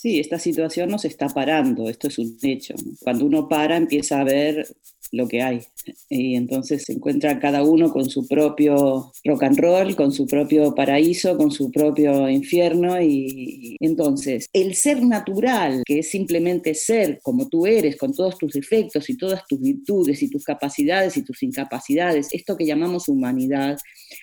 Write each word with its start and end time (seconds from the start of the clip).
Sí, 0.00 0.18
esta 0.18 0.38
situación 0.38 0.88
nos 0.88 1.04
está 1.04 1.28
parando, 1.28 1.86
esto 1.86 2.08
es 2.08 2.18
un 2.18 2.34
hecho. 2.42 2.72
Cuando 3.00 3.26
uno 3.26 3.46
para 3.50 3.76
empieza 3.76 4.18
a 4.18 4.24
ver 4.24 4.66
lo 5.12 5.28
que 5.28 5.42
hay 5.42 5.60
y 6.08 6.36
entonces 6.36 6.84
se 6.84 6.94
encuentra 6.94 7.38
cada 7.38 7.62
uno 7.62 7.92
con 7.92 8.08
su 8.08 8.26
propio 8.26 9.12
rock 9.24 9.42
and 9.42 9.58
roll, 9.58 9.96
con 9.96 10.10
su 10.10 10.26
propio 10.26 10.74
paraíso, 10.74 11.36
con 11.36 11.50
su 11.50 11.70
propio 11.70 12.30
infierno 12.30 12.98
y, 13.02 13.76
entonces 13.80 14.48
el 14.54 14.74
ser 14.74 15.02
natural, 15.02 15.82
que 15.84 15.98
es 15.98 16.08
simplemente 16.08 16.74
ser 16.74 17.20
como 17.22 17.50
tú 17.50 17.66
eres, 17.66 17.96
con 17.96 18.14
todos 18.14 18.38
tus 18.38 18.54
defectos 18.54 19.10
y 19.10 19.18
todas 19.18 19.46
tus 19.46 19.60
virtudes 19.60 20.22
y 20.22 20.30
tus 20.30 20.44
capacidades 20.44 21.18
y 21.18 21.24
tus 21.24 21.42
incapacidades, 21.42 22.28
esto 22.32 22.56
que 22.56 22.64
llamamos 22.64 23.06
humanidad, 23.08 23.76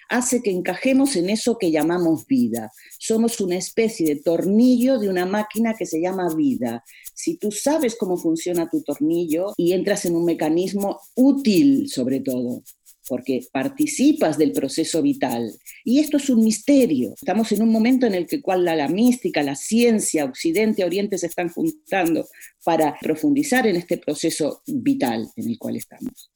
hace 0.10 0.42
que 0.42 0.52
encajemos 0.52 1.16
en 1.16 1.30
eso 1.30 1.58
que 1.58 1.72
llamamos 1.72 2.26
vida. 2.26 2.72
Somos 3.00 3.40
una 3.40 3.58
especie 3.58 4.08
de 4.08 4.22
tornillo 4.22 5.00
de 5.00 5.10
una 5.10 5.26
máquina 5.26 5.74
que 5.74 5.86
se 5.86 6.02
llama 6.02 6.34
vida. 6.36 6.84
Si 7.14 7.38
tú 7.38 7.52
sabes 7.52 7.96
cómo 7.96 8.18
funciona 8.18 8.70
tu 8.70 8.82
tornillo 8.82 9.54
y 9.58 9.74
entras 9.74 10.06
en 10.06 10.16
un 10.16 10.26
mecanismo 10.26 11.00
útil 11.16 11.90
sobre 11.90 12.20
todo, 12.20 12.64
porque 13.08 13.42
participas 13.52 14.38
del 14.38 14.52
proceso 14.52 15.02
vital. 15.02 15.54
Y 15.84 16.00
esto 16.00 16.18
es 16.18 16.30
un 16.30 16.44
misterio. 16.44 17.14
Estamos 17.16 17.52
en 17.52 17.62
un 17.62 17.70
momento 17.70 18.06
en 18.06 18.14
el 18.14 18.28
que 18.28 18.42
cual 18.42 18.66
la, 18.66 18.76
la 18.76 18.88
mística, 18.88 19.42
la 19.44 19.56
ciencia, 19.56 20.26
Occidente, 20.26 20.84
Oriente 20.84 21.18
se 21.18 21.28
están 21.28 21.50
juntando 21.50 22.28
para 22.64 22.98
profundizar 23.00 23.66
en 23.66 23.78
este 23.78 23.98
proceso 23.98 24.62
vital 24.68 25.30
en 25.36 25.50
el 25.50 25.58
cual 25.58 25.78
estamos. 25.78 26.32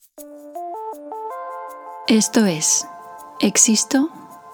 Esto 2.08 2.46
es 2.46 2.86
Existo 3.44 4.08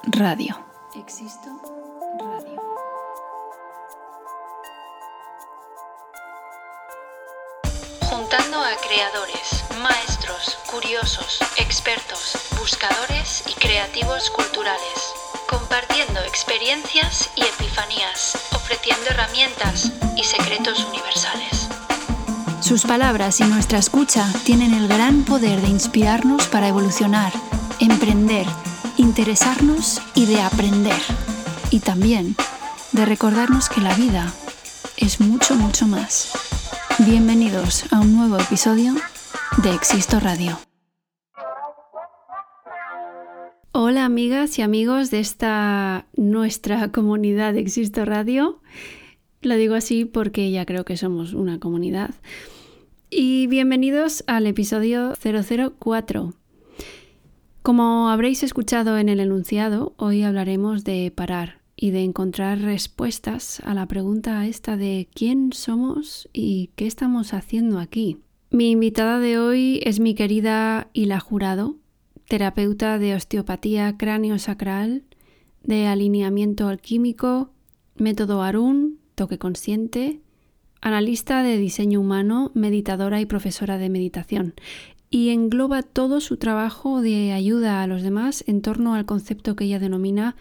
Radio. 0.04 0.58
Existo 0.96 1.50
Radio. 2.18 2.62
Juntando 8.10 8.60
a 8.60 8.72
creadores, 8.88 9.66
maestros, 9.82 10.58
curiosos, 10.72 11.40
expertos, 11.58 12.38
buscadores 12.58 13.44
y 13.50 13.56
creativos 13.56 14.30
culturales. 14.30 15.14
Compartiendo 15.50 16.22
experiencias 16.22 17.30
y 17.36 17.42
epifanías, 17.42 18.54
ofreciendo 18.56 19.06
herramientas 19.10 19.92
y 20.16 20.23
secretos 20.23 20.86
universales. 20.86 21.67
Sus 22.61 22.86
palabras 22.86 23.42
y 23.42 23.44
nuestra 23.44 23.80
escucha 23.80 24.32
tienen 24.45 24.73
el 24.73 24.88
gran 24.88 25.26
poder 25.26 25.60
de 25.60 25.67
inspirarnos 25.67 26.48
para 26.48 26.70
evolucionar, 26.70 27.34
emprender, 27.82 28.48
interesarnos 28.98 30.02
y 30.16 30.26
de 30.26 30.42
aprender. 30.42 31.00
Y 31.72 31.80
también 31.80 32.36
de 32.92 33.06
recordarnos 33.06 33.70
que 33.70 33.82
la 33.82 33.96
vida 33.96 34.34
es 34.98 35.22
mucho, 35.22 35.56
mucho 35.56 35.88
más. 35.88 36.32
Bienvenidos 37.00 37.92
a 37.94 38.00
un 38.00 38.16
nuevo 38.16 38.38
episodio 38.38 38.96
de 39.64 39.74
Existo 39.74 40.20
Radio. 40.20 40.58
Hola 43.72 44.06
amigas 44.06 44.58
y 44.58 44.64
amigos 44.64 45.12
de 45.12 45.20
esta 45.20 46.08
nuestra 46.16 46.92
comunidad 46.92 47.54
de 47.54 47.60
Existo 47.60 48.06
Radio. 48.06 48.60
Lo 49.42 49.56
digo 49.56 49.76
así 49.76 50.06
porque 50.06 50.50
ya 50.50 50.66
creo 50.66 50.84
que 50.84 50.98
somos 50.98 51.34
una 51.34 51.60
comunidad. 51.60 52.16
Y 53.10 53.48
bienvenidos 53.48 54.24
al 54.28 54.48
episodio 54.48 55.14
004. 55.80 56.34
Como 57.62 58.10
habréis 58.10 58.44
escuchado 58.44 58.98
en 58.98 59.10
el 59.10 59.20
enunciado, 59.20 59.94
hoy 59.98 60.23
hablaremos 60.23 60.84
de 60.84 61.12
parar 61.14 61.60
y 61.76 61.92
de 61.92 62.04
encontrar 62.04 62.60
respuestas 62.60 63.60
a 63.64 63.73
la 63.73 63.86
pregunta 63.86 64.45
esta 64.48 64.78
de 64.78 65.08
quién 65.14 65.54
somos 65.54 66.28
y 66.34 66.72
qué 66.76 66.88
estamos 66.88 67.34
haciendo 67.34 67.80
aquí. 67.80 68.17
Mi 68.50 68.72
invitada 68.72 69.20
de 69.20 69.38
hoy 69.38 69.82
es 69.84 70.00
mi 70.00 70.16
querida 70.16 70.90
Hila 70.94 71.20
Jurado, 71.20 71.76
terapeuta 72.28 72.98
de 72.98 73.14
osteopatía 73.14 73.98
cráneo-sacral, 73.98 75.04
de 75.64 75.88
alineamiento 75.88 76.67
alquímico, 76.67 77.52
método 77.98 78.42
Arun, 78.42 79.00
toque 79.16 79.38
consciente, 79.38 80.22
analista 80.82 81.44
de 81.44 81.58
diseño 81.58 82.00
humano, 82.00 82.52
meditadora 82.54 83.20
y 83.20 83.26
profesora 83.26 83.78
de 83.78 83.90
meditación, 83.90 84.54
y 85.10 85.30
engloba 85.30 85.84
todo 85.84 86.22
su 86.22 86.38
trabajo 86.38 87.02
de 87.02 87.32
ayuda 87.32 87.82
a 87.82 87.88
los 87.88 88.02
demás 88.02 88.44
en 88.48 88.62
torno 88.62 88.94
al 88.94 89.06
concepto 89.06 89.56
que 89.56 89.66
ella 89.66 89.80
denomina 89.80 90.36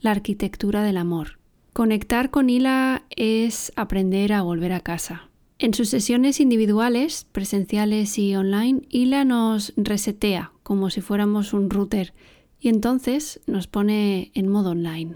la 0.00 0.10
arquitectura 0.10 0.82
del 0.82 0.96
amor. 0.96 1.38
Conectar 1.72 2.30
con 2.30 2.50
Hila 2.50 3.04
es 3.10 3.72
aprender 3.76 4.32
a 4.32 4.42
volver 4.42 4.72
a 4.72 4.80
casa. 4.80 5.28
En 5.58 5.74
sus 5.74 5.88
sesiones 5.88 6.40
individuales, 6.40 7.26
presenciales 7.30 8.18
y 8.18 8.34
online, 8.34 8.82
Hila 8.90 9.24
nos 9.24 9.72
resetea 9.76 10.52
como 10.62 10.90
si 10.90 11.00
fuéramos 11.00 11.52
un 11.52 11.70
router 11.70 12.14
y 12.58 12.68
entonces 12.68 13.40
nos 13.46 13.68
pone 13.68 14.32
en 14.34 14.48
modo 14.48 14.70
online. 14.70 15.14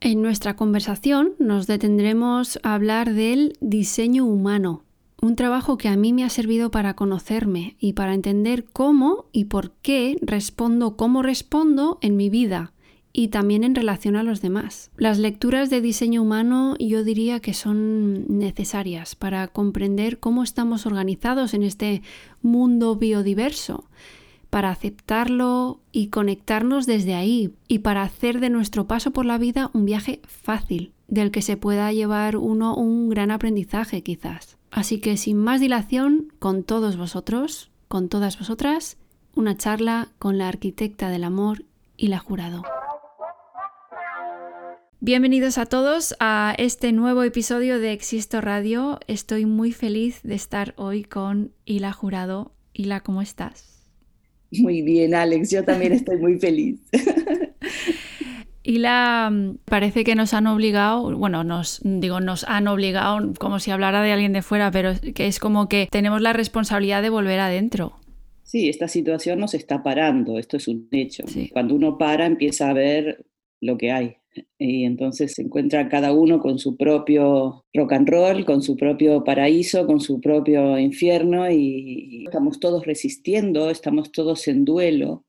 En 0.00 0.22
nuestra 0.22 0.56
conversación 0.56 1.34
nos 1.38 1.66
detendremos 1.66 2.58
a 2.62 2.74
hablar 2.74 3.12
del 3.12 3.56
diseño 3.60 4.24
humano, 4.24 4.85
un 5.26 5.36
trabajo 5.36 5.76
que 5.76 5.88
a 5.88 5.96
mí 5.96 6.12
me 6.12 6.24
ha 6.24 6.30
servido 6.30 6.70
para 6.70 6.94
conocerme 6.94 7.76
y 7.80 7.94
para 7.94 8.14
entender 8.14 8.64
cómo 8.64 9.26
y 9.32 9.46
por 9.46 9.72
qué 9.82 10.16
respondo 10.22 10.96
como 10.96 11.22
respondo 11.22 11.98
en 12.00 12.16
mi 12.16 12.30
vida 12.30 12.72
y 13.12 13.28
también 13.28 13.64
en 13.64 13.74
relación 13.74 14.14
a 14.14 14.22
los 14.22 14.40
demás. 14.40 14.90
Las 14.96 15.18
lecturas 15.18 15.68
de 15.68 15.80
diseño 15.80 16.22
humano 16.22 16.76
yo 16.78 17.02
diría 17.02 17.40
que 17.40 17.54
son 17.54 18.38
necesarias 18.38 19.16
para 19.16 19.48
comprender 19.48 20.20
cómo 20.20 20.42
estamos 20.42 20.86
organizados 20.86 21.54
en 21.54 21.62
este 21.64 22.02
mundo 22.42 22.94
biodiverso, 22.94 23.84
para 24.50 24.70
aceptarlo 24.70 25.80
y 25.90 26.08
conectarnos 26.08 26.86
desde 26.86 27.14
ahí 27.14 27.52
y 27.66 27.80
para 27.80 28.02
hacer 28.02 28.38
de 28.38 28.50
nuestro 28.50 28.86
paso 28.86 29.10
por 29.10 29.24
la 29.24 29.38
vida 29.38 29.70
un 29.72 29.86
viaje 29.86 30.20
fácil, 30.26 30.92
del 31.08 31.30
que 31.30 31.42
se 31.42 31.56
pueda 31.56 31.90
llevar 31.92 32.36
uno 32.36 32.76
un 32.76 33.08
gran 33.08 33.30
aprendizaje 33.30 34.02
quizás. 34.02 34.55
Así 34.76 35.00
que 35.00 35.16
sin 35.16 35.38
más 35.38 35.62
dilación, 35.62 36.34
con 36.38 36.62
todos 36.62 36.98
vosotros, 36.98 37.70
con 37.88 38.10
todas 38.10 38.38
vosotras, 38.38 38.98
una 39.34 39.56
charla 39.56 40.08
con 40.18 40.36
la 40.36 40.48
arquitecta 40.48 41.08
del 41.08 41.24
amor 41.24 41.64
y 41.96 42.08
la 42.08 42.18
jurado. 42.18 42.62
Bienvenidos 45.00 45.56
a 45.56 45.64
todos 45.64 46.14
a 46.20 46.54
este 46.58 46.92
nuevo 46.92 47.22
episodio 47.22 47.80
de 47.80 47.92
Existo 47.92 48.42
Radio. 48.42 49.00
Estoy 49.06 49.46
muy 49.46 49.72
feliz 49.72 50.20
de 50.22 50.34
estar 50.34 50.74
hoy 50.76 51.04
con 51.04 51.52
Hila 51.64 51.94
Jurado. 51.94 52.52
Hila, 52.74 53.00
¿cómo 53.00 53.22
estás? 53.22 53.82
Muy 54.50 54.82
bien, 54.82 55.14
Alex, 55.14 55.52
yo 55.52 55.64
también 55.64 55.92
estoy 55.92 56.18
muy 56.18 56.38
feliz. 56.38 56.80
Hila, 58.66 59.32
parece 59.64 60.02
que 60.02 60.14
nos 60.14 60.34
han 60.34 60.46
obligado, 60.46 61.16
bueno, 61.16 61.44
nos 61.44 61.80
digo, 61.84 62.20
nos 62.20 62.44
han 62.44 62.66
obligado 62.68 63.32
como 63.38 63.60
si 63.60 63.70
hablara 63.70 64.02
de 64.02 64.12
alguien 64.12 64.32
de 64.32 64.42
fuera, 64.42 64.70
pero 64.70 64.92
que 65.14 65.26
es 65.26 65.38
como 65.38 65.68
que 65.68 65.88
tenemos 65.90 66.20
la 66.20 66.32
responsabilidad 66.32 67.02
de 67.02 67.10
volver 67.10 67.38
adentro. 67.38 67.92
Sí, 68.42 68.68
esta 68.68 68.88
situación 68.88 69.38
nos 69.38 69.54
está 69.54 69.82
parando, 69.82 70.38
esto 70.38 70.56
es 70.56 70.68
un 70.68 70.88
hecho. 70.90 71.24
Cuando 71.52 71.74
uno 71.74 71.98
para 71.98 72.26
empieza 72.26 72.70
a 72.70 72.72
ver 72.72 73.24
lo 73.60 73.76
que 73.76 73.92
hay 73.92 74.16
y 74.58 74.84
entonces 74.84 75.34
se 75.34 75.42
encuentra 75.42 75.88
cada 75.88 76.12
uno 76.12 76.40
con 76.40 76.58
su 76.58 76.76
propio 76.76 77.64
rock 77.74 77.92
and 77.92 78.08
roll, 78.08 78.44
con 78.44 78.62
su 78.62 78.76
propio 78.76 79.24
paraíso, 79.24 79.86
con 79.86 80.00
su 80.00 80.20
propio 80.20 80.78
infierno 80.78 81.50
y, 81.50 82.24
estamos 82.26 82.60
todos 82.60 82.84
resistiendo, 82.86 83.70
estamos 83.70 84.12
todos 84.12 84.48
en 84.48 84.64
duelo. 84.64 85.24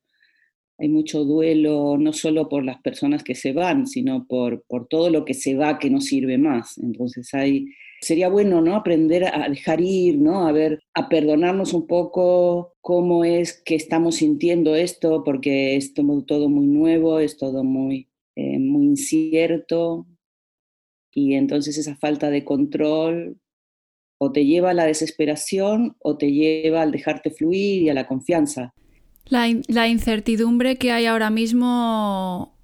Hay 0.78 0.88
mucho 0.88 1.24
duelo 1.24 1.96
no 1.98 2.12
solo 2.12 2.48
por 2.48 2.64
las 2.64 2.80
personas 2.80 3.22
que 3.22 3.34
se 3.34 3.52
van, 3.52 3.86
sino 3.86 4.26
por, 4.26 4.62
por 4.68 4.86
todo 4.86 5.10
lo 5.10 5.24
que 5.24 5.34
se 5.34 5.54
va 5.54 5.78
que 5.78 5.90
no 5.90 6.00
sirve 6.00 6.38
más. 6.38 6.78
Entonces 6.78 7.34
hay, 7.34 7.66
sería 8.00 8.28
bueno 8.28 8.60
¿no? 8.60 8.76
aprender 8.76 9.24
a 9.24 9.48
dejar 9.48 9.80
ir, 9.80 10.18
¿no? 10.18 10.46
a, 10.46 10.52
ver, 10.52 10.80
a 10.94 11.08
perdonarnos 11.08 11.74
un 11.74 11.86
poco 11.86 12.74
cómo 12.80 13.24
es 13.24 13.60
que 13.64 13.74
estamos 13.74 14.16
sintiendo 14.16 14.76
esto, 14.76 15.24
porque 15.24 15.76
es 15.76 15.94
todo 15.94 16.48
muy 16.48 16.66
nuevo, 16.66 17.18
es 17.18 17.36
todo 17.36 17.64
muy 17.64 18.08
eh, 18.40 18.60
muy 18.60 18.84
incierto 18.86 20.06
y 21.12 21.34
entonces 21.34 21.76
esa 21.76 21.96
falta 21.96 22.30
de 22.30 22.44
control 22.44 23.40
o 24.16 24.30
te 24.30 24.44
lleva 24.46 24.70
a 24.70 24.74
la 24.74 24.86
desesperación 24.86 25.96
o 25.98 26.16
te 26.16 26.30
lleva 26.30 26.82
al 26.82 26.92
dejarte 26.92 27.32
fluir 27.32 27.82
y 27.82 27.88
a 27.88 27.94
la 27.94 28.06
confianza. 28.06 28.74
La, 29.28 29.46
la 29.68 29.88
incertidumbre 29.88 30.76
que 30.76 30.92
hay 30.92 31.06
ahora 31.06 31.30
mismo 31.30 32.54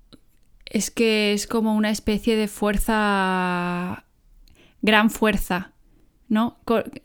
es 0.66 0.90
que 0.90 1.32
es 1.32 1.46
como 1.46 1.76
una 1.76 1.90
especie 1.90 2.36
de 2.36 2.48
fuerza, 2.48 4.04
gran 4.82 5.10
fuerza, 5.10 5.72
¿no? 6.28 6.58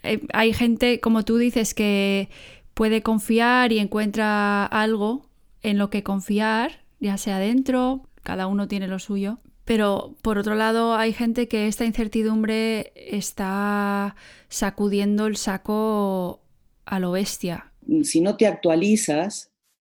Eh, 0.04 0.22
hay 0.34 0.54
gente, 0.54 1.00
como 1.00 1.24
tú 1.24 1.38
dices, 1.38 1.74
que 1.74 2.30
puede 2.74 3.04
confiar 3.04 3.72
y 3.72 3.80
encuentra 3.80 4.66
algo 4.66 5.30
en 5.62 5.78
lo 5.78 5.90
que 5.90 6.02
confiar, 6.02 6.84
ya 7.00 7.18
sea 7.18 7.38
dentro, 7.38 8.08
cada 8.24 8.48
uno 8.48 8.68
tiene 8.68 8.88
lo 8.88 9.00
suyo. 9.00 9.40
Pero 9.66 10.16
por 10.24 10.40
otro 10.40 10.56
lado 10.56 10.96
hay 10.96 11.14
gente 11.14 11.48
que 11.48 11.68
esta 11.68 11.86
incertidumbre 11.86 12.92
está 12.96 14.16
sacudiendo 14.48 15.28
el 15.28 15.38
saco 15.38 16.42
a 16.86 17.00
lo 17.00 17.12
bestia. 17.12 17.72
Si 18.04 18.20
no 18.22 18.36
te 18.36 18.48
actualizas, 18.48 19.49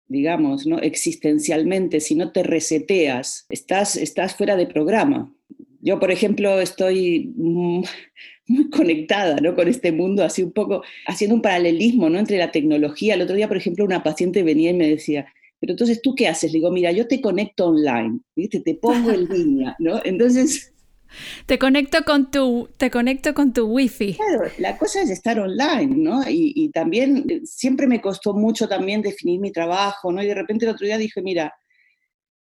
digamos, 0.07 0.65
¿no? 0.65 0.80
existencialmente, 0.80 2.00
si 2.00 2.15
no 2.15 2.31
te 2.31 2.44
reseteas, 2.44 3.45
estás, 3.50 3.95
estás 3.95 4.36
fuera 4.36 4.56
de 4.56 4.68
programa. 4.68 5.33
Yo, 5.81 6.00
por 6.00 6.12
ejemplo, 6.12 6.59
estoy 6.59 7.33
muy 8.48 8.69
conectada 8.71 9.38
¿no? 9.42 9.56
con 9.56 9.68
este 9.68 9.92
mundo, 9.92 10.24
así 10.24 10.44
un 10.44 10.51
poco 10.51 10.83
haciendo 11.06 11.36
un 11.36 11.42
paralelismo 11.42 12.09
¿no? 12.09 12.19
entre 12.19 12.38
la 12.38 12.51
tecnología. 12.51 13.13
El 13.13 13.21
otro 13.21 13.36
día, 13.36 13.48
por 13.48 13.57
ejemplo, 13.57 13.86
una 13.86 14.04
paciente 14.04 14.44
venía 14.44 14.71
y 14.71 14.75
me 14.75 14.89
decía, 14.89 15.27
pero 15.59 15.74
entonces, 15.74 16.01
¿tú 16.01 16.13
qué 16.15 16.27
haces? 16.27 16.51
Le 16.51 16.59
digo, 16.59 16.71
mira, 16.71 16.92
yo 16.92 17.07
te 17.07 17.19
conecto 17.19 17.68
online, 17.68 18.19
¿viste? 18.36 18.59
Te 18.59 18.75
pongo 18.75 19.12
en 19.12 19.25
línea, 19.30 19.75
¿no? 19.80 20.00
Entonces... 20.04 20.74
Te 21.46 21.60
conecto 21.60 22.04
con 22.04 22.31
tu, 22.31 22.69
te 22.78 22.92
conecto 22.92 23.34
con 23.34 23.54
tu 23.54 23.66
wifi. 23.66 24.16
Claro, 24.16 24.52
la 24.58 24.78
cosa 24.78 25.02
es 25.02 25.10
estar 25.10 25.40
online, 25.40 25.96
¿no? 25.96 26.22
Y, 26.30 26.54
y, 26.56 26.69
también 26.69 27.25
eh, 27.30 27.42
siempre 27.44 27.88
me 27.88 28.02
costó 28.02 28.34
mucho 28.34 28.68
también 28.68 29.02
definir 29.02 29.40
mi 29.40 29.52
trabajo, 29.52 30.12
¿no? 30.12 30.22
Y 30.22 30.28
de 30.28 30.36
repente 30.36 30.66
el 30.66 30.72
otro 30.72 30.86
día 30.86 30.98
dije, 30.98 31.22
mira, 31.22 31.54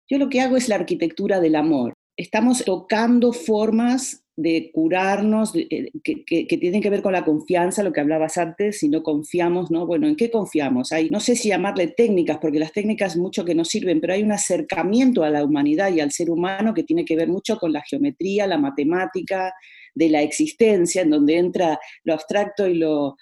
yo 0.09 0.19
lo 0.19 0.29
que 0.29 0.41
hago 0.41 0.57
es 0.57 0.69
la 0.69 0.75
arquitectura 0.77 1.41
del 1.41 1.57
amor. 1.57 1.95
Estamos 2.17 2.65
tocando 2.65 3.33
formas 3.33 4.22
de 4.37 4.71
curarnos, 4.73 5.53
eh, 5.55 5.91
que, 6.03 6.57
tienen 6.59 6.81
que 6.81 6.91
ver 6.91 7.03
con 7.03 7.13
la 7.13 7.25
confianza, 7.25 7.83
lo 7.83 7.93
que 7.93 8.01
hablabas 8.01 8.39
antes, 8.39 8.79
si 8.79 8.89
no 8.89 9.03
confiamos, 9.03 9.71
¿no? 9.71 9.87
Bueno, 9.87 10.07
¿en 10.07 10.17
qué 10.17 10.31
confiamos? 10.31 10.93
Hay, 10.93 11.11
no 11.11 11.21
sé 11.21 11.37
si 11.37 11.49
llamarle 11.49 11.89
técnicas, 11.89 12.39
porque 12.39 12.59
las 12.59 12.73
técnicas 12.73 13.17
mucho 13.17 13.45
que 13.45 13.55
nos 13.55 13.69
sirven, 13.69 14.01
pero 14.01 14.15
hay 14.15 14.23
un 14.23 14.33
acercamiento 14.33 15.23
a 15.23 15.31
la 15.31 15.45
humanidad 15.45 15.93
y 15.93 16.01
al 16.01 16.13
ser 16.13 16.31
humano 16.31 16.73
que 16.73 16.85
tiene 16.85 17.05
que 17.05 17.17
ver 17.17 17.29
mucho 17.29 17.59
con 17.59 17.73
la 17.73 17.83
geometría, 17.83 18.47
la 18.47 18.59
matemática, 18.59 19.53
de 19.95 20.09
la 20.09 20.23
existencia, 20.23 21.03
en 21.03 21.11
donde 21.11 21.37
entra 21.37 21.79
lo 22.05 22.15
abstracto 22.15 22.67
y 22.67 22.75
lo, 22.75 23.17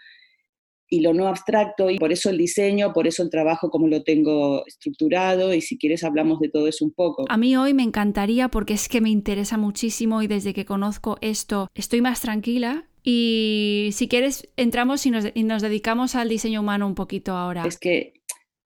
y 0.90 1.00
lo 1.00 1.14
no 1.14 1.28
abstracto, 1.28 1.88
y 1.88 1.98
por 1.98 2.10
eso 2.10 2.30
el 2.30 2.36
diseño, 2.36 2.92
por 2.92 3.06
eso 3.06 3.22
el 3.22 3.30
trabajo 3.30 3.70
como 3.70 3.86
lo 3.86 4.02
tengo 4.02 4.66
estructurado, 4.66 5.54
y 5.54 5.60
si 5.60 5.78
quieres 5.78 6.02
hablamos 6.02 6.40
de 6.40 6.48
todo 6.48 6.66
eso 6.66 6.84
un 6.84 6.90
poco. 6.90 7.24
A 7.28 7.36
mí 7.36 7.56
hoy 7.56 7.72
me 7.72 7.84
encantaría 7.84 8.48
porque 8.48 8.74
es 8.74 8.88
que 8.88 9.00
me 9.00 9.08
interesa 9.08 9.56
muchísimo 9.56 10.20
y 10.20 10.26
desde 10.26 10.52
que 10.52 10.64
conozco 10.64 11.16
esto 11.20 11.70
estoy 11.74 12.00
más 12.02 12.20
tranquila. 12.20 12.88
Y 13.02 13.90
si 13.92 14.08
quieres, 14.08 14.48
entramos 14.56 15.06
y 15.06 15.10
nos, 15.10 15.26
y 15.32 15.44
nos 15.44 15.62
dedicamos 15.62 16.16
al 16.16 16.28
diseño 16.28 16.60
humano 16.60 16.86
un 16.86 16.94
poquito 16.94 17.32
ahora. 17.32 17.64
Es 17.64 17.78
que 17.78 18.12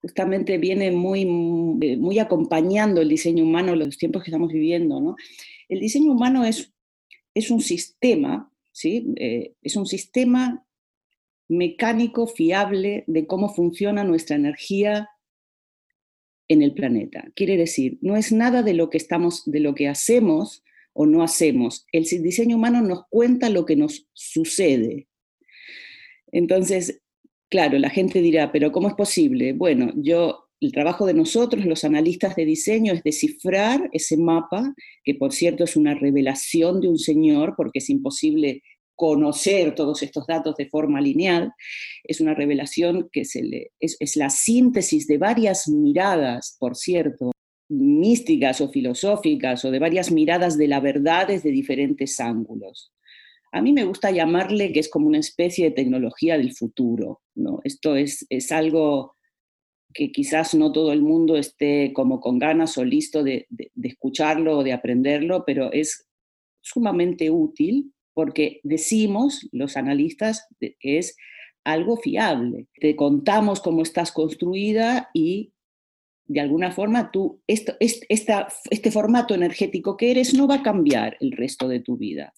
justamente 0.01 0.59
viene 0.59 0.91
muy, 0.91 1.25
muy 1.25 2.19
acompañando 2.19 3.01
el 3.01 3.09
diseño 3.09 3.45
humano 3.45 3.77
los 3.77 3.97
tiempos 3.97 4.23
que 4.25 4.31
estamos 4.31 4.51
viviendo. 4.51 5.01
¿no? 5.01 5.17
El 5.69 5.81
diseño 5.81 6.11
humano 6.13 6.45
es, 6.45 6.73
es 7.33 7.51
un 7.51 7.61
sistema, 7.61 8.51
¿sí? 8.73 9.15
Eh, 9.17 9.55
es 9.63 9.77
un 9.77 9.87
sistema 9.87 10.65
mecánico 11.57 12.27
fiable 12.27 13.05
de 13.07 13.27
cómo 13.27 13.49
funciona 13.55 14.05
nuestra 14.05 14.37
energía 14.37 15.09
en 16.49 16.63
el 16.63 16.75
planeta. 16.75 17.31
Quiere 17.35 17.57
decir, 17.57 17.99
no 18.03 18.17
es 18.17 18.33
nada 18.33 18.63
de 18.63 18.75
lo 18.75 18.91
que 18.91 18.99
estamos, 18.99 19.43
de 19.47 19.61
lo 19.61 19.75
que 19.75 19.89
hacemos 19.89 20.63
o 20.93 21.07
no 21.07 21.23
hacemos. 21.23 21.87
El 21.93 22.05
diseño 22.05 22.57
humano 22.57 22.83
nos 22.83 23.07
cuenta 23.09 23.49
lo 23.49 23.67
que 23.67 23.77
nos 23.77 24.09
sucede. 24.13 25.09
Entonces, 26.31 27.03
claro, 27.49 27.79
la 27.79 27.91
gente 27.91 28.21
dirá, 28.21 28.53
pero 28.53 28.73
¿cómo 28.73 28.89
es 28.89 28.95
posible? 28.95 29.53
Bueno, 29.53 29.93
yo 29.97 30.49
el 30.61 30.73
trabajo 30.73 31.07
de 31.07 31.15
nosotros, 31.15 31.65
los 31.67 31.85
analistas 31.85 32.37
de 32.37 32.45
diseño, 32.45 32.93
es 32.93 33.03
descifrar 33.03 33.89
ese 33.93 34.17
mapa, 34.17 34.75
que 35.03 35.15
por 35.15 35.33
cierto 35.33 35.65
es 35.65 35.77
una 35.77 35.95
revelación 35.95 36.81
de 36.81 36.89
un 36.89 36.99
señor, 36.99 37.55
porque 37.57 37.81
es 37.81 37.91
imposible 37.91 38.63
conocer 38.97 39.75
todos 39.75 40.03
estos 40.03 40.27
datos 40.27 40.55
de 40.57 40.69
forma 40.69 41.01
lineal, 41.01 41.53
es 42.05 42.21
una 42.21 42.35
revelación 42.35 43.09
que 43.13 43.23
es, 43.23 44.17
la 44.17 44.31
síntesis 44.31 45.07
de 45.07 45.19
varias 45.19 45.69
miradas, 45.69 46.57
por 46.59 46.77
cierto, 46.77 47.33
místicas 47.69 48.61
o 48.61 48.69
filosóficas 48.69 49.65
o 49.65 49.71
de 49.71 49.79
varias 49.79 50.13
miradas 50.13 50.57
de 50.57 50.69
la 50.69 50.81
verdad 50.81 51.29
desde 51.29 51.51
diferentes 51.51 52.21
ángulos. 52.21 52.93
A 53.53 53.63
mí 53.63 53.73
me 53.73 53.85
gusta 53.85 54.11
llamarle 54.11 54.73
que 54.73 54.81
es 54.81 54.91
como 54.91 55.07
una 55.07 55.19
especie 55.19 55.67
de 55.67 55.71
tecnología 55.77 56.37
del 56.37 56.53
futuro. 56.53 57.23
¿no? 57.35 57.61
Esto 57.65 57.97
es, 57.97 58.27
es 58.29 58.53
algo 58.53 59.15
que 59.93 60.11
quizás 60.11 60.55
no 60.55 60.73
todo 60.73 60.93
el 60.93 61.03
mundo 61.03 61.37
esté 61.37 61.93
como 61.93 62.21
con 62.21 62.39
ganas 62.39 62.77
o 62.79 62.85
listo 62.85 63.23
de 63.23 63.47
escucharlo 63.81 64.59
o 64.59 64.65
de 64.65 64.73
aprenderlo, 64.73 65.45
pero 65.47 65.73
es 65.73 66.09
sumamente 66.61 67.31
útil 67.31 67.94
porque 68.15 68.61
decimos, 68.63 69.49
los 69.53 69.77
analistas, 69.77 70.47
que 70.61 70.99
es 70.99 71.17
algo 71.65 71.97
fiable. 71.97 72.69
Te 72.81 72.95
contamos 72.95 73.61
cómo 73.61 73.83
estás 73.83 74.13
construida 74.13 75.11
y 75.13 75.53
de 76.27 76.41
alguna 76.41 76.71
forma 76.71 77.11
tú, 77.11 77.43
esto, 77.47 77.75
este 77.79 78.91
formato 78.91 79.35
energético 79.35 79.97
que 79.97 80.11
eres 80.11 80.35
no 80.35 80.47
va 80.47 80.57
a 80.57 80.63
cambiar 80.63 81.17
el 81.21 81.33
resto 81.33 81.69
de 81.69 81.81
tu 81.81 81.97
vida, 81.97 82.33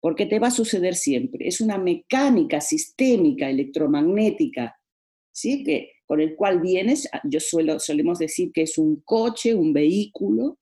porque 0.00 0.26
te 0.26 0.38
va 0.38 0.48
a 0.48 0.52
suceder 0.52 0.94
siempre. 0.94 1.48
Es 1.48 1.60
una 1.60 1.78
mecánica 1.78 2.60
sistémica, 2.60 3.48
electromagnética, 3.48 4.78
¿sí? 5.32 5.62
que, 5.64 5.92
con 6.04 6.20
el 6.20 6.36
cual 6.36 6.60
vienes, 6.60 7.08
yo 7.24 7.40
suelo, 7.40 7.78
solemos 7.78 8.18
decir 8.18 8.50
que 8.52 8.62
es 8.62 8.76
un 8.76 9.02
coche, 9.04 9.54
un 9.54 9.72
vehículo, 9.72 10.58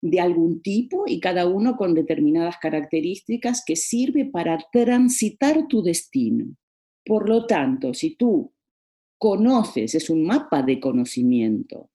de 0.00 0.20
algún 0.20 0.62
tipo 0.62 1.04
y 1.06 1.20
cada 1.20 1.46
uno 1.46 1.76
con 1.76 1.94
determinadas 1.94 2.56
características 2.60 3.62
que 3.64 3.76
sirve 3.76 4.24
para 4.26 4.58
transitar 4.72 5.66
tu 5.68 5.82
destino. 5.82 6.54
Por 7.04 7.28
lo 7.28 7.46
tanto, 7.46 7.94
si 7.94 8.14
tú 8.16 8.52
conoces, 9.18 9.94
es 9.94 10.10
un 10.10 10.24
mapa 10.24 10.62
de 10.62 10.78
conocimiento, 10.78 11.90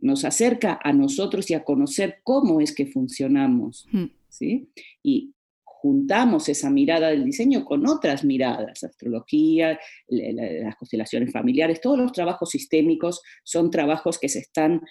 nos 0.00 0.24
acerca 0.24 0.78
a 0.82 0.92
nosotros 0.92 1.50
y 1.50 1.54
a 1.54 1.64
conocer 1.64 2.20
cómo 2.22 2.60
es 2.60 2.74
que 2.74 2.86
funcionamos, 2.86 3.86
hmm. 3.90 4.04
¿sí? 4.28 4.70
Y 5.02 5.32
juntamos 5.64 6.48
esa 6.48 6.70
mirada 6.70 7.08
del 7.08 7.24
diseño 7.24 7.64
con 7.64 7.86
otras 7.86 8.24
miradas, 8.24 8.82
astrología, 8.82 9.78
las 10.08 10.76
constelaciones 10.76 11.32
familiares, 11.32 11.80
todos 11.80 11.98
los 11.98 12.12
trabajos 12.12 12.50
sistémicos 12.50 13.22
son 13.44 13.70
trabajos 13.70 14.18
que 14.18 14.28
se 14.28 14.40
están 14.40 14.82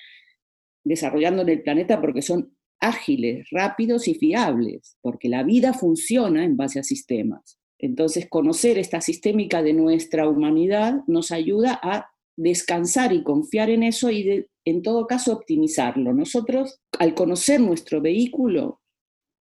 desarrollando 0.87 1.41
en 1.41 1.49
el 1.49 1.61
planeta 1.61 2.01
porque 2.01 2.21
son 2.21 2.55
ágiles, 2.79 3.47
rápidos 3.51 4.07
y 4.07 4.15
fiables, 4.15 4.97
porque 5.01 5.29
la 5.29 5.43
vida 5.43 5.73
funciona 5.73 6.43
en 6.43 6.57
base 6.57 6.79
a 6.79 6.83
sistemas. 6.83 7.59
Entonces, 7.79 8.27
conocer 8.27 8.77
esta 8.77 9.01
sistémica 9.01 9.61
de 9.61 9.73
nuestra 9.73 10.27
humanidad 10.27 11.03
nos 11.07 11.31
ayuda 11.31 11.79
a 11.81 12.09
descansar 12.35 13.13
y 13.13 13.23
confiar 13.23 13.69
en 13.69 13.83
eso 13.83 14.09
y 14.11 14.45
en 14.65 14.81
todo 14.81 15.07
caso 15.07 15.33
optimizarlo. 15.33 16.13
Nosotros, 16.13 16.79
al 16.99 17.13
conocer 17.13 17.59
nuestro 17.59 18.01
vehículo, 18.01 18.81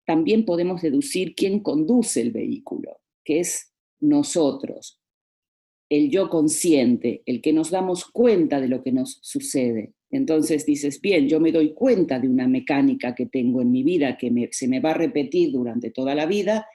también 0.06 0.44
podemos 0.44 0.82
deducir 0.82 1.34
quién 1.34 1.60
conduce 1.60 2.20
el 2.20 2.30
vehículo, 2.30 3.00
que 3.24 3.40
es 3.40 3.72
nosotros, 4.00 5.00
el 5.90 6.10
yo 6.10 6.28
consciente, 6.28 7.22
el 7.26 7.40
que 7.40 7.52
nos 7.52 7.70
damos 7.70 8.04
cuenta 8.04 8.60
de 8.60 8.68
lo 8.68 8.82
que 8.82 8.92
nos 8.92 9.18
sucede. 9.22 9.95
Entonces 10.10 10.64
dices, 10.64 11.00
bien, 11.00 11.28
yo 11.28 11.40
me 11.40 11.52
doy 11.52 11.74
cuenta 11.74 12.18
de 12.18 12.28
una 12.28 12.46
mecánica 12.46 13.14
que 13.14 13.26
tengo 13.26 13.60
en 13.60 13.70
mi 13.70 13.82
vida 13.82 14.16
que 14.16 14.48
se 14.52 14.68
me 14.68 14.80
va 14.80 14.90
a 14.90 14.94
repetir 14.94 15.52
durante 15.52 15.90
toda 15.90 16.14
la 16.14 16.26
vida. 16.26 16.66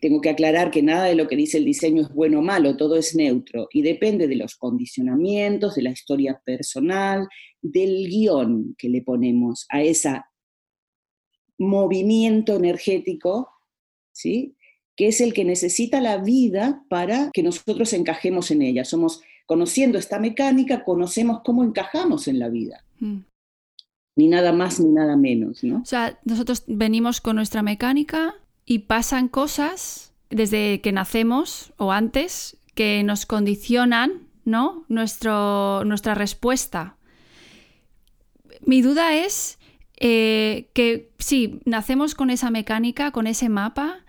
Tengo 0.00 0.20
que 0.20 0.28
aclarar 0.28 0.70
que 0.70 0.82
nada 0.82 1.06
de 1.06 1.14
lo 1.14 1.26
que 1.26 1.36
dice 1.36 1.56
el 1.56 1.64
diseño 1.64 2.02
es 2.02 2.08
bueno 2.10 2.40
o 2.40 2.42
malo, 2.42 2.76
todo 2.76 2.96
es 2.96 3.16
neutro 3.16 3.66
y 3.72 3.82
depende 3.82 4.28
de 4.28 4.36
los 4.36 4.56
condicionamientos, 4.56 5.74
de 5.74 5.82
la 5.82 5.90
historia 5.90 6.40
personal, 6.44 7.26
del 7.62 8.06
guion 8.06 8.74
que 8.76 8.90
le 8.90 9.00
ponemos 9.00 9.66
a 9.70 9.82
ese 9.82 10.20
movimiento 11.58 12.56
energético, 12.56 13.48
¿sí? 14.12 14.54
que 14.96 15.08
es 15.08 15.20
el 15.20 15.32
que 15.32 15.44
necesita 15.44 16.00
la 16.00 16.18
vida 16.18 16.84
para 16.88 17.30
que 17.32 17.42
nosotros 17.42 17.92
encajemos 17.94 18.50
en 18.50 18.62
ella. 18.62 18.84
Somos 18.84 19.22
Conociendo 19.46 19.98
esta 19.98 20.18
mecánica, 20.18 20.84
conocemos 20.84 21.40
cómo 21.44 21.64
encajamos 21.64 22.28
en 22.28 22.38
la 22.38 22.48
vida. 22.48 22.84
Mm. 23.00 23.20
Ni 24.16 24.28
nada 24.28 24.52
más 24.52 24.80
ni 24.80 24.90
nada 24.90 25.16
menos, 25.16 25.64
¿no? 25.64 25.78
O 25.78 25.84
sea, 25.84 26.18
nosotros 26.24 26.64
venimos 26.66 27.20
con 27.20 27.36
nuestra 27.36 27.62
mecánica 27.62 28.34
y 28.64 28.80
pasan 28.80 29.28
cosas 29.28 30.12
desde 30.30 30.80
que 30.80 30.92
nacemos 30.92 31.72
o 31.76 31.92
antes 31.92 32.56
que 32.74 33.02
nos 33.02 33.26
condicionan, 33.26 34.28
¿no? 34.44 34.84
Nuestro, 34.88 35.84
nuestra 35.84 36.14
respuesta. 36.14 36.96
Mi 38.64 38.82
duda 38.82 39.16
es 39.16 39.58
eh, 39.96 40.70
que 40.74 41.10
sí, 41.18 41.60
nacemos 41.64 42.14
con 42.14 42.30
esa 42.30 42.50
mecánica, 42.50 43.10
con 43.10 43.26
ese 43.26 43.48
mapa, 43.48 44.04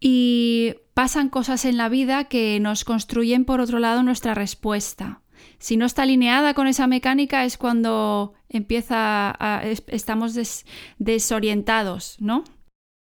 y 0.00 0.74
pasan 0.98 1.28
cosas 1.28 1.64
en 1.64 1.76
la 1.76 1.88
vida 1.88 2.24
que 2.24 2.58
nos 2.58 2.82
construyen 2.82 3.44
por 3.44 3.60
otro 3.60 3.78
lado 3.78 4.02
nuestra 4.02 4.34
respuesta. 4.34 5.22
Si 5.60 5.76
no 5.76 5.86
está 5.86 6.02
alineada 6.02 6.54
con 6.54 6.66
esa 6.66 6.88
mecánica 6.88 7.44
es 7.44 7.56
cuando 7.56 8.34
empieza 8.48 9.30
a, 9.38 9.62
estamos 9.86 10.36
desorientados, 10.98 12.16
¿no? 12.18 12.42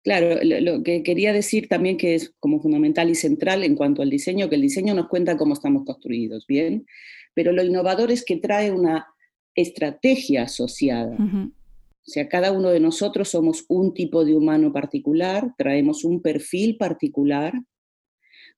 Claro, 0.03 0.41
lo, 0.43 0.83
que 0.83 1.05
quería 1.05 1.33
decir 1.33 1.69
también 1.69 1.97
que 1.97 2.17
es 2.17 2.35
como 2.41 2.61
fundamental 2.61 3.11
y 3.11 3.15
central 3.15 3.63
en 3.63 3.77
cuanto 3.77 4.03
al 4.03 4.11
diseño, 4.11 4.49
que 4.49 4.57
el 4.57 4.63
diseño 4.63 4.93
nos 4.93 5.07
cuenta 5.07 5.37
cómo 5.37 5.55
estamos 5.55 5.85
construidos, 5.85 6.49
¿bien? 6.49 6.87
Pero 7.33 7.53
lo 7.53 7.63
innovador 7.63 8.11
es 8.11 8.25
que 8.25 8.39
trae 8.39 8.73
una 8.73 9.07
estrategia 9.55 10.43
asociada. 10.43 11.17
O 11.17 12.11
sea, 12.11 12.29
cada 12.29 12.51
uno 12.51 12.71
de 12.71 12.81
nosotros 12.81 13.29
somos 13.29 13.65
un 13.69 13.95
tipo 13.95 14.25
de 14.25 14.35
humano 14.35 14.73
particular, 14.73 15.55
traemos 15.57 16.05
un 16.05 16.21
perfil 16.23 16.77
particular 16.77 17.55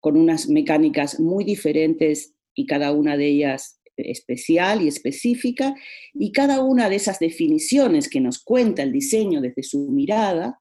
con 0.06 0.16
unas 0.16 0.48
mecánicas 0.48 1.18
muy 1.18 1.42
diferentes 1.42 2.32
y 2.54 2.66
cada 2.66 2.92
una 2.92 3.16
de 3.16 3.26
ellas 3.26 3.80
especial 3.96 4.80
y 4.82 4.86
específica, 4.86 5.74
y 6.14 6.30
cada 6.30 6.62
una 6.62 6.88
de 6.88 6.94
esas 6.94 7.18
definiciones 7.18 8.08
que 8.08 8.20
nos 8.20 8.38
cuenta 8.38 8.84
el 8.84 8.92
diseño 8.92 9.40
desde 9.40 9.64
su 9.64 9.90
mirada 9.90 10.60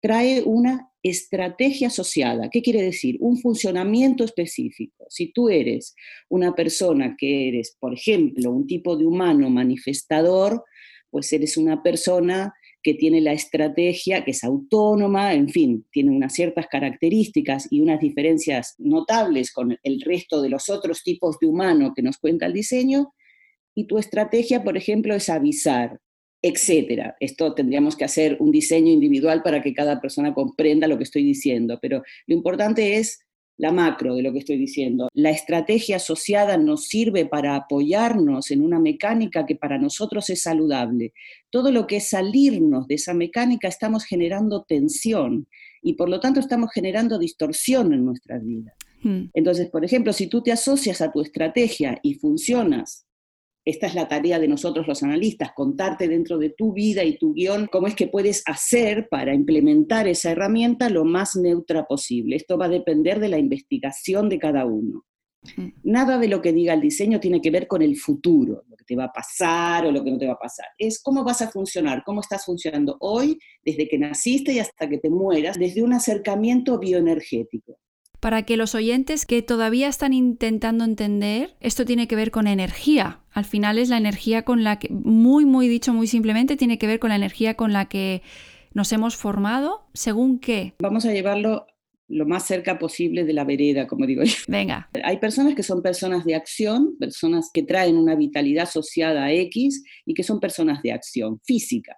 trae 0.00 0.42
una 0.42 0.90
estrategia 1.04 1.86
asociada. 1.86 2.50
¿Qué 2.50 2.62
quiere 2.62 2.82
decir? 2.82 3.16
Un 3.20 3.38
funcionamiento 3.38 4.24
específico. 4.24 5.06
Si 5.08 5.32
tú 5.32 5.50
eres 5.50 5.94
una 6.28 6.56
persona 6.56 7.14
que 7.16 7.46
eres, 7.46 7.76
por 7.78 7.94
ejemplo, 7.94 8.50
un 8.50 8.66
tipo 8.66 8.96
de 8.96 9.06
humano 9.06 9.50
manifestador, 9.50 10.64
pues 11.10 11.32
eres 11.32 11.56
una 11.56 11.84
persona 11.84 12.54
que 12.82 12.94
tiene 12.94 13.20
la 13.20 13.32
estrategia, 13.32 14.24
que 14.24 14.30
es 14.30 14.44
autónoma, 14.44 15.34
en 15.34 15.48
fin, 15.48 15.86
tiene 15.92 16.10
unas 16.10 16.32
ciertas 16.32 16.66
características 16.66 17.68
y 17.70 17.80
unas 17.80 18.00
diferencias 18.00 18.74
notables 18.78 19.52
con 19.52 19.76
el 19.82 20.00
resto 20.00 20.40
de 20.42 20.48
los 20.48 20.68
otros 20.68 21.02
tipos 21.02 21.38
de 21.40 21.46
humano 21.46 21.92
que 21.94 22.02
nos 22.02 22.18
cuenta 22.18 22.46
el 22.46 22.52
diseño, 22.52 23.12
y 23.74 23.86
tu 23.86 23.98
estrategia, 23.98 24.64
por 24.64 24.76
ejemplo, 24.76 25.14
es 25.14 25.28
avisar, 25.28 25.98
etcétera. 26.42 27.16
Esto 27.20 27.54
tendríamos 27.54 27.96
que 27.96 28.04
hacer 28.04 28.36
un 28.40 28.50
diseño 28.50 28.92
individual 28.92 29.42
para 29.42 29.62
que 29.62 29.74
cada 29.74 30.00
persona 30.00 30.34
comprenda 30.34 30.88
lo 30.88 30.96
que 30.96 31.04
estoy 31.04 31.22
diciendo, 31.22 31.78
pero 31.80 32.02
lo 32.26 32.34
importante 32.34 32.96
es 32.96 33.24
la 33.60 33.72
macro 33.72 34.14
de 34.14 34.22
lo 34.22 34.32
que 34.32 34.38
estoy 34.38 34.56
diciendo. 34.56 35.08
La 35.12 35.30
estrategia 35.30 35.96
asociada 35.96 36.56
nos 36.56 36.86
sirve 36.86 37.26
para 37.26 37.56
apoyarnos 37.56 38.50
en 38.50 38.62
una 38.62 38.80
mecánica 38.80 39.44
que 39.44 39.54
para 39.54 39.78
nosotros 39.78 40.30
es 40.30 40.42
saludable. 40.42 41.12
Todo 41.50 41.70
lo 41.70 41.86
que 41.86 41.96
es 41.96 42.08
salirnos 42.08 42.86
de 42.86 42.94
esa 42.94 43.12
mecánica 43.12 43.68
estamos 43.68 44.04
generando 44.04 44.64
tensión 44.66 45.46
y 45.82 45.94
por 45.94 46.08
lo 46.08 46.20
tanto 46.20 46.40
estamos 46.40 46.70
generando 46.72 47.18
distorsión 47.18 47.92
en 47.92 48.06
nuestras 48.06 48.42
vidas. 48.44 48.74
Hmm. 49.02 49.24
Entonces, 49.34 49.68
por 49.68 49.84
ejemplo, 49.84 50.14
si 50.14 50.26
tú 50.26 50.42
te 50.42 50.52
asocias 50.52 51.02
a 51.02 51.12
tu 51.12 51.20
estrategia 51.20 51.98
y 52.02 52.14
funcionas 52.14 53.06
esta 53.64 53.86
es 53.86 53.94
la 53.94 54.08
tarea 54.08 54.38
de 54.38 54.48
nosotros 54.48 54.88
los 54.88 55.02
analistas, 55.02 55.52
contarte 55.54 56.08
dentro 56.08 56.38
de 56.38 56.50
tu 56.50 56.72
vida 56.72 57.04
y 57.04 57.18
tu 57.18 57.34
guion 57.34 57.68
cómo 57.70 57.86
es 57.86 57.94
que 57.94 58.08
puedes 58.08 58.42
hacer 58.46 59.08
para 59.10 59.34
implementar 59.34 60.08
esa 60.08 60.32
herramienta 60.32 60.88
lo 60.88 61.04
más 61.04 61.36
neutra 61.36 61.84
posible. 61.84 62.36
Esto 62.36 62.56
va 62.56 62.66
a 62.66 62.70
depender 62.70 63.20
de 63.20 63.28
la 63.28 63.38
investigación 63.38 64.28
de 64.28 64.38
cada 64.38 64.64
uno. 64.64 65.04
Nada 65.82 66.18
de 66.18 66.28
lo 66.28 66.42
que 66.42 66.52
diga 66.52 66.74
el 66.74 66.80
diseño 66.80 67.20
tiene 67.20 67.40
que 67.40 67.50
ver 67.50 67.66
con 67.66 67.80
el 67.80 67.96
futuro, 67.96 68.62
lo 68.68 68.76
que 68.76 68.84
te 68.84 68.96
va 68.96 69.04
a 69.04 69.12
pasar 69.12 69.86
o 69.86 69.92
lo 69.92 70.04
que 70.04 70.10
no 70.10 70.18
te 70.18 70.26
va 70.26 70.34
a 70.34 70.38
pasar. 70.38 70.66
Es 70.76 71.02
cómo 71.02 71.24
vas 71.24 71.40
a 71.40 71.50
funcionar, 71.50 72.02
cómo 72.04 72.20
estás 72.20 72.44
funcionando 72.44 72.96
hoy, 73.00 73.38
desde 73.64 73.88
que 73.88 73.98
naciste 73.98 74.52
y 74.52 74.58
hasta 74.58 74.88
que 74.88 74.98
te 74.98 75.08
mueras, 75.08 75.58
desde 75.58 75.82
un 75.82 75.94
acercamiento 75.94 76.78
bioenergético 76.78 77.78
para 78.20 78.42
que 78.44 78.56
los 78.56 78.74
oyentes 78.74 79.26
que 79.26 79.42
todavía 79.42 79.88
están 79.88 80.12
intentando 80.12 80.84
entender, 80.84 81.56
esto 81.60 81.84
tiene 81.84 82.06
que 82.06 82.16
ver 82.16 82.30
con 82.30 82.46
energía. 82.46 83.20
Al 83.32 83.46
final 83.46 83.78
es 83.78 83.88
la 83.88 83.96
energía 83.96 84.42
con 84.42 84.62
la 84.62 84.78
que, 84.78 84.88
muy, 84.90 85.46
muy 85.46 85.68
dicho, 85.68 85.92
muy 85.94 86.06
simplemente, 86.06 86.56
tiene 86.56 86.78
que 86.78 86.86
ver 86.86 86.98
con 86.98 87.08
la 87.08 87.16
energía 87.16 87.54
con 87.54 87.72
la 87.72 87.88
que 87.88 88.22
nos 88.72 88.92
hemos 88.92 89.16
formado, 89.16 89.86
según 89.94 90.38
qué. 90.38 90.74
Vamos 90.80 91.06
a 91.06 91.12
llevarlo 91.12 91.66
lo 92.08 92.26
más 92.26 92.44
cerca 92.46 92.78
posible 92.78 93.24
de 93.24 93.32
la 93.32 93.44
vereda, 93.44 93.86
como 93.86 94.06
digo 94.06 94.22
yo. 94.22 94.34
Venga. 94.48 94.90
Hay 95.04 95.18
personas 95.18 95.54
que 95.54 95.62
son 95.62 95.80
personas 95.80 96.24
de 96.24 96.34
acción, 96.34 96.96
personas 96.98 97.50
que 97.52 97.62
traen 97.62 97.96
una 97.96 98.16
vitalidad 98.16 98.64
asociada 98.64 99.24
a 99.24 99.32
X 99.32 99.82
y 100.04 100.14
que 100.14 100.24
son 100.24 100.40
personas 100.40 100.82
de 100.82 100.92
acción 100.92 101.40
física. 101.44 101.96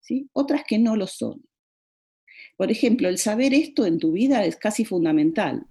¿sí? 0.00 0.28
Otras 0.32 0.62
que 0.66 0.78
no 0.78 0.96
lo 0.96 1.06
son. 1.06 1.42
Por 2.56 2.70
ejemplo, 2.70 3.08
el 3.08 3.18
saber 3.18 3.54
esto 3.54 3.86
en 3.86 3.98
tu 3.98 4.12
vida 4.12 4.44
es 4.44 4.56
casi 4.56 4.84
fundamental, 4.84 5.66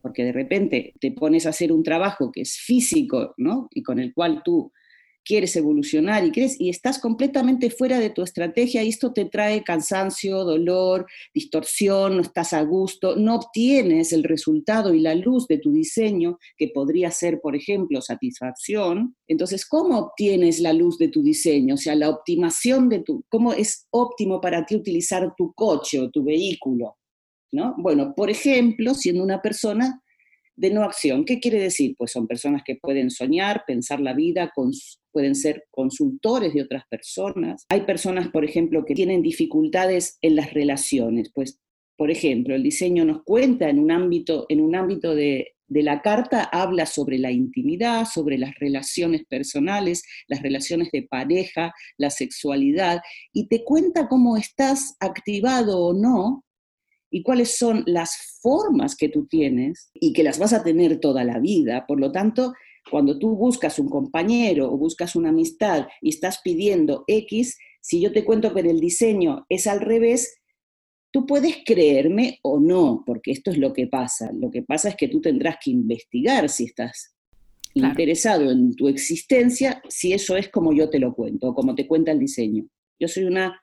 porque 0.00 0.24
de 0.24 0.32
repente 0.32 0.94
te 1.00 1.12
pones 1.12 1.46
a 1.46 1.50
hacer 1.50 1.72
un 1.72 1.82
trabajo 1.82 2.32
que 2.32 2.42
es 2.42 2.56
físico, 2.56 3.34
¿no? 3.36 3.68
Y 3.72 3.82
con 3.82 3.98
el 3.98 4.14
cual 4.14 4.42
tú 4.44 4.72
quieres 5.28 5.54
evolucionar 5.56 6.24
y 6.24 6.32
crees 6.32 6.58
y 6.58 6.70
estás 6.70 6.98
completamente 6.98 7.68
fuera 7.68 8.00
de 8.00 8.08
tu 8.08 8.22
estrategia 8.22 8.82
y 8.82 8.88
esto 8.88 9.12
te 9.12 9.26
trae 9.26 9.62
cansancio, 9.62 10.42
dolor, 10.42 11.06
distorsión, 11.34 12.16
no 12.16 12.22
estás 12.22 12.54
a 12.54 12.62
gusto, 12.62 13.14
no 13.14 13.34
obtienes 13.34 14.14
el 14.14 14.24
resultado 14.24 14.94
y 14.94 15.00
la 15.00 15.14
luz 15.14 15.46
de 15.46 15.58
tu 15.58 15.70
diseño, 15.70 16.38
que 16.56 16.68
podría 16.68 17.10
ser, 17.10 17.40
por 17.42 17.54
ejemplo, 17.54 18.00
satisfacción. 18.00 19.16
Entonces, 19.26 19.66
¿cómo 19.66 19.98
obtienes 19.98 20.60
la 20.60 20.72
luz 20.72 20.96
de 20.96 21.08
tu 21.08 21.22
diseño? 21.22 21.74
O 21.74 21.78
sea, 21.78 21.94
la 21.94 22.08
optimación 22.08 22.88
de 22.88 23.00
tu, 23.00 23.22
¿cómo 23.28 23.52
es 23.52 23.86
óptimo 23.90 24.40
para 24.40 24.64
ti 24.64 24.76
utilizar 24.76 25.34
tu 25.36 25.52
coche 25.52 26.00
o 26.00 26.08
tu 26.08 26.24
vehículo? 26.24 26.96
¿No? 27.52 27.74
Bueno, 27.76 28.14
por 28.16 28.30
ejemplo, 28.30 28.94
siendo 28.94 29.22
una 29.22 29.42
persona 29.42 30.02
de 30.58 30.70
no 30.70 30.82
acción. 30.82 31.24
¿Qué 31.24 31.38
quiere 31.38 31.60
decir? 31.60 31.94
Pues 31.96 32.10
son 32.10 32.26
personas 32.26 32.62
que 32.64 32.76
pueden 32.76 33.10
soñar, 33.10 33.62
pensar 33.66 34.00
la 34.00 34.12
vida, 34.12 34.52
pueden 35.12 35.34
ser 35.34 35.64
consultores 35.70 36.52
de 36.52 36.62
otras 36.62 36.82
personas. 36.90 37.64
Hay 37.68 37.82
personas, 37.82 38.28
por 38.28 38.44
ejemplo, 38.44 38.84
que 38.84 38.94
tienen 38.94 39.22
dificultades 39.22 40.18
en 40.20 40.34
las 40.34 40.52
relaciones. 40.52 41.30
Pues, 41.32 41.60
por 41.96 42.10
ejemplo, 42.10 42.54
el 42.56 42.64
diseño 42.64 43.04
nos 43.04 43.22
cuenta 43.22 43.70
en 43.70 43.78
un 43.78 43.92
ámbito, 43.92 44.46
en 44.48 44.60
un 44.60 44.74
ámbito 44.74 45.14
de, 45.14 45.54
de 45.68 45.82
la 45.84 46.02
carta, 46.02 46.42
habla 46.42 46.86
sobre 46.86 47.18
la 47.18 47.30
intimidad, 47.30 48.04
sobre 48.04 48.36
las 48.36 48.54
relaciones 48.56 49.24
personales, 49.28 50.02
las 50.26 50.42
relaciones 50.42 50.90
de 50.90 51.02
pareja, 51.02 51.72
la 51.98 52.10
sexualidad, 52.10 53.00
y 53.32 53.46
te 53.46 53.62
cuenta 53.62 54.08
cómo 54.08 54.36
estás 54.36 54.96
activado 54.98 55.78
o 55.78 55.94
no 55.94 56.44
y 57.10 57.22
cuáles 57.22 57.56
son 57.56 57.82
las 57.86 58.38
formas 58.42 58.96
que 58.96 59.08
tú 59.08 59.26
tienes 59.26 59.90
y 59.94 60.12
que 60.12 60.22
las 60.22 60.38
vas 60.38 60.52
a 60.52 60.62
tener 60.62 61.00
toda 61.00 61.24
la 61.24 61.38
vida. 61.38 61.86
Por 61.86 62.00
lo 62.00 62.12
tanto, 62.12 62.54
cuando 62.90 63.18
tú 63.18 63.36
buscas 63.36 63.78
un 63.78 63.88
compañero 63.88 64.72
o 64.72 64.76
buscas 64.76 65.16
una 65.16 65.30
amistad 65.30 65.86
y 66.00 66.10
estás 66.10 66.40
pidiendo 66.42 67.04
X, 67.06 67.58
si 67.80 68.00
yo 68.00 68.12
te 68.12 68.24
cuento 68.24 68.52
que 68.52 68.60
en 68.60 68.70
el 68.70 68.80
diseño 68.80 69.46
es 69.48 69.66
al 69.66 69.80
revés, 69.80 70.40
tú 71.10 71.26
puedes 71.26 71.58
creerme 71.64 72.38
o 72.42 72.60
no, 72.60 73.02
porque 73.06 73.32
esto 73.32 73.50
es 73.50 73.58
lo 73.58 73.72
que 73.72 73.86
pasa. 73.86 74.30
Lo 74.32 74.50
que 74.50 74.62
pasa 74.62 74.90
es 74.90 74.96
que 74.96 75.08
tú 75.08 75.20
tendrás 75.20 75.56
que 75.62 75.70
investigar 75.70 76.48
si 76.48 76.64
estás 76.64 77.14
interesado 77.74 78.50
en 78.50 78.74
tu 78.74 78.88
existencia, 78.88 79.80
si 79.88 80.12
eso 80.12 80.36
es 80.36 80.48
como 80.48 80.72
yo 80.72 80.90
te 80.90 80.98
lo 80.98 81.14
cuento, 81.14 81.48
o 81.48 81.54
como 81.54 81.74
te 81.74 81.86
cuenta 81.86 82.10
el 82.10 82.18
diseño. 82.18 82.66
Yo 82.98 83.08
soy 83.08 83.24
una 83.24 83.60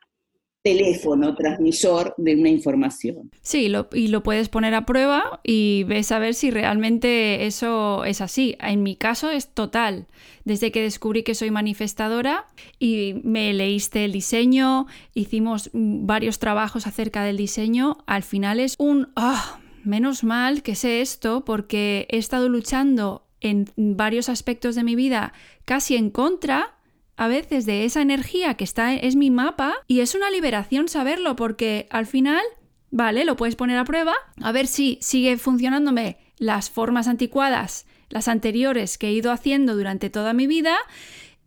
teléfono 0.65 1.35
transmisor 1.35 2.15
de 2.17 2.35
una 2.35 2.49
información. 2.49 3.29
Sí, 3.43 3.71
y 3.93 4.07
lo 4.07 4.23
puedes 4.23 4.49
poner 4.49 4.73
a 4.73 4.87
prueba 4.87 5.39
y 5.43 5.83
ves 5.83 6.11
a 6.11 6.17
ver 6.17 6.33
si 6.33 6.49
realmente 6.49 7.45
eso 7.45 8.03
es 8.03 8.19
así. 8.19 8.57
En 8.59 8.81
mi 8.81 8.95
caso 8.95 9.29
es 9.29 9.47
total. 9.49 10.07
Desde 10.43 10.71
que 10.71 10.81
descubrí 10.81 11.21
que 11.21 11.35
soy 11.35 11.51
manifestadora 11.51 12.47
y 12.79 13.21
me 13.23 13.53
leíste 13.53 14.05
el 14.05 14.11
diseño, 14.11 14.87
hicimos 15.13 15.69
varios 15.71 16.39
trabajos 16.39 16.87
acerca 16.87 17.23
del 17.23 17.37
diseño, 17.37 17.99
al 18.07 18.23
final 18.23 18.59
es 18.59 18.73
un... 18.79 19.09
Ah, 19.15 19.59
menos 19.83 20.23
mal 20.23 20.63
que 20.63 20.73
sé 20.73 21.01
esto 21.01 21.45
porque 21.45 22.07
he 22.09 22.17
estado 22.17 22.49
luchando 22.49 23.27
en 23.39 23.69
varios 23.77 24.29
aspectos 24.29 24.73
de 24.73 24.83
mi 24.83 24.95
vida 24.95 25.31
casi 25.63 25.95
en 25.95 26.09
contra 26.09 26.74
a 27.17 27.27
veces 27.27 27.65
de 27.65 27.85
esa 27.85 28.01
energía 28.01 28.55
que 28.55 28.63
está 28.63 28.93
es 28.93 29.15
mi 29.15 29.31
mapa 29.31 29.75
y 29.87 30.01
es 30.01 30.15
una 30.15 30.29
liberación 30.29 30.87
saberlo 30.87 31.35
porque 31.35 31.87
al 31.89 32.05
final, 32.05 32.43
vale, 32.91 33.25
lo 33.25 33.35
puedes 33.35 33.55
poner 33.55 33.77
a 33.77 33.85
prueba, 33.85 34.13
a 34.41 34.51
ver 34.51 34.67
si 34.67 34.97
sigue 35.01 35.37
funcionándome 35.37 36.17
las 36.37 36.69
formas 36.69 37.07
anticuadas, 37.07 37.85
las 38.09 38.27
anteriores 38.27 38.97
que 38.97 39.07
he 39.07 39.13
ido 39.13 39.31
haciendo 39.31 39.75
durante 39.75 40.09
toda 40.09 40.33
mi 40.33 40.47
vida 40.47 40.77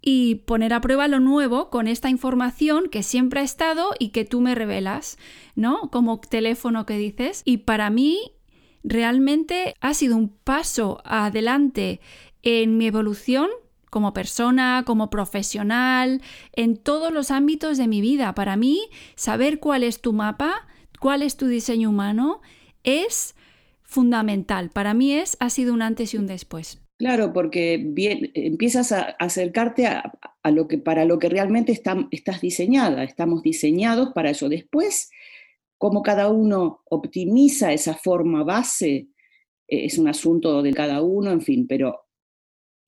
y 0.01 0.37
poner 0.47 0.73
a 0.73 0.81
prueba 0.81 1.09
lo 1.09 1.21
nuevo 1.21 1.71
con 1.71 1.89
esta 1.89 2.09
información 2.09 2.89
que 2.89 3.03
siempre 3.03 3.41
ha 3.41 3.45
estado 3.45 3.91
y 3.99 4.11
que 4.11 4.25
tú 4.25 4.41
me 4.41 4.55
revelas, 4.55 5.19
¿no? 5.55 5.91
Como 5.91 6.21
teléfono 6.21 6.87
que 6.87 6.97
dices. 6.97 7.43
Y 7.45 7.59
para 7.59 7.91
mí 7.91 8.33
realmente 8.85 9.75
ha 9.81 9.95
sido 9.95 10.17
un 10.17 10.29
paso 10.29 11.03
adelante 11.05 12.01
en 12.43 12.79
mi 12.79 12.87
evolución 12.87 13.49
como 13.91 14.13
persona, 14.13 14.83
como 14.87 15.11
profesional, 15.11 16.23
en 16.53 16.77
todos 16.77 17.13
los 17.13 17.31
ámbitos 17.31 17.79
de 17.79 17.89
mi 17.89 18.01
vida. 18.01 18.35
Para 18.35 18.57
mí, 18.57 18.89
saber 19.15 19.61
cuál 19.61 19.83
es 19.83 20.01
tu 20.01 20.13
mapa, 20.13 20.67
cuál 21.01 21.23
es 21.23 21.37
tu 21.37 21.47
diseño 21.47 21.91
humano, 21.91 22.41
es 22.85 23.35
fundamental. 23.83 24.71
Para 24.71 24.95
mí 24.95 25.13
es, 25.13 25.37
ha 25.41 25.51
sido 25.51 25.73
un 25.73 25.83
antes 25.83 26.15
y 26.15 26.19
un 26.19 26.27
después. 26.27 26.81
Claro, 26.99 27.33
porque 27.33 27.81
bien, 27.83 28.33
empiezas 28.35 28.91
a 28.91 29.03
acercarte 29.21 29.87
a, 29.87 30.13
lo 30.51 30.67
que, 30.67 30.79
para 30.79 31.05
lo 31.05 31.19
que 31.21 31.29
realmente 31.29 31.73
estás 31.73 32.41
diseñada. 32.41 33.05
Estamos 33.05 33.43
diseñados 33.43 34.13
para 34.13 34.31
eso. 34.31 34.49
Después, 34.49 35.11
como 35.79 36.03
cada 36.03 36.29
uno 36.29 36.81
optimiza 36.91 37.73
esa 37.73 37.95
forma 37.95 38.43
base, 38.43 39.09
eh, 39.69 39.85
es 39.85 39.97
un 39.97 40.09
asunto 40.09 40.61
de 40.61 40.75
cada 40.75 41.01
uno, 41.03 41.31
en 41.31 41.41
fin, 41.41 41.67
pero 41.69 42.08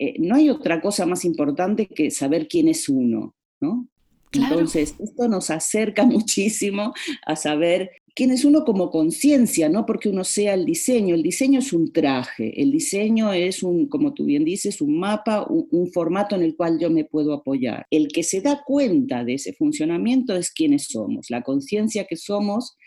eh, 0.00 0.14
no 0.18 0.34
hay 0.34 0.48
otra 0.48 0.80
cosa 0.80 1.04
más 1.04 1.26
importante 1.26 1.86
que 1.86 2.10
saber 2.10 2.48
quién 2.48 2.68
es 2.68 2.88
uno, 2.88 3.34
¿no? 3.60 3.86
Entonces, 4.32 4.94
esto 4.98 5.28
nos 5.28 5.50
acerca 5.50 6.04
muchísimo 6.06 6.94
a 7.26 7.36
saber 7.36 7.90
quién 8.14 8.30
es 8.30 8.46
uno 8.46 8.64
como 8.64 8.90
conciencia, 8.90 9.68
no 9.68 9.84
porque 9.84 10.08
uno 10.08 10.24
sea 10.24 10.54
el 10.54 10.64
diseño. 10.64 11.14
El 11.14 11.22
diseño 11.22 11.58
es 11.58 11.74
un 11.74 11.92
traje, 11.92 12.62
el 12.62 12.72
diseño 12.72 13.34
es 13.34 13.62
un, 13.62 13.88
como 13.88 14.14
tú 14.14 14.24
bien 14.24 14.42
dices, 14.42 14.80
un 14.80 14.98
mapa, 14.98 15.46
un, 15.46 15.92
formato 15.92 16.34
en 16.34 16.44
el 16.44 16.56
cual 16.56 16.78
yo 16.80 16.88
me 16.88 17.04
puedo 17.04 17.34
apoyar. 17.34 17.86
El 17.90 18.08
que 18.08 18.22
se 18.22 18.40
da 18.40 18.62
cuenta 18.64 19.22
de 19.22 19.34
ese 19.34 19.52
funcionamiento 19.52 20.34
es 20.34 20.50
quiénes 20.50 20.86
somos, 20.86 21.28
la 21.28 21.42
conciencia 21.42 22.06
que 22.06 22.16
somos 22.16 22.78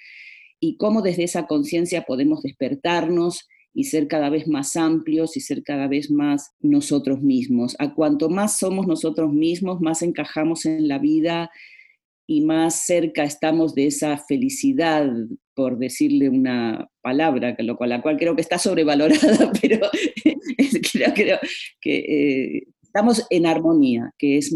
y 0.60 0.78
cómo 0.78 1.04
desde 1.04 1.26
esa 1.26 1.46
conciencia 1.46 2.06
podemos 2.06 2.42
despertarnos 2.42 3.48
y 3.74 3.86
ser 3.86 4.08
cada 4.08 4.30
vez 4.30 4.48
más 4.48 4.76
amplios 4.76 5.36
y 5.36 5.40
ser 5.40 5.64
cada 5.64 5.88
vez 5.88 6.12
más 6.12 6.52
nosotros 6.60 7.22
mismos. 7.22 7.76
A 7.80 7.94
cuanto 7.94 8.30
más 8.30 8.60
somos 8.60 8.88
nosotros 8.88 9.34
mismos, 9.34 9.82
más 9.82 10.02
encajamos 10.02 10.66
en 10.66 10.88
la 10.88 11.00
vida 11.00 11.50
y 12.28 12.42
más 12.42 12.86
cerca 12.86 13.24
estamos 13.24 13.76
de 13.76 13.88
esa 13.88 14.18
felicidad, 14.18 15.12
por 15.56 15.78
decirle 15.78 16.30
una 16.30 16.90
palabra, 17.02 17.56
lo 17.60 17.76
cual, 17.76 17.90
la 17.90 18.02
cual 18.02 18.18
creo 18.18 18.36
que 18.36 18.42
está 18.42 18.58
sobrevalorada, 18.58 19.52
pero 19.62 19.88
creo, 21.16 21.40
que 21.82 21.96
eh, 21.98 22.64
estamos 22.82 23.26
en 23.30 23.46
armonía, 23.46 24.12
que 24.18 24.38
es 24.38 24.56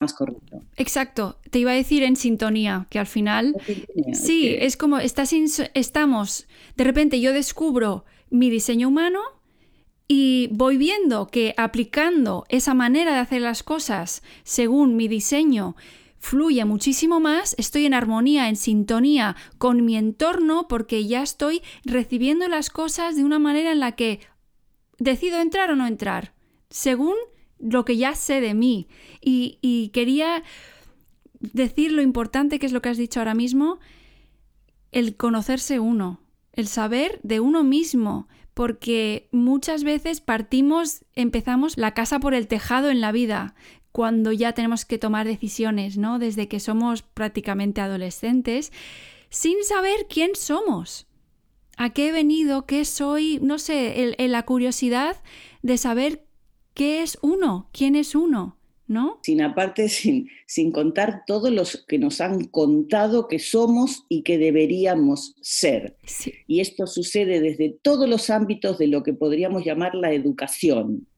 Más 0.00 0.12
correcto. 0.12 0.62
Exacto, 0.76 1.38
te 1.50 1.58
iba 1.58 1.70
a 1.70 1.74
decir 1.74 2.02
en 2.02 2.16
sintonía, 2.16 2.86
que 2.90 2.98
al 2.98 3.06
final, 3.06 3.56
sí, 4.12 4.48
es 4.48 4.76
como 4.76 4.98
estás 4.98 5.32
estamos, 5.74 6.46
de 6.76 6.84
repente 6.84 7.20
yo 7.20 7.32
descubro 7.32 8.04
mi 8.30 8.50
diseño 8.50 8.88
humano 8.88 9.20
y 10.08 10.48
voy 10.52 10.76
viendo 10.76 11.28
que 11.28 11.54
aplicando 11.56 12.44
esa 12.48 12.74
manera 12.74 13.14
de 13.14 13.20
hacer 13.20 13.40
las 13.40 13.62
cosas 13.62 14.22
según 14.44 14.96
mi 14.96 15.08
diseño, 15.08 15.76
fluye 16.18 16.64
muchísimo 16.64 17.18
más, 17.18 17.54
estoy 17.58 17.86
en 17.86 17.94
armonía, 17.94 18.48
en 18.48 18.56
sintonía 18.56 19.36
con 19.58 19.84
mi 19.84 19.96
entorno 19.96 20.68
porque 20.68 21.06
ya 21.06 21.22
estoy 21.22 21.62
recibiendo 21.84 22.48
las 22.48 22.68
cosas 22.70 23.16
de 23.16 23.24
una 23.24 23.38
manera 23.38 23.72
en 23.72 23.80
la 23.80 23.92
que 23.92 24.20
decido 24.98 25.40
entrar 25.40 25.70
o 25.70 25.76
no 25.76 25.86
entrar, 25.86 26.34
según 26.68 27.14
lo 27.58 27.84
que 27.84 27.96
ya 27.96 28.14
sé 28.14 28.40
de 28.40 28.54
mí. 28.54 28.88
Y, 29.20 29.90
quería 29.92 30.42
decir 31.40 31.92
lo 31.92 32.02
importante 32.02 32.58
que 32.58 32.66
es 32.66 32.72
lo 32.72 32.82
que 32.82 32.88
has 32.88 32.96
dicho 32.96 33.20
ahora 33.20 33.34
mismo, 33.34 33.78
el 34.92 35.16
conocerse 35.16 35.78
uno, 35.78 36.20
el 36.52 36.66
saber 36.66 37.20
de 37.22 37.40
uno 37.40 37.62
mismo, 37.64 38.28
porque 38.54 39.28
muchas 39.32 39.84
veces 39.84 40.20
partimos, 40.20 41.04
empezamos 41.14 41.76
la 41.76 41.92
casa 41.92 42.18
por 42.20 42.34
el 42.34 42.48
tejado 42.48 42.88
en 42.88 43.00
la 43.00 43.12
vida, 43.12 43.54
cuando 43.92 44.32
ya 44.32 44.52
tenemos 44.52 44.84
que 44.84 44.98
tomar 44.98 45.26
decisiones, 45.26 45.96
¿no? 45.96 46.18
Desde 46.18 46.48
que 46.48 46.60
somos 46.60 47.02
prácticamente 47.02 47.80
adolescentes, 47.80 48.72
sin 49.30 49.62
saber 49.64 50.06
quién 50.08 50.34
somos, 50.34 51.06
a 51.76 51.90
qué 51.90 52.08
he 52.08 52.12
venido, 52.12 52.66
qué 52.66 52.84
soy, 52.84 53.38
no 53.42 53.58
sé, 53.58 54.14
la 54.18 54.44
curiosidad 54.44 55.16
de 55.62 55.78
saber 55.78 56.25
¿Qué 56.76 57.02
es 57.02 57.18
uno? 57.22 57.70
¿Quién 57.72 57.96
es 57.96 58.14
uno? 58.14 58.58
¿No? 58.86 59.18
Sin 59.22 59.40
aparte, 59.40 59.88
sin, 59.88 60.28
sin 60.46 60.72
contar 60.72 61.22
todos 61.26 61.50
los 61.50 61.86
que 61.88 61.98
nos 61.98 62.20
han 62.20 62.44
contado 62.48 63.28
que 63.28 63.38
somos 63.38 64.04
y 64.10 64.22
que 64.22 64.36
deberíamos 64.36 65.36
ser. 65.40 65.96
Y 66.46 66.60
esto 66.60 66.86
sucede 66.86 67.40
desde 67.40 67.78
todos 67.80 68.06
los 68.06 68.28
ámbitos 68.28 68.76
de 68.76 68.88
lo 68.88 69.02
que 69.02 69.14
podríamos 69.14 69.64
llamar 69.64 69.94
la 69.94 70.12
educación. 70.12 71.08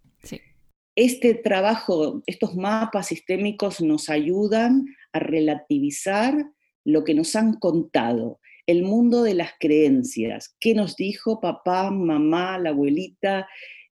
Este 0.94 1.34
trabajo, 1.34 2.22
estos 2.26 2.54
mapas 2.54 3.08
sistémicos 3.08 3.80
nos 3.80 4.08
ayudan 4.08 4.86
a 5.12 5.18
relativizar 5.18 6.52
lo 6.84 7.02
que 7.02 7.14
nos 7.14 7.34
han 7.34 7.54
contado, 7.54 8.38
el 8.66 8.84
mundo 8.84 9.24
de 9.24 9.34
las 9.34 9.50
creencias, 9.58 10.56
qué 10.60 10.74
nos 10.74 10.94
dijo 10.96 11.40
papá, 11.40 11.90
mamá, 11.90 12.58
la 12.58 12.70
abuelita 12.70 13.48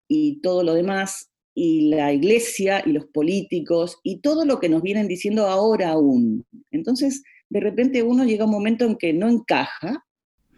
y 0.08 0.42
todo 0.42 0.64
lo 0.64 0.74
demás, 0.74 1.32
y 1.58 1.88
la 1.90 2.12
iglesia 2.12 2.84
y 2.86 2.92
los 2.92 3.06
políticos 3.06 3.98
y 4.04 4.20
todo 4.20 4.44
lo 4.46 4.60
que 4.60 4.68
nos 4.68 4.82
vienen 4.82 5.08
diciendo 5.08 5.48
ahora 5.48 5.92
aún. 5.92 6.46
Entonces, 6.70 7.24
de 7.50 7.62
repente 7.62 8.04
uno 8.04 8.26
llega 8.26 8.44
a 8.44 8.48
un 8.48 8.52
momento 8.52 8.86
en 8.86 8.98
que 8.98 9.14
no 9.14 9.30
encaja. 9.30 10.04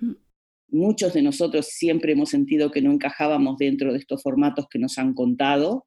Mm. 0.01 0.13
Muchos 0.69 1.13
de 1.13 1.21
nosotros 1.21 1.67
siempre 1.67 2.13
hemos 2.13 2.29
sentido 2.29 2.71
que 2.71 2.81
no 2.81 2.91
encajábamos 2.91 3.57
dentro 3.59 3.93
de 3.93 3.99
estos 3.99 4.23
formatos 4.23 4.65
que 4.69 4.79
nos 4.79 4.97
han 4.97 5.13
contado. 5.13 5.85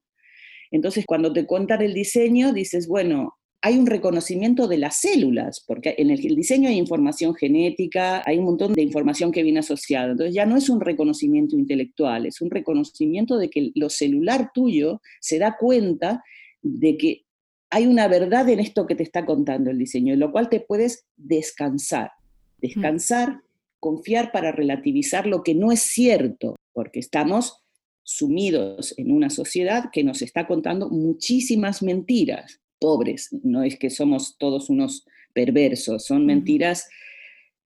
Entonces, 0.70 1.04
cuando 1.04 1.32
te 1.32 1.44
cuentan 1.44 1.82
el 1.82 1.92
diseño, 1.92 2.52
dices, 2.52 2.86
bueno, 2.86 3.34
hay 3.62 3.78
un 3.78 3.86
reconocimiento 3.86 4.68
de 4.68 4.78
las 4.78 4.96
células, 4.96 5.62
porque 5.66 5.94
en 5.98 6.10
el, 6.10 6.20
diseño 6.34 6.68
hay 6.68 6.78
información 6.78 7.34
genética, 7.34 8.22
hay 8.24 8.38
un 8.38 8.46
montón 8.46 8.72
de 8.72 8.82
información 8.82 9.32
que 9.32 9.42
viene 9.42 9.60
asociada. 9.60 10.12
Entonces 10.12 10.34
ya 10.34 10.46
no 10.46 10.56
es 10.56 10.70
un 10.70 10.80
reconocimiento 10.80 11.56
intelectual, 11.56 12.24
es 12.24 12.40
un 12.40 12.50
reconocimiento 12.50 13.36
de 13.36 13.50
que 13.50 13.70
lo 13.74 13.90
celular 13.90 14.50
tuyo 14.54 15.02
se 15.20 15.38
da 15.38 15.56
cuenta 15.58 16.22
de 16.62 16.96
que 16.96 17.24
hay 17.68 17.86
una 17.86 18.08
verdad 18.08 18.48
en 18.48 18.60
esto 18.60 18.86
que 18.86 18.94
te 18.94 19.02
está 19.02 19.26
contando 19.26 19.70
el 19.70 19.78
diseño, 19.78 20.14
en 20.14 20.20
lo 20.20 20.32
cual 20.32 20.48
te 20.48 20.60
puedes 20.60 21.04
descansar. 21.16 22.12
Descansar, 22.58 23.42
confiar 23.78 24.32
para 24.32 24.52
relativizar 24.52 25.26
lo 25.26 25.42
que 25.42 25.54
no 25.54 25.70
es 25.70 25.80
cierto, 25.80 26.56
porque 26.72 26.98
estamos 26.98 27.62
sumidos 28.02 28.94
en 28.96 29.12
una 29.12 29.28
sociedad 29.28 29.90
que 29.92 30.02
nos 30.02 30.22
está 30.22 30.46
contando 30.46 30.88
muchísimas 30.88 31.82
mentiras 31.82 32.60
pobres, 32.80 33.28
no 33.44 33.62
es 33.62 33.78
que 33.78 33.90
somos 33.90 34.36
todos 34.38 34.70
unos 34.70 35.04
perversos, 35.32 36.04
son 36.04 36.26
mentiras 36.26 36.88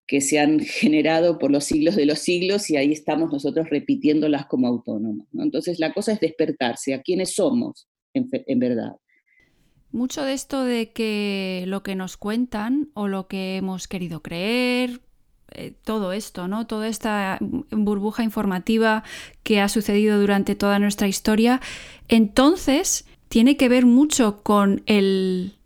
que 0.07 0.21
se 0.21 0.39
han 0.39 0.61
generado 0.61 1.39
por 1.39 1.51
los 1.51 1.65
siglos 1.65 1.97
de 1.97 2.07
los 2.07 2.19
siglos 2.19 2.69
y 2.71 2.77
ahí 2.77 2.93
estamos 2.93 3.33
nosotros 3.33 3.71
repitiéndolas 3.71 4.47
como 4.47 4.67
autónomos. 4.67 5.27
Entonces 5.39 5.79
la 5.79 5.93
cosa 5.93 6.13
es 6.13 6.21
despertarse 6.21 6.95
a 6.95 7.03
quiénes 7.03 7.35
somos 7.35 7.89
en, 8.13 8.59
verdad. 8.59 8.97
Mucho 9.93 10.23
de 10.23 10.35
esto 10.35 10.65
de 10.65 10.93
que 10.93 11.65
lo 11.67 11.83
que 11.83 11.95
nos 11.95 12.17
cuentan 12.17 12.91
o 12.95 13.09
lo 13.09 13.29
que 13.29 13.57
hemos 13.57 13.89
querido 13.89 14.23
creer, 14.23 15.01
eh, 15.53 15.73
todo 15.85 16.13
esto, 16.13 16.49
¿no? 16.49 16.67
Toda 16.67 16.89
esta 16.89 17.39
burbuja 17.71 18.25
informativa 18.25 19.05
que 19.43 19.61
ha 19.61 19.69
sucedido 19.69 20.21
durante 20.21 20.55
toda 20.55 20.79
nuestra 20.79 21.09
historia, 21.09 21.61
entonces 22.09 23.07
tiene 23.35 23.57
que 23.57 23.69
ver 23.69 23.85
mucho 23.85 24.45
con 24.45 24.85
el 24.87 25.57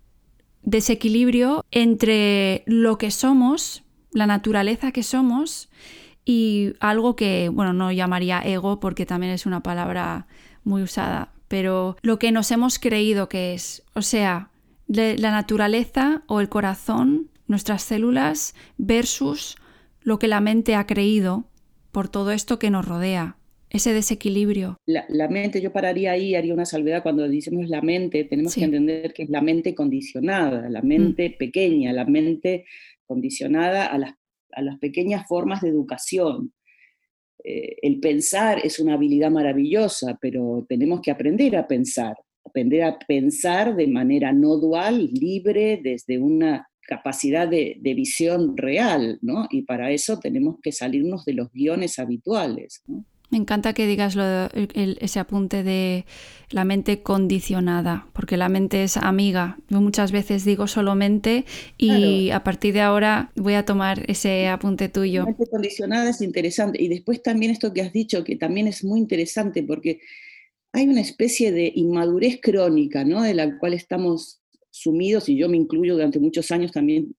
desequilibrio 0.62 1.66
entre 1.70 2.62
lo 2.64 2.96
que 2.96 3.10
somos, 3.10 3.84
la 4.10 4.26
naturaleza 4.26 4.90
que 4.90 5.02
somos 5.02 5.68
y 6.24 6.72
algo 6.80 7.14
que, 7.14 7.50
bueno, 7.50 7.74
no 7.74 7.92
llamaría 7.92 8.40
ego 8.40 8.80
porque 8.80 9.04
también 9.04 9.34
es 9.34 9.44
una 9.44 9.62
palabra 9.62 10.28
muy 10.64 10.80
usada, 10.80 11.34
pero 11.46 11.98
lo 12.00 12.18
que 12.18 12.32
nos 12.32 12.50
hemos 12.52 12.78
creído 12.78 13.28
que 13.28 13.52
es, 13.52 13.82
o 13.92 14.00
sea, 14.00 14.48
la 14.86 15.30
naturaleza 15.30 16.22
o 16.26 16.40
el 16.40 16.48
corazón, 16.48 17.28
nuestras 17.48 17.82
células 17.82 18.54
versus 18.78 19.56
lo 20.00 20.18
que 20.18 20.28
la 20.28 20.40
mente 20.40 20.74
ha 20.74 20.86
creído 20.86 21.44
por 21.92 22.08
todo 22.08 22.30
esto 22.30 22.58
que 22.58 22.70
nos 22.70 22.88
rodea 22.88 23.37
ese 23.70 23.92
desequilibrio. 23.92 24.78
La, 24.86 25.28
mente, 25.28 25.60
yo 25.60 25.72
pararía 25.72 26.12
ahí, 26.12 26.34
haría 26.34 26.54
una 26.54 26.64
salvedad 26.64 27.02
cuando 27.02 27.28
decimos 27.28 27.68
la 27.68 27.82
mente, 27.82 28.24
tenemos 28.24 28.54
que 28.54 28.64
entender 28.64 29.12
que 29.12 29.24
es 29.24 29.30
la 29.30 29.42
mente 29.42 29.74
condicionada, 29.74 30.68
la 30.68 30.82
mm. 30.82 30.86
mente 30.86 31.36
pequeña, 31.38 31.92
la 31.92 32.04
mente 32.04 32.64
condicionada 33.04 33.86
a 33.86 33.98
las, 33.98 34.14
a 34.52 34.62
las 34.62 34.78
pequeñas 34.78 35.26
formas 35.28 35.60
de 35.60 35.68
educación. 35.68 36.52
Eh, 37.44 37.76
el 37.82 38.00
pensar 38.00 38.60
es 38.64 38.80
una 38.80 38.94
habilidad 38.94 39.30
maravillosa, 39.30 40.18
pero 40.20 40.64
tenemos 40.68 41.00
que 41.02 41.10
aprender 41.10 41.56
a 41.56 41.66
pensar, 41.66 42.16
aprender 42.44 42.82
a 42.82 42.98
pensar 42.98 43.76
de 43.76 43.86
manera 43.86 44.32
no 44.32 44.56
dual, 44.56 45.10
libre, 45.12 45.80
desde 45.82 46.18
una 46.18 46.68
capacidad 46.80 47.46
de, 47.46 47.76
de 47.80 47.92
visión 47.92 48.56
real, 48.56 49.18
¿no? 49.20 49.46
Y 49.50 49.62
para 49.62 49.90
eso 49.90 50.18
tenemos 50.18 50.56
que 50.62 50.72
salirnos 50.72 51.26
de 51.26 51.34
los 51.34 51.52
guiones 51.52 51.98
habituales, 51.98 52.82
¿no? 52.86 53.04
Me 53.30 53.36
encanta 53.36 53.74
que 53.74 53.86
digas 53.86 54.16
ese 54.74 55.20
apunte 55.20 55.62
de 55.62 56.06
la 56.50 56.64
mente 56.64 57.02
condicionada, 57.02 58.06
porque 58.14 58.38
la 58.38 58.48
mente 58.48 58.82
es 58.84 58.96
amiga. 58.96 59.58
Yo 59.68 59.82
muchas 59.82 60.12
veces 60.12 60.46
digo 60.46 60.66
solo 60.66 60.94
mente 60.94 61.44
y 61.76 62.30
a 62.30 62.42
partir 62.42 62.72
de 62.72 62.80
ahora 62.80 63.30
voy 63.36 63.52
a 63.52 63.66
tomar 63.66 64.02
ese 64.10 64.48
apunte 64.48 64.88
tuyo. 64.88 65.20
La 65.20 65.26
mente 65.26 65.46
condicionada 65.50 66.08
es 66.08 66.22
interesante. 66.22 66.82
Y 66.82 66.88
después 66.88 67.22
también 67.22 67.52
esto 67.52 67.74
que 67.74 67.82
has 67.82 67.92
dicho, 67.92 68.24
que 68.24 68.36
también 68.36 68.66
es 68.66 68.82
muy 68.82 68.98
interesante, 68.98 69.62
porque 69.62 70.00
hay 70.72 70.88
una 70.88 71.02
especie 71.02 71.52
de 71.52 71.70
inmadurez 71.74 72.40
crónica, 72.42 73.04
¿no? 73.04 73.22
De 73.22 73.34
la 73.34 73.58
cual 73.58 73.74
estamos 73.74 74.40
sumidos, 74.70 75.28
y 75.28 75.36
yo 75.36 75.50
me 75.50 75.56
incluyo 75.58 75.94
durante 75.94 76.18
muchos 76.18 76.50
años 76.50 76.72
también 76.72 77.14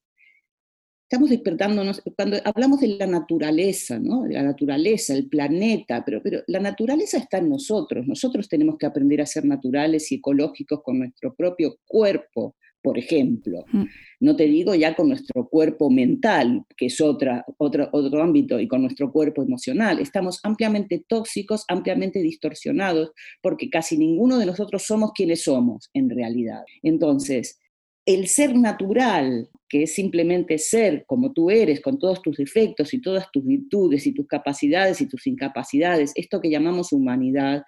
estamos 1.09 1.31
despertándonos, 1.31 2.03
cuando 2.15 2.37
hablamos 2.45 2.81
de 2.81 2.89
la 2.89 3.07
naturaleza, 3.07 3.97
¿no? 3.97 4.27
la 4.27 4.43
naturaleza, 4.43 5.15
el 5.15 5.27
planeta, 5.27 6.03
pero, 6.05 6.21
pero 6.21 6.43
la 6.45 6.59
naturaleza 6.59 7.17
está 7.17 7.39
en 7.39 7.49
nosotros, 7.49 8.05
nosotros 8.05 8.47
tenemos 8.47 8.77
que 8.77 8.85
aprender 8.85 9.19
a 9.19 9.25
ser 9.25 9.43
naturales 9.43 10.11
y 10.11 10.15
ecológicos 10.15 10.83
con 10.83 10.99
nuestro 10.99 11.33
propio 11.33 11.77
cuerpo, 11.87 12.55
por 12.79 12.99
ejemplo. 12.99 13.65
Mm. 13.71 13.85
No 14.19 14.35
te 14.35 14.43
digo 14.43 14.75
ya 14.75 14.95
con 14.95 15.07
nuestro 15.07 15.49
cuerpo 15.49 15.89
mental, 15.89 16.63
que 16.77 16.85
es 16.85 17.01
otra, 17.01 17.43
otro, 17.57 17.89
otro 17.91 18.21
ámbito, 18.21 18.59
y 18.59 18.67
con 18.67 18.83
nuestro 18.83 19.11
cuerpo 19.11 19.41
emocional. 19.41 19.97
Estamos 19.97 20.39
ampliamente 20.43 21.03
tóxicos, 21.07 21.65
ampliamente 21.69 22.21
distorsionados, 22.21 23.13
porque 23.41 23.71
casi 23.71 23.97
ninguno 23.97 24.37
de 24.37 24.45
nosotros 24.45 24.83
somos 24.83 25.13
quienes 25.13 25.41
somos 25.41 25.89
en 25.95 26.11
realidad. 26.11 26.61
Entonces, 26.83 27.57
el 28.05 28.27
ser 28.27 28.55
natural, 28.55 29.49
que 29.69 29.83
es 29.83 29.93
simplemente 29.93 30.57
ser 30.57 31.05
como 31.05 31.31
tú 31.31 31.51
eres, 31.51 31.79
con 31.79 31.99
todos 31.99 32.21
tus 32.23 32.37
defectos 32.37 32.93
y 32.93 33.01
todas 33.01 33.31
tus 33.31 33.45
virtudes 33.45 34.07
y 34.07 34.13
tus 34.13 34.27
capacidades 34.27 34.99
y 34.99 35.07
tus 35.07 35.27
incapacidades, 35.27 36.11
esto 36.15 36.41
que 36.41 36.49
llamamos 36.49 36.91
humanidad, 36.91 37.63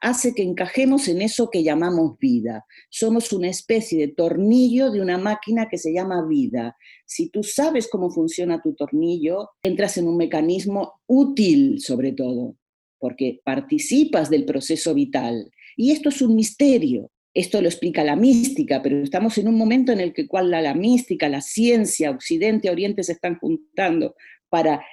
hace 0.00 0.34
que 0.34 0.42
encajemos 0.42 1.06
en 1.06 1.22
eso 1.22 1.48
que 1.50 1.62
llamamos 1.62 2.18
vida. 2.18 2.64
Somos 2.90 3.32
una 3.32 3.48
especie 3.48 3.98
de 4.00 4.12
tornillo 4.12 4.90
de 4.90 5.00
una 5.00 5.16
máquina 5.16 5.68
que 5.70 5.78
se 5.78 5.92
llama 5.92 6.26
vida. 6.26 6.76
Si 7.06 7.28
tú 7.28 7.44
sabes 7.44 7.88
cómo 7.88 8.10
funciona 8.10 8.60
tu 8.60 8.74
tornillo, 8.74 9.50
entras 9.62 9.96
en 9.96 10.08
un 10.08 10.16
mecanismo 10.16 10.94
útil 11.06 11.80
sobre 11.80 12.12
todo, 12.12 12.56
porque 12.98 13.40
participas 13.44 14.28
del 14.28 14.44
proceso 14.44 14.92
vital. 14.92 15.52
Y 15.76 15.92
esto 15.92 16.08
es 16.08 16.20
un 16.20 16.34
misterio. 16.34 17.10
Esto 17.34 17.60
lo 17.60 17.66
explica 17.66 18.04
la 18.04 18.14
mística, 18.14 18.80
pero 18.80 19.02
estamos 19.02 19.36
en 19.38 19.48
un 19.48 19.56
momento 19.56 19.90
en 19.90 19.98
el 19.98 20.12
que 20.12 20.28
cual 20.28 20.52
la, 20.52 20.72
mística, 20.72 21.28
la 21.28 21.40
ciencia, 21.40 22.12
Occidente, 22.12 22.70
Oriente 22.70 23.02
se 23.02 23.12
están 23.12 23.38
juntando 23.40 24.14
para 24.48 24.84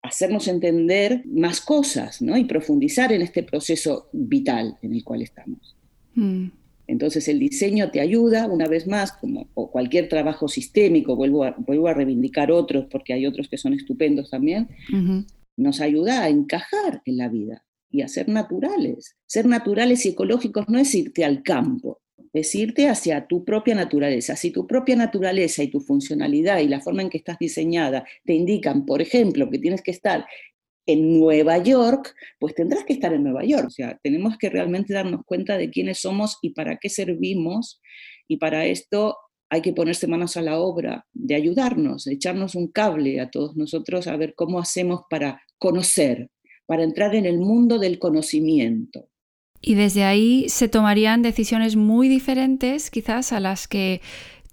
hacernos 0.00 0.48
entender 0.48 1.22
más 1.26 1.60
cosas 1.60 2.22
¿no? 2.22 2.38
y 2.38 2.44
profundizar 2.44 3.12
en 3.12 3.20
este 3.20 3.42
proceso 3.42 4.08
vital 4.12 4.78
en 4.80 4.94
el 4.94 5.04
cual 5.04 5.20
estamos. 5.20 5.76
Mm. 6.14 6.46
Entonces 6.86 7.28
el 7.28 7.38
diseño 7.38 7.90
te 7.90 8.00
ayuda, 8.00 8.46
una 8.46 8.66
vez 8.66 8.86
más, 8.86 9.12
como 9.12 9.46
cualquier 9.52 10.08
trabajo 10.08 10.48
sistémico, 10.48 11.14
vuelvo 11.14 11.44
a, 11.44 11.54
vuelvo 11.58 11.86
a 11.86 11.94
reivindicar 11.94 12.50
otros 12.50 12.86
porque 12.90 13.12
hay 13.12 13.26
otros 13.26 13.48
que 13.48 13.58
son 13.58 13.74
estupendos 13.74 14.30
también, 14.30 14.68
nos 15.56 15.80
ayuda 15.80 16.22
a 16.22 16.28
encajar 16.30 17.02
en 17.04 17.18
la 17.18 17.28
vida 17.28 17.64
y 17.90 18.02
a 18.02 18.08
ser 18.08 18.28
naturales. 18.28 19.16
Ser 19.26 19.46
naturales 19.46 20.06
y 20.06 20.10
ecológicos 20.10 20.68
no 20.68 20.78
es 20.78 20.94
irte 20.94 21.24
al 21.24 21.42
campo, 21.42 22.00
es 22.32 22.54
irte 22.54 22.88
hacia 22.88 23.26
tu 23.26 23.44
propia 23.44 23.74
naturaleza. 23.74 24.36
Si 24.36 24.50
tu 24.50 24.66
propia 24.66 24.96
naturaleza 24.96 25.62
y 25.62 25.68
tu 25.68 25.80
funcionalidad 25.80 26.60
y 26.60 26.68
la 26.68 26.80
forma 26.80 27.02
en 27.02 27.10
que 27.10 27.18
estás 27.18 27.38
diseñada 27.38 28.04
te 28.24 28.34
indican, 28.34 28.86
por 28.86 29.02
ejemplo, 29.02 29.50
que 29.50 29.58
tienes 29.58 29.82
que 29.82 29.90
estar 29.90 30.26
en 30.86 31.18
Nueva 31.18 31.58
York, 31.58 32.14
pues 32.38 32.54
tendrás 32.54 32.84
que 32.84 32.92
estar 32.92 33.12
en 33.12 33.24
Nueva 33.24 33.44
York. 33.44 33.66
O 33.66 33.70
sea, 33.70 33.98
tenemos 34.02 34.38
que 34.38 34.48
realmente 34.48 34.94
darnos 34.94 35.22
cuenta 35.24 35.58
de 35.58 35.70
quiénes 35.70 36.00
somos 36.00 36.38
y 36.42 36.50
para 36.50 36.78
qué 36.78 36.88
servimos. 36.88 37.80
Y 38.28 38.36
para 38.36 38.66
esto 38.66 39.16
hay 39.50 39.62
que 39.62 39.72
ponerse 39.72 40.06
manos 40.06 40.36
a 40.36 40.42
la 40.42 40.60
obra, 40.60 41.06
de 41.12 41.34
ayudarnos, 41.34 42.04
de 42.04 42.14
echarnos 42.14 42.54
un 42.54 42.68
cable 42.68 43.20
a 43.20 43.30
todos 43.30 43.56
nosotros 43.56 44.06
a 44.06 44.16
ver 44.16 44.34
cómo 44.36 44.60
hacemos 44.60 45.02
para 45.10 45.42
conocer, 45.58 46.30
para 46.70 46.84
entrar 46.84 47.16
en 47.16 47.26
el 47.26 47.40
mundo 47.40 47.80
del 47.80 47.98
conocimiento. 47.98 49.08
Y 49.60 49.74
desde 49.74 50.04
ahí 50.04 50.48
se 50.48 50.68
tomarían 50.68 51.20
decisiones 51.20 51.74
muy 51.74 52.06
diferentes 52.08 52.92
quizás 52.92 53.32
a 53.32 53.40
las 53.40 53.66
que 53.66 54.00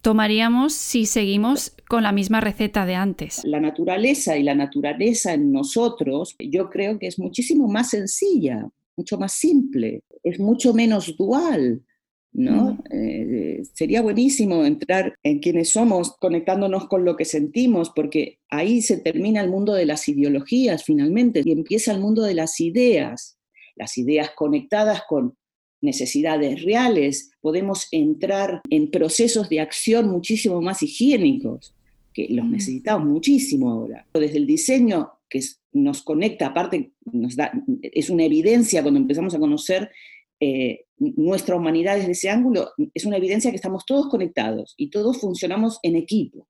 tomaríamos 0.02 0.74
si 0.74 1.06
seguimos 1.06 1.76
con 1.88 2.02
la 2.02 2.12
misma 2.12 2.42
receta 2.42 2.88
de 2.88 2.96
antes. 2.96 3.42
La 3.44 3.60
naturaleza 3.60 4.36
y 4.36 4.42
la 4.42 4.56
naturaleza 4.56 5.36
en 5.36 5.52
nosotros 5.52 6.36
yo 6.40 6.72
creo 6.72 6.98
que 6.98 7.06
es 7.06 7.20
muchísimo 7.20 7.68
más 7.68 7.92
sencilla, 7.92 8.68
mucho 8.96 9.20
más 9.20 9.34
simple, 9.34 10.02
es 10.24 10.40
mucho 10.40 10.74
menos 10.74 11.16
dual. 11.18 11.84
¿No? 12.34 12.78
Eh, 12.92 13.64
sería 13.74 14.02
buenísimo 14.02 14.64
entrar 14.64 15.16
en 15.24 15.40
quienes 15.40 15.70
somos, 15.70 16.16
conectándonos 16.18 16.88
con 16.88 17.04
lo 17.04 17.16
que 17.16 17.26
sentimos, 17.26 17.92
porque 17.96 18.40
ahí 18.50 18.82
se 18.82 18.98
termina 18.98 19.42
el 19.42 19.50
mundo 19.50 19.74
de 19.74 19.86
las 19.86 20.08
ideologías 20.08 20.84
finalmente 20.84 21.42
y 21.44 21.52
empieza 21.52 21.92
el 21.92 22.00
mundo 22.00 22.22
de 22.24 22.36
las 22.36 22.60
ideas, 22.60 23.38
las 23.76 23.98
ideas 23.98 24.32
conectadas 24.36 25.02
con 25.08 25.36
necesidades 25.82 26.64
reales, 26.64 27.32
podemos 27.42 27.88
entrar 27.92 28.62
en 28.70 28.90
procesos 28.90 29.50
de 29.50 29.60
acción 29.60 30.10
muchísimo 30.10 30.62
más 30.62 30.82
higiénicos, 30.82 31.74
que 32.14 32.28
los 32.30 32.46
necesitamos 32.46 33.08
muchísimo 33.08 33.72
ahora. 33.72 34.06
Desde 34.14 34.38
el 34.38 34.48
diseño 34.48 35.12
que 35.30 35.42
nos 35.74 36.02
conecta, 36.02 36.48
aparte 36.48 36.94
nos 37.12 37.36
da, 37.36 37.52
es 37.82 38.10
una 38.10 38.24
evidencia 38.24 38.82
cuando 38.82 39.00
empezamos 39.00 39.36
a 39.36 39.40
conocer 39.40 39.92
eh, 40.40 40.86
nuestra 40.98 41.56
humanidad 41.56 41.96
desde 41.96 42.12
ese 42.12 42.30
ángulo 42.30 42.72
es 42.94 43.06
una 43.06 43.18
evidencia 43.18 43.52
que 43.52 43.56
estamos 43.56 43.86
todos 43.86 44.10
conectados 44.10 44.74
y 44.78 44.90
todos 44.90 45.20
funcionamos 45.20 45.80
en 45.84 45.96
equipo. 45.96 46.48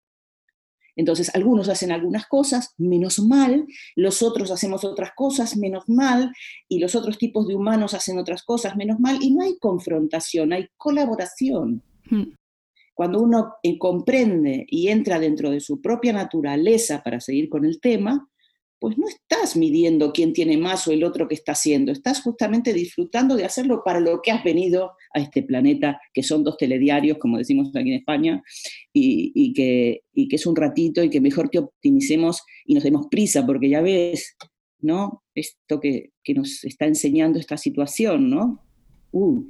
Entonces, 0.97 1.33
algunos 1.35 1.69
hacen 1.69 1.91
algunas 1.91 2.25
cosas 2.25 2.73
menos 2.77 3.19
mal, 3.19 3.67
los 3.95 4.23
otros 4.23 4.49
hacemos 4.49 4.83
otras 4.83 5.11
cosas 5.15 5.55
menos 5.55 5.83
mal, 5.87 6.33
y 6.67 6.79
los 6.79 6.95
otros 6.95 7.19
tipos 7.19 7.47
de 7.47 7.55
humanos 7.55 7.93
hacen 7.93 8.17
otras 8.17 8.41
cosas 8.43 8.75
menos 8.75 8.99
mal, 8.99 9.19
y 9.21 9.31
no 9.31 9.43
hay 9.43 9.57
confrontación, 9.59 10.53
hay 10.53 10.67
colaboración. 10.75 11.83
Hmm. 12.09 12.33
Cuando 12.95 13.21
uno 13.21 13.53
eh, 13.61 13.77
comprende 13.77 14.65
y 14.67 14.87
entra 14.87 15.19
dentro 15.19 15.51
de 15.51 15.59
su 15.59 15.79
propia 15.81 16.13
naturaleza 16.13 17.03
para 17.03 17.19
seguir 17.19 17.47
con 17.47 17.63
el 17.63 17.79
tema, 17.79 18.27
pues 18.79 18.97
no 18.97 19.07
estás 19.07 19.55
midiendo 19.55 20.13
quién 20.13 20.33
tiene 20.33 20.57
más 20.57 20.87
o 20.87 20.91
el 20.91 21.03
otro 21.03 21.27
que 21.27 21.33
está 21.33 21.53
haciendo, 21.53 21.91
estás 21.91 22.21
justamente 22.21 22.73
disfrutando 22.73 23.35
de 23.35 23.45
hacerlo 23.45 23.81
para 23.83 23.99
lo 23.99 24.21
que 24.21 24.31
has 24.31 24.43
venido 24.43 24.91
a 25.13 25.19
este 25.19 25.41
planeta, 25.41 25.99
que 26.13 26.23
son 26.23 26.43
dos 26.43 26.57
telediarios, 26.57 27.17
como 27.17 27.37
decimos 27.37 27.69
aquí 27.75 27.89
en 27.89 27.97
España, 27.97 28.43
y, 28.93 29.53
que, 29.53 30.01
que, 30.13 30.35
es 30.35 30.45
un 30.45 30.55
ratito 30.55 31.03
y 31.03 31.09
que 31.09 31.21
mejor 31.21 31.49
que 31.49 31.59
optimicemos 31.59 32.43
y 32.65 32.75
nos 32.75 32.83
demos 32.83 33.07
prisa, 33.09 33.45
porque 33.45 33.69
ya 33.69 33.81
ves, 33.81 34.35
¿no? 34.79 35.23
Esto 35.33 35.79
que, 35.79 36.11
nos 36.35 36.63
está 36.63 36.85
enseñando 36.85 37.39
esta 37.39 37.57
situación, 37.57 38.29
¿no? 38.29 38.63
Uh, 39.11 39.43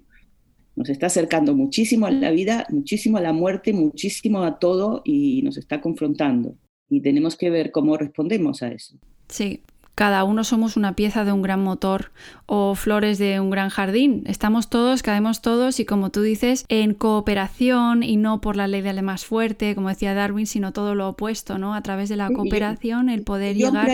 nos 0.75 0.89
está 0.89 1.07
acercando 1.07 1.55
muchísimo 1.55 2.05
a 2.05 2.11
la 2.11 2.31
vida, 2.31 2.67
muchísimo 2.69 3.17
a 3.17 3.21
la 3.21 3.33
muerte, 3.33 3.73
muchísimo 3.73 4.43
a 4.43 4.59
todo 4.59 5.01
y 5.03 5.41
nos 5.41 5.57
está 5.57 5.81
confrontando. 5.81 6.55
Y 6.89 7.01
tenemos 7.01 7.35
que 7.35 7.49
ver 7.49 7.71
cómo 7.71 7.97
respondemos 7.97 8.61
a 8.61 8.69
eso. 8.69 8.97
Sí, 9.29 9.61
cada 9.97 10.23
uno 10.25 10.43
somos 10.43 10.77
una 10.77 10.95
pieza 10.95 11.25
de 11.25 11.31
un 11.31 11.41
gran 11.41 11.63
motor 11.63 12.11
o 12.45 12.75
flores 12.75 13.17
de 13.17 13.39
un 13.39 13.49
gran 13.49 13.69
jardín. 13.69 14.23
Estamos 14.27 14.69
todos, 14.69 15.01
caemos 15.01 15.41
todos 15.41 15.79
y 15.79 15.85
como 15.85 16.11
tú 16.11 16.21
dices, 16.21 16.65
en 16.69 16.93
cooperación 16.93 18.03
y 18.03 18.15
no 18.15 18.39
por 18.39 18.55
la 18.57 18.67
ley 18.67 18.81
del 18.81 19.01
más 19.01 19.25
fuerte, 19.25 19.73
como 19.73 19.89
decía 19.89 20.13
Darwin, 20.13 20.45
sino 20.45 20.71
todo 20.71 20.93
lo 20.93 21.09
opuesto, 21.09 21.57
¿no? 21.57 21.73
A 21.73 21.81
través 21.81 22.09
de 22.09 22.15
la 22.15 22.29
cooperación, 22.29 23.09
el 23.09 23.23
poder 23.23 23.55
llegar... 23.55 23.89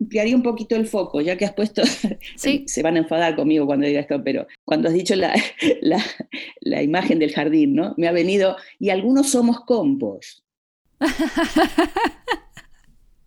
Ampliaría, 0.00 0.34
un 0.34 0.42
poquito 0.42 0.76
el 0.76 0.86
foco, 0.86 1.20
ya 1.20 1.36
que 1.36 1.44
has 1.44 1.52
puesto, 1.52 1.82
sí. 2.36 2.64
se 2.66 2.82
van 2.82 2.96
a 2.96 3.00
enfadar 3.00 3.36
conmigo 3.36 3.66
cuando 3.66 3.86
diga 3.86 4.00
esto, 4.00 4.24
pero 4.24 4.46
cuando 4.64 4.88
has 4.88 4.94
dicho 4.94 5.14
la, 5.14 5.34
la 6.62 6.82
imagen 6.82 7.18
del 7.18 7.34
jardín, 7.34 7.74
¿no? 7.74 7.92
Me 7.98 8.08
ha 8.08 8.12
venido, 8.12 8.56
y 8.78 8.88
algunos 8.88 9.28
somos 9.28 9.60
compost. 9.60 10.40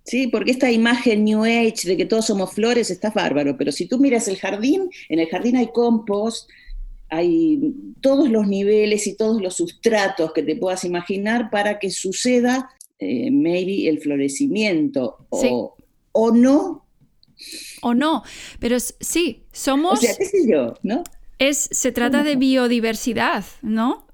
Sí, 0.05 0.27
porque 0.27 0.51
esta 0.51 0.71
imagen 0.71 1.25
New 1.25 1.43
Age 1.43 1.87
de 1.87 1.97
que 1.97 2.05
todos 2.05 2.27
somos 2.27 2.53
flores 2.53 2.91
está 2.91 3.09
bárbaro, 3.09 3.57
pero 3.57 3.71
si 3.71 3.87
tú 3.87 3.97
miras 3.97 4.27
el 4.27 4.37
jardín, 4.37 4.89
en 5.09 5.19
el 5.19 5.27
jardín 5.27 5.55
hay 5.57 5.71
compost, 5.71 6.47
hay 7.09 7.73
todos 8.01 8.29
los 8.29 8.47
niveles 8.47 9.07
y 9.07 9.15
todos 9.15 9.41
los 9.41 9.55
sustratos 9.55 10.31
que 10.31 10.43
te 10.43 10.55
puedas 10.55 10.83
imaginar 10.83 11.49
para 11.49 11.79
que 11.79 11.89
suceda 11.89 12.69
eh, 12.99 13.31
maybe 13.31 13.89
el 13.89 13.99
florecimiento 13.99 15.25
o, 15.29 15.75
o 16.11 16.31
no. 16.31 16.85
O 17.81 17.93
no, 17.95 18.23
pero 18.59 18.77
sí, 18.79 19.43
somos... 19.51 19.93
O 19.93 20.01
sea, 20.01 20.15
qué 20.15 20.25
sé 20.25 20.37
yo, 20.47 20.75
¿no? 20.83 21.03
Es, 21.39 21.67
se 21.71 21.91
trata 21.91 22.23
de 22.23 22.35
biodiversidad, 22.35 23.43
¿no? 23.61 24.05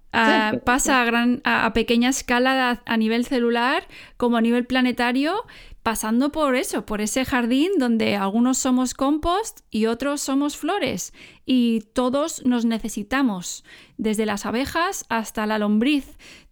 pasa 0.66 1.02
a, 1.02 1.06
gran, 1.06 1.42
a, 1.46 1.72
pequeña 1.74 2.10
escala 2.10 2.82
a, 2.86 2.98
nivel 2.98 3.26
celular 3.26 3.88
como 4.18 4.38
a 4.38 4.42
nivel 4.42 4.66
planetario, 4.66 5.46
pasando 5.84 6.32
por 6.32 6.56
eso, 6.56 6.86
por 6.86 7.02
ese 7.02 7.26
jardín 7.26 7.72
donde 7.80 8.15
algunos 8.15 8.58
somos 8.58 8.94
compost 8.94 9.62
y 9.70 9.88
otros 9.88 10.22
somos 10.22 10.58
flores 10.58 11.13
y 11.46 11.82
todos 11.94 12.46
nos 12.46 12.65
necesitamos, 12.65 13.63
desde 13.98 14.26
las 14.26 14.46
abejas 14.46 15.06
hasta 15.10 15.46
la 15.46 15.58
lombriz. 15.58 16.06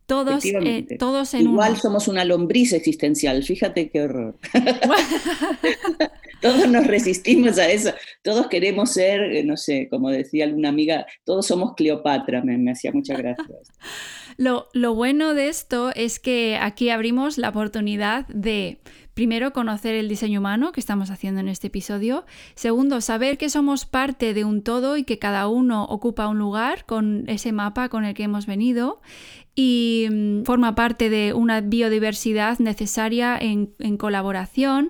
Todos, 0.08 0.44
eh, 0.44 0.88
todos 0.98 1.36
en 1.36 1.42
Igual 1.42 1.78
somos 1.78 2.08
una 2.08 2.26
lombriz 2.26 2.74
existencial, 2.74 3.44
fíjate 3.44 3.92
qué 3.92 4.02
horror. 4.02 4.40
todos 6.42 6.68
nos 6.68 6.88
resistimos 6.88 7.60
a 7.60 7.70
eso, 7.70 7.94
todos 8.24 8.48
queremos 8.48 8.92
ser, 8.92 9.22
eh, 9.22 9.44
no 9.44 9.56
sé, 9.56 9.88
como 9.88 10.10
decía 10.10 10.46
alguna 10.46 10.70
amiga, 10.70 11.06
todos 11.26 11.46
somos 11.46 11.76
Cleopatra, 11.76 12.42
me, 12.42 12.72
hacía 12.72 12.92
mucha 12.92 13.16
gracia. 13.16 13.46
lo, 14.38 14.68
lo 14.74 14.96
bueno 14.96 15.36
de 15.36 15.50
esto 15.50 15.92
es 15.94 16.20
que 16.20 16.58
aquí 16.60 16.90
abrimos 16.90 17.38
la 17.38 17.50
oportunidad 17.50 18.26
de 18.30 18.80
Primero, 19.20 19.52
conocer 19.52 19.96
el 19.96 20.08
diseño 20.08 20.40
humano 20.40 20.72
que 20.72 20.80
estamos 20.80 21.12
haciendo 21.12 21.42
en 21.42 21.50
este 21.50 21.68
episodio. 21.68 22.24
Segundo, 22.56 23.02
saber 23.02 23.38
que 23.38 23.50
somos 23.50 23.86
parte 23.86 24.34
de 24.34 24.46
un 24.46 24.62
todo 24.62 24.96
y 24.96 25.04
que 25.04 25.20
cada 25.20 25.50
uno 25.50 25.84
ocupa 25.84 26.30
un 26.30 26.40
lugar 26.40 26.86
con 26.86 27.26
ese 27.28 27.52
mapa 27.52 27.90
con 27.90 28.06
el 28.06 28.14
que 28.14 28.24
hemos 28.24 28.46
venido 28.46 29.02
y 29.56 30.08
mm, 30.10 30.44
forma 30.44 30.74
parte 30.74 31.10
de 31.10 31.34
una 31.34 31.60
biodiversidad 31.60 32.60
necesaria 32.60 33.38
en, 33.38 33.68
colaboración 33.98 34.90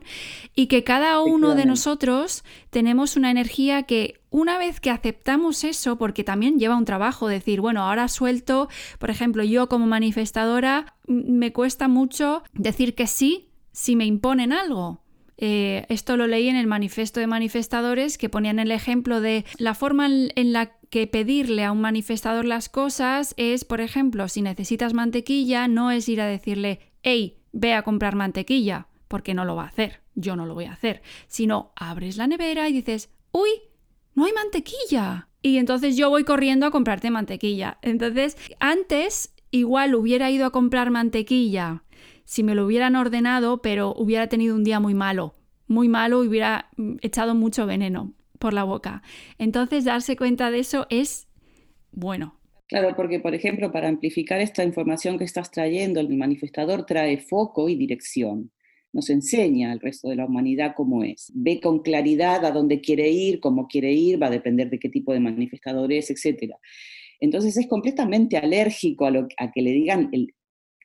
y 0.54 0.68
que 0.68 0.84
cada 0.84 1.22
uno 1.22 1.56
de 1.56 1.65
nosotros 1.65 2.44
tenemos 2.70 3.15
una 3.15 3.32
energía 3.32 3.82
que 3.82 4.22
una 4.30 4.60
vez 4.60 4.80
que 4.80 4.92
aceptamos 4.92 5.63
eso, 5.63 5.98
porque 5.98 6.24
también 6.24 6.60
lleva 6.60 6.78
un 6.78 6.86
trabajo, 6.86 7.28
decir, 7.28 7.62
bueno, 7.62 7.82
ahora 7.82 8.08
suelto, 8.08 8.70
por 9.00 9.10
ejemplo, 9.10 9.44
yo 9.44 9.68
como 9.70 9.88
manifestadora 9.88 10.94
me 11.08 11.52
cuesta 11.52 11.88
mucho 11.88 12.44
decir 12.54 12.94
que 12.94 13.08
sí 13.08 13.49
si 13.80 13.96
me 13.96 14.06
imponen 14.06 14.52
algo. 14.52 15.00
Eh, 15.38 15.86
esto 15.88 16.18
lo 16.18 16.28
leí 16.28 16.50
en 16.50 16.58
el 16.58 16.68
manifiesto 16.68 17.22
de 17.22 17.28
manifestadores 17.28 18.18
que 18.18 18.28
ponían 18.28 18.60
el 18.60 18.72
ejemplo 18.72 19.22
de 19.22 19.46
la 19.58 19.74
forma 19.74 20.06
en, 20.08 20.52
la 20.52 20.74
que 20.89 21.08
pedirle 21.08 21.63
a 21.63 21.72
un 21.72 21.80
manifestador 21.80 22.44
las 22.44 22.68
cosas 22.68 23.34
es, 23.38 23.63
por 23.63 23.80
ejemplo, 23.80 24.28
si 24.28 24.42
necesitas 24.42 24.94
mantequilla, 24.94 25.70
no 25.70 25.92
es 25.92 26.10
ir 26.10 26.20
a 26.20 26.28
decirle, 26.28 26.82
hey, 27.04 27.38
ve 27.54 27.74
a 27.74 27.84
comprar 27.84 28.15
mantequilla, 28.15 28.88
porque 29.08 29.34
no 29.34 29.46
lo 29.46 29.56
va 29.56 29.63
a 29.63 29.68
hacer, 29.68 30.02
yo 30.13 30.36
no 30.36 30.46
lo 30.46 30.56
voy 30.56 30.65
a 30.65 30.74
hacer, 30.74 31.02
sino 31.28 31.72
abres 31.78 32.18
la 32.18 32.28
nevera 32.28 32.68
y 32.68 32.74
dices, 32.74 33.10
uy, 33.32 33.50
no 34.13 34.26
hay 34.26 34.34
mantequilla. 34.34 35.30
Y 35.42 35.56
entonces 35.56 35.96
yo 35.96 36.10
voy 36.10 36.26
corriendo 36.26 36.65
a 36.65 36.72
comprarte 36.72 37.12
mantequilla. 37.12 37.78
Entonces, 37.82 38.36
antes 38.60 39.34
igual 39.52 39.96
hubiera 39.96 40.30
ido 40.30 40.46
a 40.46 40.52
comprar 40.52 40.92
mantequilla 40.92 41.84
si 42.30 42.44
me 42.44 42.54
lo 42.54 42.68
hubieran 42.68 42.96
ordenado, 42.96 43.60
pero 43.63 43.92
hubiera 43.98 44.28
tenido 44.28 44.56
un 44.56 44.63
día 44.63 44.80
muy 44.80 44.94
malo, 44.94 45.34
muy 45.65 45.88
malo 45.89 46.20
hubiera 46.20 46.70
mm, 46.78 46.98
echado 47.02 47.34
mucho 47.34 47.65
veneno 47.65 48.13
por 48.38 48.54
la 48.54 48.63
boca. 48.63 49.02
Entonces, 49.39 49.84
darse 49.84 50.15
cuenta 50.15 50.52
de 50.52 50.60
eso 50.60 50.86
es 50.92 51.28
bueno. 51.92 52.39
Claro, 52.68 52.96
porque 52.96 53.20
por 53.20 53.34
ejemplo, 53.34 53.72
para 53.72 53.88
amplificar 53.88 54.42
esta 54.42 54.63
información 54.63 55.18
que 55.18 55.24
estás 55.24 55.50
trayendo, 55.50 56.00
el 56.00 56.15
manifestador 56.15 56.86
trae 56.86 57.18
foco 57.18 57.68
y 57.68 57.76
dirección. 57.76 58.52
Nos 58.94 59.10
enseña 59.10 59.72
al 59.72 59.80
resto 59.80 60.10
de 60.10 60.18
la 60.18 60.28
humanidad 60.28 60.76
cómo 60.78 61.04
es. 61.04 61.32
Ve 61.34 61.60
con 61.60 61.80
claridad 61.80 62.46
a 62.46 62.52
dónde 62.52 62.80
quiere 62.80 63.10
ir, 63.10 63.39
cómo 63.39 63.68
quiere 63.68 63.92
ir, 63.92 64.22
va 64.22 64.28
a 64.28 64.32
depender 64.32 64.70
de 64.70 64.78
qué 64.78 64.89
tipo 64.89 65.13
de 65.13 65.20
manifestador 65.20 65.92
es, 65.92 66.12
etc. 66.12 66.54
Entonces 67.20 67.58
es 67.58 67.65
completamente 67.65 68.38
alérgico 68.38 69.08
a, 69.08 69.12
lo, 69.12 69.28
a 69.38 69.52
que 69.52 69.63
le 69.63 69.72
digan 69.72 70.10
el, 70.12 70.36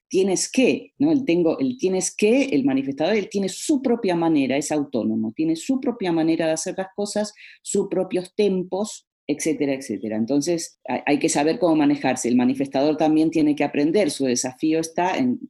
tienes 0.08 0.50
que, 0.50 0.92
¿no? 0.98 1.12
El, 1.12 1.24
tengo, 1.24 1.58
el 1.58 1.76
tienes 1.78 2.14
que, 2.14 2.44
el 2.44 2.64
manifestador, 2.64 3.14
él 3.14 3.28
tiene 3.28 3.48
su 3.48 3.82
propia 3.82 4.14
manera, 4.14 4.56
es 4.56 4.70
autónomo, 4.70 5.32
tiene 5.34 5.56
su 5.56 5.80
propia 5.80 6.12
manera 6.12 6.46
de 6.46 6.52
hacer 6.52 6.74
las 6.76 6.88
cosas, 6.94 7.32
sus 7.62 7.88
propios 7.88 8.34
tempos, 8.34 9.08
etcétera, 9.26 9.74
etcétera. 9.74 10.16
Entonces 10.16 10.78
hay, 11.06 11.18
que 11.18 11.28
saber 11.28 11.58
cómo 11.58 11.76
manejarse. 11.76 12.28
El 12.28 12.36
manifestador 12.36 12.96
también 12.96 13.30
tiene 13.30 13.56
que 13.56 13.64
aprender, 13.64 14.10
su 14.10 14.26
desafío 14.26 14.80
está 14.80 15.16
en, 15.16 15.40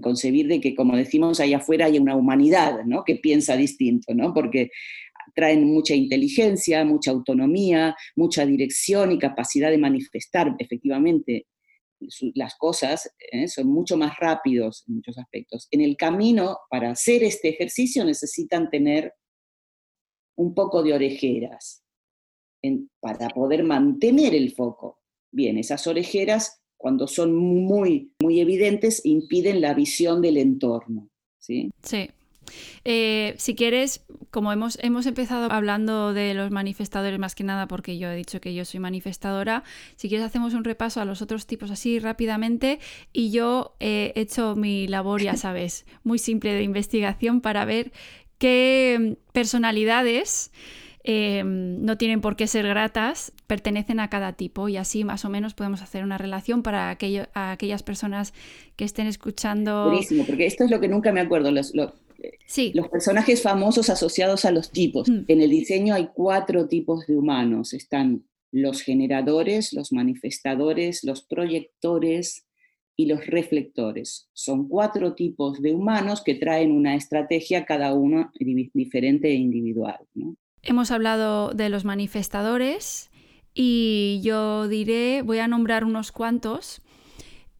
concebir 0.00 0.48
de 0.48 0.60
que, 0.60 0.74
como 0.74 0.96
decimos, 0.96 1.40
allá 1.40 1.58
afuera 1.58 1.86
hay 1.86 1.98
una 1.98 2.16
humanidad 2.16 2.84
¿no? 2.84 3.04
que 3.04 3.16
piensa 3.16 3.56
distinto, 3.56 4.14
¿no? 4.14 4.32
porque 4.32 4.70
traen 5.34 5.64
mucha 5.64 5.94
inteligencia, 5.94 6.84
mucha 6.84 7.10
autonomía, 7.10 7.94
mucha 8.16 8.46
dirección 8.46 9.12
y 9.12 9.18
capacidad 9.18 9.70
de 9.70 9.78
manifestar 9.78 10.54
efectivamente 10.58 11.46
las 12.34 12.56
cosas 12.56 13.10
¿eh? 13.32 13.48
son 13.48 13.68
mucho 13.68 13.96
más 13.96 14.16
rápidos 14.18 14.84
en 14.88 14.96
muchos 14.96 15.18
aspectos. 15.18 15.68
En 15.70 15.80
el 15.80 15.96
camino, 15.96 16.58
para 16.68 16.90
hacer 16.90 17.22
este 17.22 17.48
ejercicio, 17.48 18.04
necesitan 18.04 18.70
tener 18.70 19.12
un 20.36 20.54
poco 20.54 20.82
de 20.82 20.94
orejeras 20.94 21.84
para 23.00 23.28
poder 23.28 23.64
mantener 23.64 24.34
el 24.34 24.52
foco. 24.52 24.98
Bien, 25.32 25.58
esas 25.58 25.86
orejeras, 25.86 26.62
cuando 26.76 27.06
son 27.06 27.34
muy, 27.34 28.12
muy 28.20 28.40
evidentes, 28.40 29.04
impiden 29.04 29.60
la 29.60 29.74
visión 29.74 30.20
del 30.20 30.36
entorno. 30.38 31.08
¿sí? 31.38 31.70
Sí. 31.82 32.08
Eh, 32.84 33.34
si 33.38 33.54
quieres, 33.54 34.04
como 34.30 34.52
hemos, 34.52 34.78
hemos 34.82 35.06
empezado 35.06 35.50
hablando 35.50 36.12
de 36.12 36.34
los 36.34 36.50
manifestadores 36.50 37.18
más 37.18 37.34
que 37.34 37.44
nada, 37.44 37.68
porque 37.68 37.98
yo 37.98 38.10
he 38.10 38.16
dicho 38.16 38.40
que 38.40 38.54
yo 38.54 38.64
soy 38.64 38.80
manifestadora, 38.80 39.64
si 39.96 40.08
quieres 40.08 40.26
hacemos 40.26 40.54
un 40.54 40.64
repaso 40.64 41.00
a 41.00 41.04
los 41.04 41.22
otros 41.22 41.46
tipos 41.46 41.70
así 41.70 41.98
rápidamente 41.98 42.80
y 43.12 43.30
yo 43.30 43.74
he 43.80 44.12
hecho 44.16 44.56
mi 44.56 44.86
labor, 44.88 45.22
ya 45.22 45.36
sabes, 45.36 45.86
muy 46.04 46.18
simple 46.18 46.52
de 46.52 46.62
investigación 46.62 47.40
para 47.40 47.64
ver 47.64 47.92
qué 48.38 49.18
personalidades 49.32 50.50
em, 51.04 51.82
no 51.84 51.96
tienen 51.96 52.20
por 52.20 52.36
qué 52.36 52.46
ser 52.46 52.66
gratas, 52.66 53.32
pertenecen 53.46 54.00
a 54.00 54.08
cada 54.08 54.32
tipo 54.32 54.68
y 54.68 54.76
así 54.76 55.04
más 55.04 55.24
o 55.24 55.28
menos 55.28 55.54
podemos 55.54 55.82
hacer 55.82 56.04
una 56.04 56.18
relación 56.18 56.62
para 56.62 56.90
aquello, 56.90 57.26
aquellas 57.34 57.82
personas 57.82 58.32
que 58.76 58.84
estén 58.84 59.06
escuchando. 59.06 59.86
Buenísimo, 59.86 60.24
porque 60.24 60.46
esto 60.46 60.64
es 60.64 60.70
lo 60.70 60.80
que 60.80 60.88
nunca 60.88 61.12
me 61.12 61.20
acuerdo. 61.20 61.50
Los, 61.50 61.72
sí. 62.46 62.72
los 62.74 62.88
personajes 62.88 63.42
famosos 63.42 63.90
asociados 63.90 64.44
a 64.44 64.50
los 64.50 64.70
tipos. 64.70 65.08
Mm. 65.08 65.24
En 65.28 65.40
el 65.40 65.50
diseño 65.50 65.94
hay 65.94 66.08
cuatro 66.14 66.68
tipos 66.68 67.06
de 67.06 67.16
humanos. 67.16 67.72
Están 67.72 68.24
los 68.52 68.82
generadores, 68.82 69.72
los 69.72 69.92
manifestadores, 69.92 71.04
los 71.04 71.22
proyectores, 71.22 72.46
y 73.00 73.06
los 73.06 73.26
reflectores. 73.26 74.28
Son 74.34 74.68
cuatro 74.68 75.14
tipos 75.14 75.62
de 75.62 75.72
humanos 75.72 76.22
que 76.22 76.34
traen 76.34 76.70
una 76.70 76.94
estrategia 76.96 77.64
cada 77.64 77.94
uno 77.94 78.30
diferente 78.38 79.28
e 79.28 79.36
individual. 79.36 80.00
Hemos 80.62 80.90
hablado 80.90 81.54
de 81.54 81.70
los 81.70 81.86
manifestadores 81.86 83.10
y 83.54 84.20
yo 84.22 84.68
diré, 84.68 85.22
voy 85.22 85.38
a 85.38 85.48
nombrar 85.48 85.86
unos 85.86 86.12
cuantos. 86.12 86.82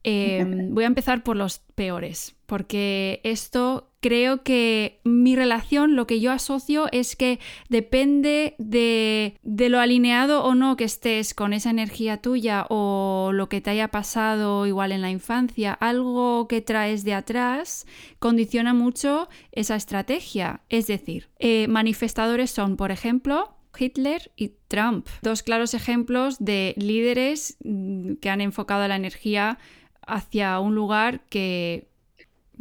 Em, 0.03 0.75
voy 0.75 0.83
a 0.83 0.87
empezar 0.87 1.23
por 1.23 1.35
los 1.35 1.57
peores, 1.73 2.35
porque 2.51 3.21
esto 3.23 3.93
creo 4.01 4.43
que 4.43 4.99
mi 5.05 5.37
relación, 5.37 5.95
lo 5.95 6.05
que 6.05 6.19
yo 6.19 6.33
asocio 6.33 6.89
es 6.91 7.15
que 7.15 7.39
depende 7.69 8.55
de, 8.57 9.39
lo 9.41 9.79
alineado 9.79 10.43
o 10.43 10.53
no 10.53 10.75
que 10.75 10.83
estés 10.83 11.33
con 11.33 11.53
esa 11.53 11.69
energía 11.69 12.17
tuya 12.17 12.65
o 12.67 13.31
lo 13.33 13.47
que 13.47 13.61
te 13.61 13.69
haya 13.69 13.87
pasado 13.87 14.67
igual 14.67 14.91
en 14.91 15.01
la 15.01 15.09
infancia, 15.09 15.71
algo 15.71 16.49
que 16.49 16.59
traes 16.59 17.05
de 17.05 17.13
atrás 17.13 17.87
condiciona 18.19 18.73
mucho 18.73 19.29
esa 19.53 19.77
estrategia. 19.77 20.59
Es 20.67 20.87
decir, 20.87 21.29
eh, 21.39 21.69
manifestadores 21.69 22.51
son, 22.51 22.75
por 22.75 22.91
ejemplo, 22.91 23.55
Hitler 23.79 24.29
y 24.35 24.55
Trump, 24.67 25.07
dos 25.21 25.41
claros 25.41 25.73
ejemplos 25.73 26.35
de 26.43 26.73
líderes 26.75 27.55
mm, 27.63 28.15
que 28.15 28.29
han 28.29 28.41
enfocado 28.41 28.85
la 28.89 28.97
energía 28.97 29.57
hacia 30.05 30.59
un 30.59 30.75
lugar 30.75 31.21
que, 31.29 31.90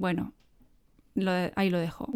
bueno, 0.00 0.32
ahí 1.54 1.68
lo 1.68 1.78
dejo. 1.78 2.08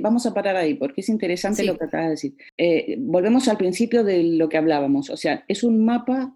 vamos 0.00 0.24
a 0.24 0.32
parar 0.32 0.56
ahí 0.56 0.74
porque 0.74 1.02
es 1.02 1.08
interesante 1.08 1.64
lo 1.64 1.76
que 1.76 1.84
acabas 1.84 2.06
de 2.06 2.10
decir. 2.10 2.36
Eh, 2.56 2.96
volvemos 2.98 3.46
al 3.48 3.58
principio 3.58 4.02
de 4.04 4.22
lo 4.22 4.48
que 4.48 4.56
hablábamos, 4.56 5.10
o 5.10 5.16
sea, 5.16 5.44
es 5.48 5.62
un 5.62 5.84
mapa 5.84 6.34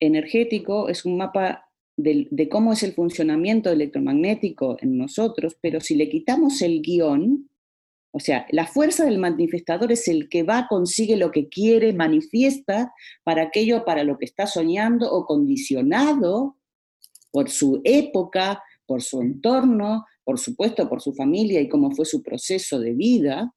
energético, 0.00 0.88
es 0.88 1.04
un 1.04 1.16
mapa 1.16 1.68
de, 1.96 2.28
de, 2.30 2.48
cómo 2.48 2.72
es 2.72 2.84
el 2.84 2.92
funcionamiento 2.92 3.70
electromagnético 3.70 4.76
en 4.80 4.96
nosotros, 4.96 5.56
pero 5.60 5.80
si 5.80 5.96
le 5.96 6.08
quitamos 6.08 6.62
el 6.62 6.80
guion, 6.80 7.50
o 8.12 8.20
sea, 8.20 8.46
la 8.50 8.66
fuerza 8.66 9.04
del 9.04 9.18
manifestador 9.18 9.90
es 9.90 10.06
el 10.06 10.28
que 10.28 10.44
va, 10.44 10.68
consigue 10.68 11.16
lo 11.16 11.32
que 11.32 11.48
quiere, 11.48 11.92
manifiesta 11.92 12.94
para 13.24 13.42
aquello 13.42 13.84
para 13.84 14.04
lo 14.04 14.16
que 14.16 14.26
está 14.26 14.46
soñando 14.46 15.12
o 15.12 15.26
condicionado 15.26 16.56
por 17.32 17.50
su 17.50 17.80
época, 17.84 18.62
por 18.88 19.02
su 19.02 19.20
entorno, 19.20 20.06
por 20.24 20.38
supuesto 20.38 20.88
por 20.88 21.02
su 21.02 21.12
familia 21.12 21.60
y 21.60 21.68
cómo 21.68 21.90
fue 21.90 22.06
su 22.06 22.22
proceso 22.22 22.80
de 22.80 22.94
vida, 22.94 23.54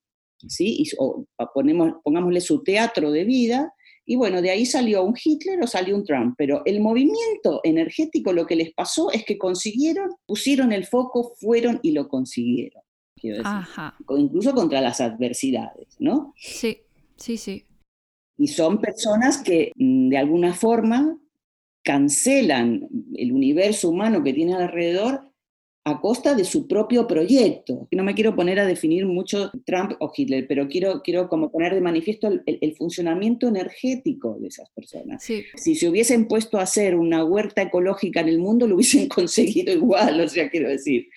¿sí? 0.47 0.83
Y, 0.83 0.91
o 0.99 1.25
ponemos, 1.53 1.93
pongámosle 2.03 2.41
su 2.41 2.61
teatro 2.63 3.11
de 3.11 3.23
vida, 3.23 3.73
y 4.05 4.17
bueno, 4.17 4.41
de 4.41 4.49
ahí 4.49 4.65
salió 4.65 5.03
un 5.03 5.15
Hitler 5.15 5.61
o 5.63 5.67
salió 5.67 5.95
un 5.95 6.03
Trump, 6.03 6.35
pero 6.37 6.63
el 6.65 6.81
movimiento 6.81 7.61
energético 7.63 8.33
lo 8.33 8.45
que 8.45 8.57
les 8.57 8.73
pasó 8.73 9.09
es 9.11 9.23
que 9.23 9.37
consiguieron, 9.37 10.09
pusieron 10.25 10.73
el 10.73 10.85
foco, 10.85 11.33
fueron 11.39 11.79
y 11.81 11.91
lo 11.91 12.09
consiguieron. 12.09 12.83
Quiero 13.15 13.37
decir, 13.37 13.53
incluso 14.17 14.53
contra 14.53 14.81
las 14.81 14.99
adversidades, 14.99 15.95
¿no? 15.99 16.33
Sí, 16.35 16.79
sí, 17.15 17.37
sí. 17.37 17.65
Y 18.37 18.47
son 18.47 18.81
personas 18.81 19.41
que 19.41 19.71
mm, 19.75 20.09
de 20.09 20.17
alguna 20.17 20.53
forma 20.53 21.17
cancelan 21.83 22.87
el 23.15 23.31
universo 23.31 23.89
humano 23.89 24.23
que 24.23 24.33
tienen 24.33 24.55
alrededor 24.55 25.31
a 25.83 25.99
costa 25.99 26.35
de 26.35 26.45
su 26.45 26.67
propio 26.67 27.07
proyecto. 27.07 27.87
No 27.91 28.03
me 28.03 28.13
quiero 28.13 28.35
poner 28.35 28.59
a 28.59 28.65
definir 28.65 29.05
mucho 29.05 29.51
Trump 29.65 29.93
o 29.99 30.11
Hitler, 30.15 30.45
pero 30.47 30.67
quiero, 30.67 31.01
quiero 31.01 31.27
como 31.27 31.51
poner 31.51 31.73
de 31.73 31.81
manifiesto 31.81 32.29
el, 32.45 32.75
funcionamiento 32.75 33.47
energético 33.47 34.37
de 34.39 34.47
esas 34.47 34.69
personas. 34.69 35.23
Si 35.23 35.75
se 35.75 35.89
hubiesen 35.89 36.27
puesto 36.27 36.59
a 36.59 36.63
hacer 36.63 36.95
una 36.95 37.23
huerta 37.23 37.63
ecológica 37.63 38.19
en 38.21 38.29
el 38.29 38.39
mundo, 38.39 38.67
lo 38.67 38.75
hubiesen 38.75 39.07
conseguido 39.09 39.73
igual, 39.73 40.21
o 40.21 40.27
sea, 40.27 40.49
quiero 40.49 40.69
decir. 40.69 41.07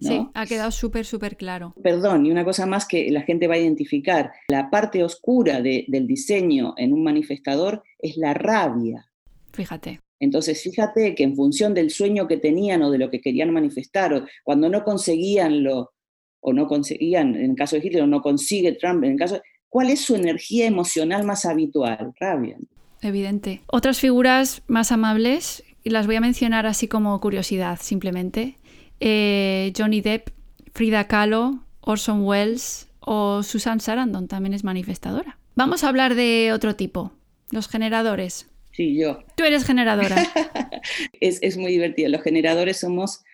Sí, 0.00 0.26
ha 0.34 0.46
quedado 0.46 0.70
súper, 0.70 1.06
súper 1.06 1.36
claro. 1.36 1.74
Perdón, 1.82 2.26
y 2.26 2.30
una 2.30 2.44
cosa 2.44 2.66
más 2.66 2.86
que 2.86 3.10
la 3.10 3.22
gente 3.22 3.46
va 3.46 3.54
a 3.54 3.58
identificar, 3.58 4.30
la 4.48 4.68
parte 4.70 5.02
oscura 5.02 5.62
del 5.62 6.06
diseño 6.06 6.74
en 6.76 6.92
un 6.92 7.02
manifestador 7.02 7.82
es 7.98 8.16
la 8.16 8.34
rabia. 8.34 9.06
Fíjate. 9.52 10.00
Entonces, 10.20 10.62
fíjate 10.62 11.14
que 11.14 11.24
en 11.24 11.36
función 11.36 11.74
del 11.74 11.90
sueño 11.90 12.26
que 12.26 12.36
tenían 12.36 12.82
o 12.82 12.90
de 12.90 12.98
lo 12.98 13.10
que 13.10 13.20
querían 13.20 13.52
manifestar, 13.52 14.14
o 14.14 14.26
cuando 14.44 14.68
no 14.68 14.84
conseguían 14.84 15.62
lo, 15.62 15.92
o 16.40 16.52
no 16.52 16.66
conseguían, 16.66 17.34
en 17.34 17.50
el 17.50 17.56
caso 17.56 17.76
de 17.76 17.86
Hitler, 17.86 18.02
o 18.02 18.06
no 18.06 18.22
consigue 18.22 18.72
Trump, 18.72 19.04
en 19.04 19.12
el 19.12 19.18
caso, 19.18 19.40
¿cuál 19.68 19.90
es 19.90 20.00
su 20.00 20.14
energía 20.14 20.66
emocional 20.66 21.24
más 21.24 21.44
habitual? 21.44 22.12
Rabia. 22.18 22.56
Evidente. 23.02 23.62
Otras 23.66 24.00
figuras 24.00 24.62
más 24.66 24.90
amables, 24.92 25.64
y 25.84 25.90
las 25.90 26.06
voy 26.06 26.16
a 26.16 26.20
mencionar 26.20 26.66
así 26.66 26.88
como 26.88 27.20
curiosidad, 27.20 27.78
simplemente. 27.80 28.56
Eh, 29.00 29.72
Johnny 29.76 30.00
Depp, 30.00 30.30
Frida 30.72 31.06
Kahlo, 31.06 31.60
Orson 31.80 32.22
Welles 32.24 32.88
o 33.00 33.42
Susan 33.42 33.80
Sarandon 33.80 34.26
también 34.26 34.52
es 34.52 34.64
manifestadora. 34.64 35.38
Vamos 35.54 35.84
a 35.84 35.88
hablar 35.88 36.14
de 36.16 36.52
otro 36.52 36.74
tipo, 36.74 37.12
los 37.50 37.68
generadores. 37.68 38.48
Sí, 38.76 38.94
yo. 38.94 39.20
Tú 39.38 39.44
eres 39.44 39.64
generadora. 39.64 40.16
es, 41.20 41.56
muy 41.56 41.72
divertido. 41.72 42.10
Los 42.10 42.22
generadores 42.22 42.76
somos, 42.76 43.24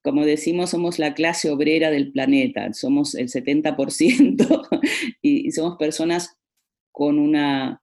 como 0.00 0.24
decimos, 0.24 0.70
somos 0.70 1.00
la 1.00 1.12
clase 1.14 1.50
obrera 1.50 1.90
del 1.90 2.12
planeta. 2.12 2.72
Somos 2.72 3.16
el 3.16 3.28
70% 3.28 4.68
y, 5.22 5.50
somos 5.50 5.76
personas 5.76 6.38
con 6.92 7.18
una 7.18 7.82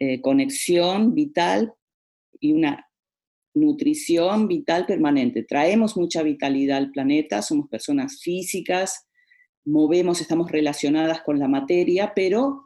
eh, 0.00 0.20
conexión 0.20 1.14
vital 1.14 1.72
y 2.40 2.52
una 2.52 2.88
nutrición 3.54 4.48
vital 4.48 4.86
permanente. 4.86 5.44
Traemos 5.44 5.96
mucha 5.96 6.24
vitalidad 6.24 6.78
al 6.78 6.90
planeta, 6.90 7.42
somos 7.42 7.68
personas 7.68 8.20
físicas, 8.20 9.06
movemos, 9.64 10.20
estamos 10.20 10.50
relacionadas 10.50 11.20
con 11.22 11.38
la 11.38 11.46
materia, 11.46 12.12
pero 12.12 12.65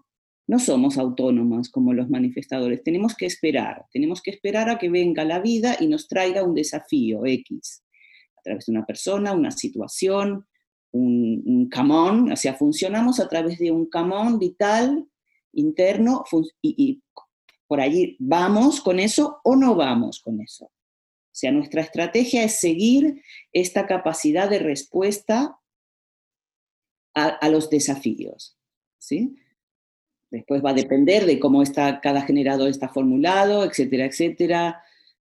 no 0.51 0.59
somos 0.59 0.99
autónomas 0.99 1.69
como 1.69 1.93
los 1.93 2.11
manifestadores, 2.11 2.83
tenemos 2.83 3.15
que 3.15 3.25
esperar, 3.25 3.87
tenemos 3.93 4.21
que 4.21 4.33
esperar 4.33 4.69
a 4.69 4.79
que 4.79 4.89
venga 4.89 5.25
la 5.25 5.39
vida 5.39 5.77
y 5.79 5.87
nos 5.87 6.09
traiga 6.09 6.43
un 6.43 6.57
desafío 6.57 7.25
X, 7.25 7.85
a 8.37 8.43
través 8.43 8.67
de 8.67 8.73
una 8.73 8.85
persona, 8.85 9.33
una 9.33 9.53
situación, 9.53 10.49
un, 10.91 11.69
camón, 11.71 12.33
o 12.33 12.37
sea, 12.37 12.55
funcionamos 12.55 13.21
a 13.21 13.29
través 13.29 13.61
de 13.61 13.71
un 13.71 13.89
camón 13.89 14.41
vital 14.41 15.07
interno 15.53 16.25
y, 16.61 17.01
por 17.69 17.81
allí 17.81 18.17
vamos 18.19 18.81
con 18.81 18.99
eso 18.99 19.39
o 19.45 19.55
no 19.55 19.77
vamos 19.77 20.19
con 20.19 20.41
eso. 20.41 20.65
O 20.65 21.31
sea, 21.31 21.53
nuestra 21.53 21.83
estrategia 21.83 22.43
es 22.43 22.59
seguir 22.59 23.23
esta 23.53 23.87
capacidad 23.87 24.51
de 24.51 24.59
respuesta 24.59 25.61
a, 27.15 27.27
a 27.27 27.49
los 27.49 27.71
desafíos. 27.71 28.59
¿sí? 28.99 29.37
Después 30.31 30.65
va 30.65 30.71
a 30.71 30.75
depender 30.75 31.27
de 31.27 31.41
cómo 31.41 31.63
está 31.63 32.01
cada 32.01 32.23
generador 32.23 32.69
está 32.69 32.89
formulado, 32.89 33.65
etcétera, 33.65 34.07
etcétera. 34.07 34.83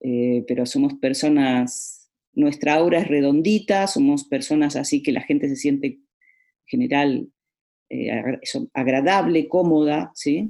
Eh, 0.02 0.44
pero 0.48 0.66
somos 0.66 0.96
personas, 0.96 2.10
nuestra 2.34 2.76
aura 2.76 3.00
es 3.00 3.08
redondita, 3.08 3.88
somos 3.88 4.26
personas 4.26 4.76
así 4.76 5.02
que 5.04 5.12
la 5.12 5.22
gente 5.22 5.48
se 5.48 5.56
siente 5.56 5.88
en 5.88 6.06
general 6.66 7.28
eh, 7.90 8.10
agradable, 8.74 9.48
cómoda, 9.48 10.12
¿sí? 10.16 10.50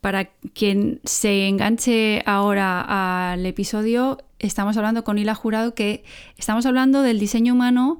para 0.00 0.26
quien 0.54 1.00
se 1.04 1.48
enganche 1.48 2.22
ahora 2.26 3.32
al 3.32 3.44
episodio, 3.46 4.18
estamos 4.38 4.76
hablando 4.76 5.04
con 5.04 5.18
Hila 5.18 5.34
Jurado 5.34 5.74
que 5.74 6.04
estamos 6.36 6.66
hablando 6.66 7.02
del 7.02 7.18
diseño 7.18 7.54
humano 7.54 7.98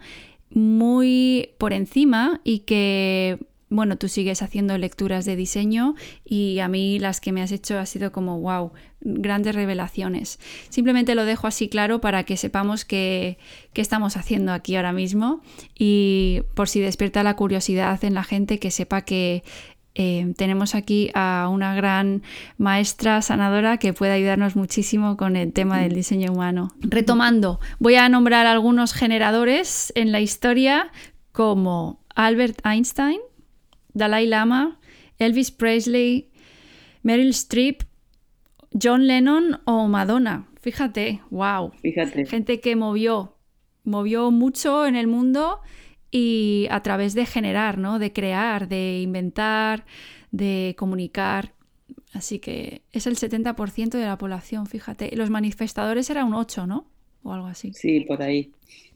muy 0.50 1.50
por 1.58 1.72
encima 1.72 2.40
y 2.44 2.60
que 2.60 3.38
bueno, 3.70 3.98
tú 3.98 4.08
sigues 4.08 4.40
haciendo 4.40 4.78
lecturas 4.78 5.24
de 5.26 5.36
diseño 5.36 5.94
y 6.24 6.58
a 6.60 6.68
mí 6.68 6.98
las 6.98 7.20
que 7.20 7.32
me 7.32 7.42
has 7.42 7.52
hecho 7.52 7.78
ha 7.78 7.84
sido 7.84 8.12
como, 8.12 8.40
wow, 8.40 8.72
grandes 9.00 9.54
revelaciones. 9.54 10.40
Simplemente 10.70 11.14
lo 11.14 11.26
dejo 11.26 11.46
así 11.46 11.68
claro 11.68 12.00
para 12.00 12.24
que 12.24 12.38
sepamos 12.38 12.86
qué, 12.86 13.36
qué 13.74 13.82
estamos 13.82 14.16
haciendo 14.16 14.52
aquí 14.52 14.76
ahora 14.76 14.92
mismo 14.92 15.42
y 15.78 16.42
por 16.54 16.68
si 16.68 16.80
despierta 16.80 17.22
la 17.22 17.36
curiosidad 17.36 18.02
en 18.04 18.14
la 18.14 18.24
gente 18.24 18.58
que 18.58 18.70
sepa 18.70 19.02
que 19.02 19.44
eh, 20.00 20.32
tenemos 20.36 20.76
aquí 20.76 21.10
a 21.12 21.48
una 21.52 21.74
gran 21.74 22.22
maestra 22.56 23.20
sanadora 23.20 23.78
que 23.78 23.92
puede 23.92 24.12
ayudarnos 24.12 24.54
muchísimo 24.54 25.16
con 25.16 25.34
el 25.34 25.52
tema 25.52 25.80
del 25.80 25.92
diseño 25.92 26.30
humano. 26.30 26.70
Retomando, 26.78 27.58
voy 27.80 27.96
a 27.96 28.08
nombrar 28.08 28.46
algunos 28.46 28.92
generadores 28.92 29.92
en 29.96 30.12
la 30.12 30.20
historia 30.20 30.92
como 31.32 31.98
Albert 32.14 32.64
Einstein, 32.64 33.18
Dalai 33.92 34.28
Lama, 34.28 34.78
Elvis 35.18 35.50
Presley, 35.50 36.30
Meryl 37.02 37.30
Streep, 37.30 37.82
John 38.80 39.08
Lennon 39.08 39.60
o 39.64 39.88
Madonna. 39.88 40.46
Fíjate, 40.60 41.22
wow. 41.30 41.72
Fíjate. 41.82 42.24
Gente 42.24 42.60
que 42.60 42.76
movió, 42.76 43.34
movió 43.82 44.30
mucho 44.30 44.86
en 44.86 44.94
el 44.94 45.08
mundo 45.08 45.58
y 46.10 46.66
a 46.70 46.82
través 46.82 47.14
de 47.14 47.26
generar, 47.26 47.78
¿no? 47.78 47.98
De 47.98 48.12
crear, 48.12 48.68
de 48.68 49.00
inventar, 49.02 49.84
de 50.30 50.74
comunicar. 50.78 51.54
Así 52.12 52.38
que 52.38 52.82
es 52.92 53.06
el 53.06 53.16
70% 53.16 53.98
de 53.98 54.04
la 54.06 54.16
población, 54.18 54.66
fíjate. 54.66 55.14
Los 55.16 55.30
manifestadores 55.30 56.08
era 56.10 56.24
un 56.24 56.34
8, 56.34 56.66
¿no? 56.66 56.90
O 57.22 57.32
algo 57.32 57.46
así. 57.46 57.72
Sí, 57.74 58.00
por 58.00 58.22
ahí. 58.22 58.52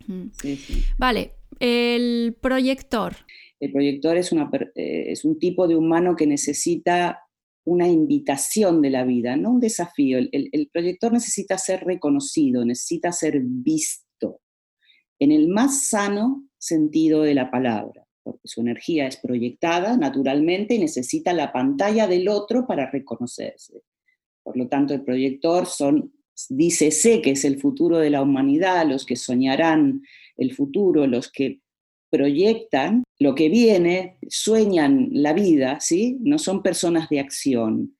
Mm. 0.06 0.28
Sí, 0.40 0.56
sí. 0.56 0.82
Vale, 0.98 1.32
el 1.60 2.36
proyector. 2.40 3.14
El 3.60 3.70
proyector 3.72 4.16
es, 4.16 4.32
una, 4.32 4.50
per- 4.50 4.72
eh, 4.74 5.04
es 5.12 5.24
un 5.24 5.38
tipo 5.38 5.68
de 5.68 5.76
humano 5.76 6.16
que 6.16 6.26
necesita 6.26 7.20
una 7.64 7.86
invitación 7.86 8.82
de 8.82 8.90
la 8.90 9.04
vida, 9.04 9.36
no 9.36 9.50
un 9.50 9.60
desafío. 9.60 10.18
El, 10.18 10.30
el- 10.32 10.48
el 10.52 10.68
proyector 10.72 11.12
necesita 11.12 11.58
ser 11.58 11.84
reconocido, 11.84 12.64
necesita 12.64 13.12
ser 13.12 13.40
visto 13.40 14.40
en 15.20 15.30
el 15.30 15.48
más 15.48 15.88
sano 15.88 16.44
sentido 16.62 17.22
de 17.22 17.34
la 17.34 17.50
palabra, 17.50 18.06
porque 18.22 18.46
su 18.46 18.60
energía 18.60 19.08
es 19.08 19.16
proyectada 19.16 19.96
naturalmente 19.96 20.74
y 20.74 20.78
necesita 20.78 21.32
la 21.32 21.52
pantalla 21.52 22.06
del 22.06 22.28
otro 22.28 22.66
para 22.66 22.88
reconocerse. 22.88 23.82
Por 24.44 24.56
lo 24.56 24.68
tanto, 24.68 24.94
el 24.94 25.02
proyector 25.02 25.66
son, 25.66 26.12
dícese 26.48 27.20
que 27.20 27.32
es 27.32 27.44
el 27.44 27.60
futuro 27.60 27.98
de 27.98 28.10
la 28.10 28.22
humanidad, 28.22 28.86
los 28.86 29.04
que 29.04 29.16
soñarán 29.16 30.02
el 30.36 30.54
futuro, 30.54 31.08
los 31.08 31.32
que 31.32 31.60
proyectan 32.10 33.02
lo 33.18 33.34
que 33.34 33.48
viene, 33.48 34.18
sueñan 34.28 35.08
la 35.10 35.32
vida, 35.32 35.80
¿sí? 35.80 36.18
No 36.20 36.38
son 36.38 36.62
personas 36.62 37.08
de 37.08 37.18
acción 37.18 37.96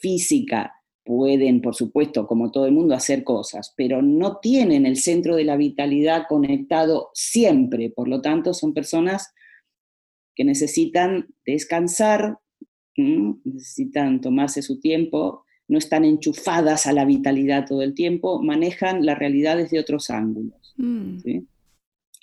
física, 0.00 0.74
pueden, 1.06 1.62
por 1.62 1.74
supuesto, 1.74 2.26
como 2.26 2.50
todo 2.50 2.66
el 2.66 2.72
mundo, 2.72 2.94
hacer 2.94 3.24
cosas, 3.24 3.72
pero 3.76 4.02
no 4.02 4.38
tienen 4.38 4.84
el 4.84 4.96
centro 4.96 5.36
de 5.36 5.44
la 5.44 5.56
vitalidad 5.56 6.24
conectado 6.28 7.10
siempre, 7.14 7.88
por 7.88 8.08
lo 8.08 8.20
tanto, 8.20 8.52
son 8.52 8.74
personas 8.74 9.32
que 10.34 10.44
necesitan 10.44 11.28
descansar, 11.46 12.38
necesitan 12.96 14.20
tomarse 14.20 14.60
su 14.60 14.80
tiempo, 14.80 15.44
no 15.68 15.78
están 15.78 16.04
enchufadas 16.04 16.86
a 16.86 16.92
la 16.92 17.04
vitalidad 17.04 17.66
todo 17.66 17.82
el 17.82 17.94
tiempo, 17.94 18.42
manejan 18.42 19.06
la 19.06 19.14
realidad 19.14 19.56
desde 19.56 19.80
otros 19.80 20.10
ángulos. 20.10 20.74
Mm, 20.76 21.18
¿sí? 21.20 21.46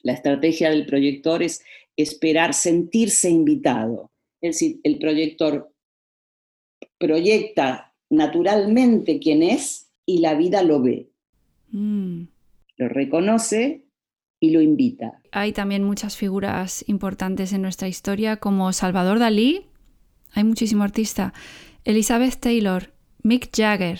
La 0.04 0.14
estrategia 0.14 0.70
del 0.70 0.86
proyector 0.86 1.42
es 1.42 1.64
esperar 1.96 2.54
sentirse 2.54 3.30
invitado. 3.30 4.12
Es 4.42 4.56
decir, 4.56 4.80
el 4.84 5.00
proyector 5.00 5.74
proyecta 6.98 7.93
naturalmente 8.14 9.20
quién 9.20 9.43
es 9.43 9.91
y 10.05 10.20
la 10.20 10.36
vida 10.36 10.64
lo 10.64 10.82
ve, 10.82 11.09
mm. 11.72 12.22
lo 12.78 12.89
reconoce 12.89 13.86
y 14.39 14.51
lo 14.51 14.61
invita. 14.61 15.22
Hay 15.32 15.51
también 15.53 15.84
muchas 15.84 16.16
figuras 16.18 16.84
importantes 16.88 17.53
en 17.53 17.61
nuestra 17.61 17.88
historia 17.88 18.38
como 18.38 18.72
Salvador 18.74 19.20
Dalí, 19.20 19.68
hay 20.34 20.43
muchísimo 20.43 20.84
artista, 20.84 21.34
Elizabeth 21.86 22.39
Taylor, 22.39 22.93
Mick 23.24 23.49
Jagger, 23.55 23.99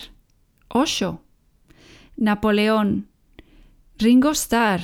Osho, 0.68 1.22
Napoleón, 2.16 3.08
Ringo 3.98 4.30
Starr, 4.30 4.80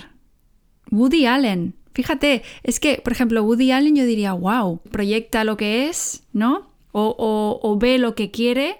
Woody 0.90 1.26
Allen. 1.26 1.74
Fíjate, 1.92 2.42
es 2.62 2.80
que, 2.80 3.00
por 3.02 3.12
ejemplo, 3.12 3.42
Woody 3.42 3.72
Allen 3.72 3.96
yo 3.96 4.04
diría, 4.04 4.32
wow, 4.32 4.80
proyecta 4.90 5.44
lo 5.44 5.56
que 5.56 5.88
es, 5.88 6.24
¿no? 6.32 6.70
O, 6.92 7.14
o- 7.18 7.60
o 7.62 7.78
ve 7.78 7.98
lo 7.98 8.14
que 8.14 8.30
quiere 8.30 8.78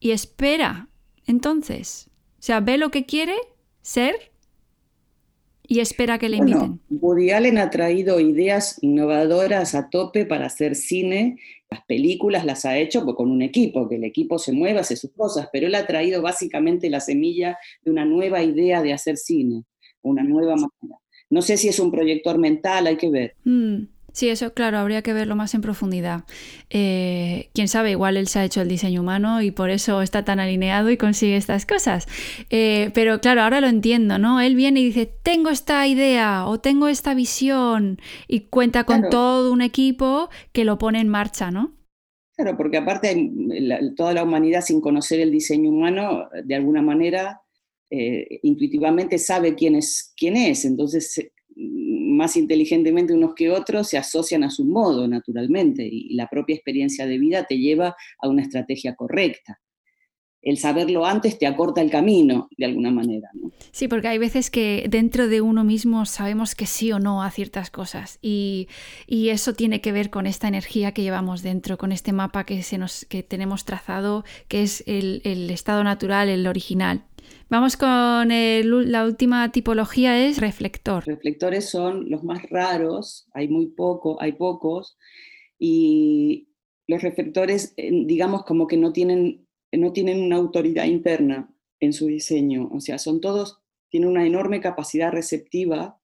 y 0.00 0.10
espera. 0.10 0.88
Entonces, 1.26 2.08
o 2.38 2.42
sea, 2.42 2.60
ve 2.60 2.78
lo 2.78 2.90
que 2.90 3.06
quiere 3.06 3.34
ser 3.82 4.14
y 5.66 5.80
espera 5.80 6.18
que 6.18 6.28
le 6.28 6.36
inviten. 6.36 6.58
Bueno, 6.58 6.80
Woody 6.88 7.30
Allen 7.30 7.58
ha 7.58 7.70
traído 7.70 8.20
ideas 8.20 8.78
innovadoras 8.82 9.74
a 9.74 9.90
tope 9.90 10.24
para 10.24 10.46
hacer 10.46 10.76
cine. 10.76 11.38
Las 11.70 11.84
películas 11.86 12.44
las 12.44 12.64
ha 12.64 12.78
hecho 12.78 13.04
pues, 13.04 13.16
con 13.16 13.30
un 13.30 13.42
equipo, 13.42 13.88
que 13.88 13.96
el 13.96 14.04
equipo 14.04 14.38
se 14.38 14.52
mueva, 14.52 14.80
hace 14.80 14.96
sus 14.96 15.12
cosas, 15.12 15.48
pero 15.52 15.66
él 15.66 15.74
ha 15.74 15.86
traído 15.86 16.22
básicamente 16.22 16.88
la 16.88 17.00
semilla 17.00 17.58
de 17.82 17.90
una 17.90 18.04
nueva 18.04 18.42
idea 18.42 18.82
de 18.82 18.92
hacer 18.92 19.16
cine, 19.16 19.64
una 20.02 20.22
nueva 20.22 20.54
manera. 20.54 21.00
No 21.28 21.42
sé 21.42 21.56
si 21.56 21.68
es 21.68 21.80
un 21.80 21.90
proyector 21.90 22.38
mental, 22.38 22.86
hay 22.86 22.96
que 22.96 23.10
ver. 23.10 23.34
Mm, 23.44 23.88
sí, 24.16 24.28
eso 24.28 24.52
claro, 24.54 24.78
habría 24.78 25.02
que 25.02 25.12
verlo 25.12 25.36
más 25.36 25.54
en 25.54 25.60
profundidad. 25.62 26.24
Eh, 26.70 27.50
Quién 27.54 27.68
sabe, 27.68 27.92
igual 27.92 28.16
él 28.16 28.26
se 28.28 28.38
ha 28.40 28.44
hecho 28.44 28.62
el 28.62 28.68
diseño 28.68 29.00
humano 29.02 29.42
y 29.42 29.50
por 29.50 29.70
eso 29.70 30.02
está 30.02 30.24
tan 30.24 30.40
alineado 30.40 30.90
y 30.90 30.96
consigue 30.96 31.36
estas 31.36 31.66
cosas. 31.66 32.06
Eh, 32.50 32.90
pero 32.94 33.20
claro, 33.20 33.42
ahora 33.42 33.60
lo 33.60 33.68
entiendo, 33.68 34.18
¿no? 34.18 34.40
Él 34.40 34.56
viene 34.56 34.80
y 34.80 34.86
dice, 34.86 35.06
tengo 35.22 35.50
esta 35.50 35.86
idea 35.86 36.46
o 36.46 36.60
tengo 36.60 36.88
esta 36.88 37.14
visión 37.14 37.98
y 38.28 38.40
cuenta 38.48 38.84
con 38.84 39.02
Claro. 39.02 39.10
todo 39.10 39.52
un 39.52 39.62
equipo 39.62 40.30
que 40.52 40.64
lo 40.64 40.78
pone 40.78 41.00
en 41.00 41.08
marcha, 41.08 41.50
¿no? 41.50 41.74
Claro, 42.36 42.56
porque 42.56 42.76
aparte 42.76 43.30
la- 43.60 43.80
toda 43.94 44.12
la 44.12 44.22
humanidad 44.22 44.60
sin 44.60 44.80
conocer 44.80 45.20
el 45.20 45.30
diseño 45.32 45.70
humano, 45.70 46.28
de 46.44 46.54
alguna 46.54 46.82
manera, 46.82 47.40
eh, 47.90 48.40
intuitivamente 48.42 49.16
sabe 49.18 49.54
quién 49.54 49.74
es, 49.76 50.12
quién 50.16 50.36
es. 50.36 50.64
Entonces, 50.66 51.30
más 52.16 52.36
inteligentemente 52.36 53.12
unos 53.12 53.34
que 53.34 53.50
otros 53.50 53.88
se 53.88 53.98
asocian 53.98 54.42
a 54.42 54.50
su 54.50 54.64
modo, 54.64 55.06
naturalmente, 55.06 55.86
y 55.86 56.14
la 56.14 56.26
propia 56.28 56.56
experiencia 56.56 57.06
de 57.06 57.18
vida 57.18 57.44
te 57.44 57.58
lleva 57.58 57.94
a 58.18 58.28
una 58.28 58.42
estrategia 58.42 58.94
correcta. 58.96 59.60
el 60.46 60.58
saberlo 60.58 61.04
antes 61.04 61.38
te 61.40 61.46
acorta 61.48 61.80
el 61.80 61.90
camino 61.90 62.48
de 62.56 62.66
alguna 62.66 62.92
manera. 62.92 63.28
Sí, 63.72 63.88
porque 63.88 64.06
hay 64.06 64.18
veces 64.18 64.48
que 64.48 64.86
dentro 64.88 65.26
de 65.26 65.40
uno 65.40 65.64
mismo 65.64 66.06
sabemos 66.06 66.54
que 66.54 66.66
sí 66.66 66.92
o 66.92 67.00
no 67.00 67.24
a 67.24 67.32
ciertas 67.32 67.68
cosas 67.70 68.20
y, 68.22 68.68
y 69.08 69.30
eso 69.30 69.54
tiene 69.54 69.80
que 69.80 69.90
ver 69.90 70.08
con 70.08 70.24
esta 70.24 70.46
energía 70.46 70.92
que 70.92 71.02
llevamos 71.02 71.42
dentro, 71.42 71.78
con 71.78 71.90
este 71.90 72.12
mapa 72.12 72.44
que, 72.44 72.62
se 72.62 72.78
nos, 72.78 73.06
que 73.06 73.24
tenemos 73.24 73.64
trazado, 73.64 74.24
que 74.46 74.62
es 74.62 74.84
el, 74.86 75.20
el 75.24 75.50
estado 75.50 75.82
natural, 75.82 76.28
el 76.28 76.46
original. 76.46 77.02
Vamos 77.48 77.76
con 77.76 78.30
el, 78.30 78.90
la 78.90 79.04
última 79.04 79.52
tipología, 79.52 80.26
es 80.26 80.38
reflector. 80.38 81.04
Reflectores 81.06 81.68
son 81.68 82.10
los 82.10 82.24
más 82.24 82.42
raros, 82.50 83.28
hay 83.32 83.48
muy 83.48 83.66
poco, 83.68 84.20
hay 84.20 84.32
pocos, 84.32 84.98
y 85.58 86.48
los 86.88 87.02
reflectores, 87.02 87.72
eh, 87.76 87.90
digamos, 88.04 88.44
como 88.44 88.66
que 88.66 88.76
no 88.76 88.92
tienen 88.92 89.46
no 89.72 89.92
tienen 89.92 90.22
una 90.22 90.36
autoridad 90.36 90.84
interna 90.84 91.52
en 91.80 91.92
su 91.92 92.06
diseño, 92.06 92.68
o 92.72 92.80
sea, 92.80 92.98
son 92.98 93.20
todos, 93.20 93.58
tienen 93.90 94.08
una 94.08 94.26
enorme 94.26 94.60
capacidad 94.60 95.12
receptiva 95.12 96.00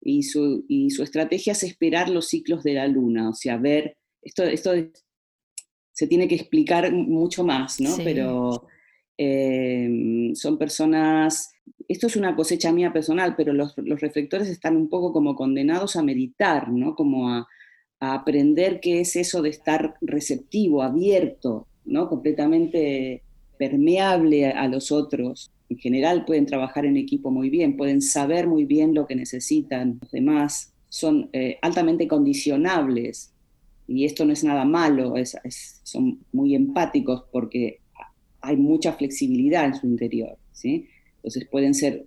y 0.00 0.24
su, 0.24 0.64
y 0.68 0.90
su 0.90 1.02
estrategia 1.02 1.52
es 1.52 1.62
esperar 1.62 2.08
los 2.08 2.28
ciclos 2.28 2.62
de 2.62 2.74
la 2.74 2.88
luna, 2.88 3.30
o 3.30 3.34
sea, 3.34 3.56
ver, 3.56 3.96
esto, 4.20 4.42
esto 4.44 4.72
se 5.92 6.06
tiene 6.06 6.28
que 6.28 6.34
explicar 6.34 6.92
mucho 6.92 7.44
más, 7.44 7.80
¿no? 7.80 7.96
Pero 7.98 8.66
em, 9.22 10.34
son 10.34 10.58
personas, 10.58 11.54
esto 11.88 12.06
es 12.06 12.16
una 12.16 12.34
cosecha 12.36 12.72
mía 12.72 12.92
personal, 12.92 13.34
pero 13.36 13.52
los, 13.52 13.74
los, 13.76 14.00
reflectores 14.00 14.48
están 14.48 14.76
un 14.76 14.88
poco 14.88 15.12
como 15.12 15.34
condenados 15.34 15.96
a 15.96 16.02
meditar, 16.02 16.70
¿no? 16.70 16.94
Como 16.94 17.30
a, 17.30 17.46
a 18.00 18.14
aprender 18.14 18.80
qué 18.80 19.00
es 19.00 19.14
eso 19.14 19.42
de 19.42 19.50
estar 19.50 19.94
receptivo, 20.00 20.82
abierto, 20.82 21.68
¿no? 21.84 22.08
completamente 22.08 23.22
permeable 23.56 24.46
a, 24.46 24.66
los 24.66 24.90
otros. 24.90 25.52
En 25.68 25.78
general 25.78 26.24
pueden 26.24 26.46
trabajar 26.46 26.84
en 26.84 26.96
equipo 26.96 27.30
muy 27.30 27.48
bien, 27.48 27.76
pueden 27.76 28.02
saber 28.02 28.48
muy 28.48 28.64
bien 28.64 28.92
lo 28.92 29.06
que 29.06 29.14
necesitan 29.14 30.00
los 30.02 30.10
demás, 30.10 30.72
son 30.88 31.30
eh, 31.32 31.58
altamente 31.62 32.08
condicionables 32.08 33.32
y 33.86 34.04
esto 34.04 34.24
no 34.24 34.32
es 34.32 34.42
nada 34.42 34.64
malo, 34.64 35.14
son 35.84 36.18
muy 36.32 36.56
empáticos 36.56 37.24
porque 37.30 37.78
hay 38.42 38.56
mucha 38.56 38.92
flexibilidad 38.92 39.64
en 39.64 39.74
su 39.74 39.86
interior. 39.86 40.36
¿sí? 40.52 40.88
Entonces 41.16 41.48
pueden 41.50 41.74
ser 41.74 42.06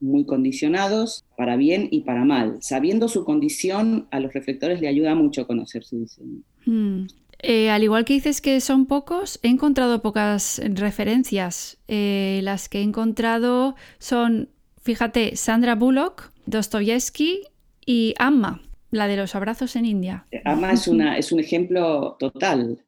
muy 0.00 0.24
condicionados 0.24 1.24
para 1.36 1.56
bien 1.56 1.88
y 1.90 2.00
para 2.00 2.24
mal. 2.24 2.58
Sabiendo 2.60 3.08
su 3.08 3.24
condición, 3.24 4.08
a 4.10 4.20
los 4.20 4.32
reflectores 4.32 4.80
le 4.80 4.88
ayuda 4.88 5.14
mucho 5.14 5.46
conocer 5.46 5.84
su 5.84 6.00
diseño. 6.00 6.40
Hmm. 6.66 7.06
Eh, 7.38 7.70
al 7.70 7.82
igual 7.82 8.04
que 8.04 8.14
dices 8.14 8.40
que 8.40 8.60
son 8.60 8.86
pocos, 8.86 9.40
he 9.42 9.48
encontrado 9.48 10.02
pocas 10.02 10.60
referencias. 10.64 11.78
Eh, 11.88 12.40
las 12.42 12.68
que 12.68 12.78
he 12.78 12.82
encontrado 12.82 13.74
son, 13.98 14.48
fíjate, 14.80 15.36
Sandra 15.36 15.74
Bullock, 15.74 16.32
Dostoyevsky 16.46 17.42
y 17.84 18.14
Amma, 18.18 18.62
la 18.90 19.08
de 19.08 19.16
los 19.16 19.34
abrazos 19.34 19.74
en 19.74 19.86
India. 19.86 20.26
Amma 20.44 20.72
es, 20.72 20.86
una, 20.86 21.18
es 21.18 21.32
un 21.32 21.40
ejemplo 21.40 22.16
total. 22.20 22.78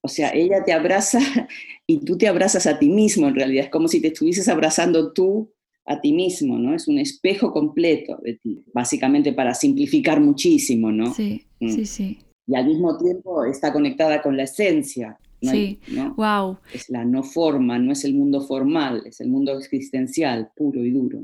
O 0.00 0.08
sea, 0.08 0.30
ella 0.30 0.62
te 0.64 0.72
abraza 0.72 1.18
y 1.86 2.04
tú 2.04 2.16
te 2.16 2.28
abrazas 2.28 2.66
a 2.66 2.78
ti 2.78 2.88
mismo 2.88 3.28
en 3.28 3.34
realidad. 3.34 3.64
Es 3.64 3.70
como 3.70 3.88
si 3.88 4.00
te 4.00 4.08
estuvieses 4.08 4.48
abrazando 4.48 5.12
tú 5.12 5.52
a 5.84 6.00
ti 6.00 6.12
mismo, 6.12 6.58
¿no? 6.58 6.74
Es 6.74 6.86
un 6.86 6.98
espejo 6.98 7.52
completo 7.52 8.18
de 8.22 8.34
ti, 8.34 8.62
básicamente 8.74 9.32
para 9.32 9.54
simplificar 9.54 10.20
muchísimo, 10.20 10.92
¿no? 10.92 11.14
Sí, 11.14 11.46
mm. 11.60 11.68
sí, 11.70 11.86
sí 11.86 12.18
y 12.48 12.56
al 12.56 12.66
mismo 12.66 12.96
tiempo 12.96 13.44
está 13.44 13.72
conectada 13.72 14.22
con 14.22 14.36
la 14.36 14.44
esencia. 14.44 15.18
sí, 15.42 15.78
wow. 16.16 16.56
Es 16.72 16.88
la 16.88 17.04
no 17.04 17.22
forma, 17.22 17.78
no 17.78 17.92
es 17.92 18.04
el 18.04 18.14
mundo 18.14 18.40
formal, 18.40 19.02
es 19.04 19.20
el 19.20 19.28
mundo 19.28 19.56
existencial, 19.56 20.50
puro 20.56 20.82
y 20.82 20.90
duro. 20.90 21.20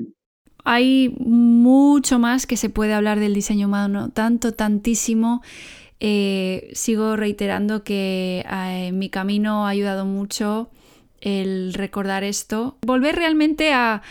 Hay 0.65 1.15
mucho 1.19 2.19
más 2.19 2.47
que 2.47 2.57
se 2.57 2.69
puede 2.69 2.93
hablar 2.93 3.21
del 3.21 3.35
diseño 3.35 3.67
humano, 3.67 4.11
tanto, 4.11 4.53
tantísimo. 4.53 5.43
Eh, 6.01 6.71
sigo 6.73 7.17
reiterando 7.17 7.85
que 7.85 8.41
eh, 8.41 8.87
en 8.89 8.99
mi 8.99 9.09
camino 9.09 9.67
ha 9.67 9.71
ayudado 9.71 10.05
mucho 10.05 10.71
el 11.25 11.73
recordar 11.73 12.23
esto. 12.23 12.77
Volver 12.87 13.17
realmente 13.17 13.73
a, 13.73 14.03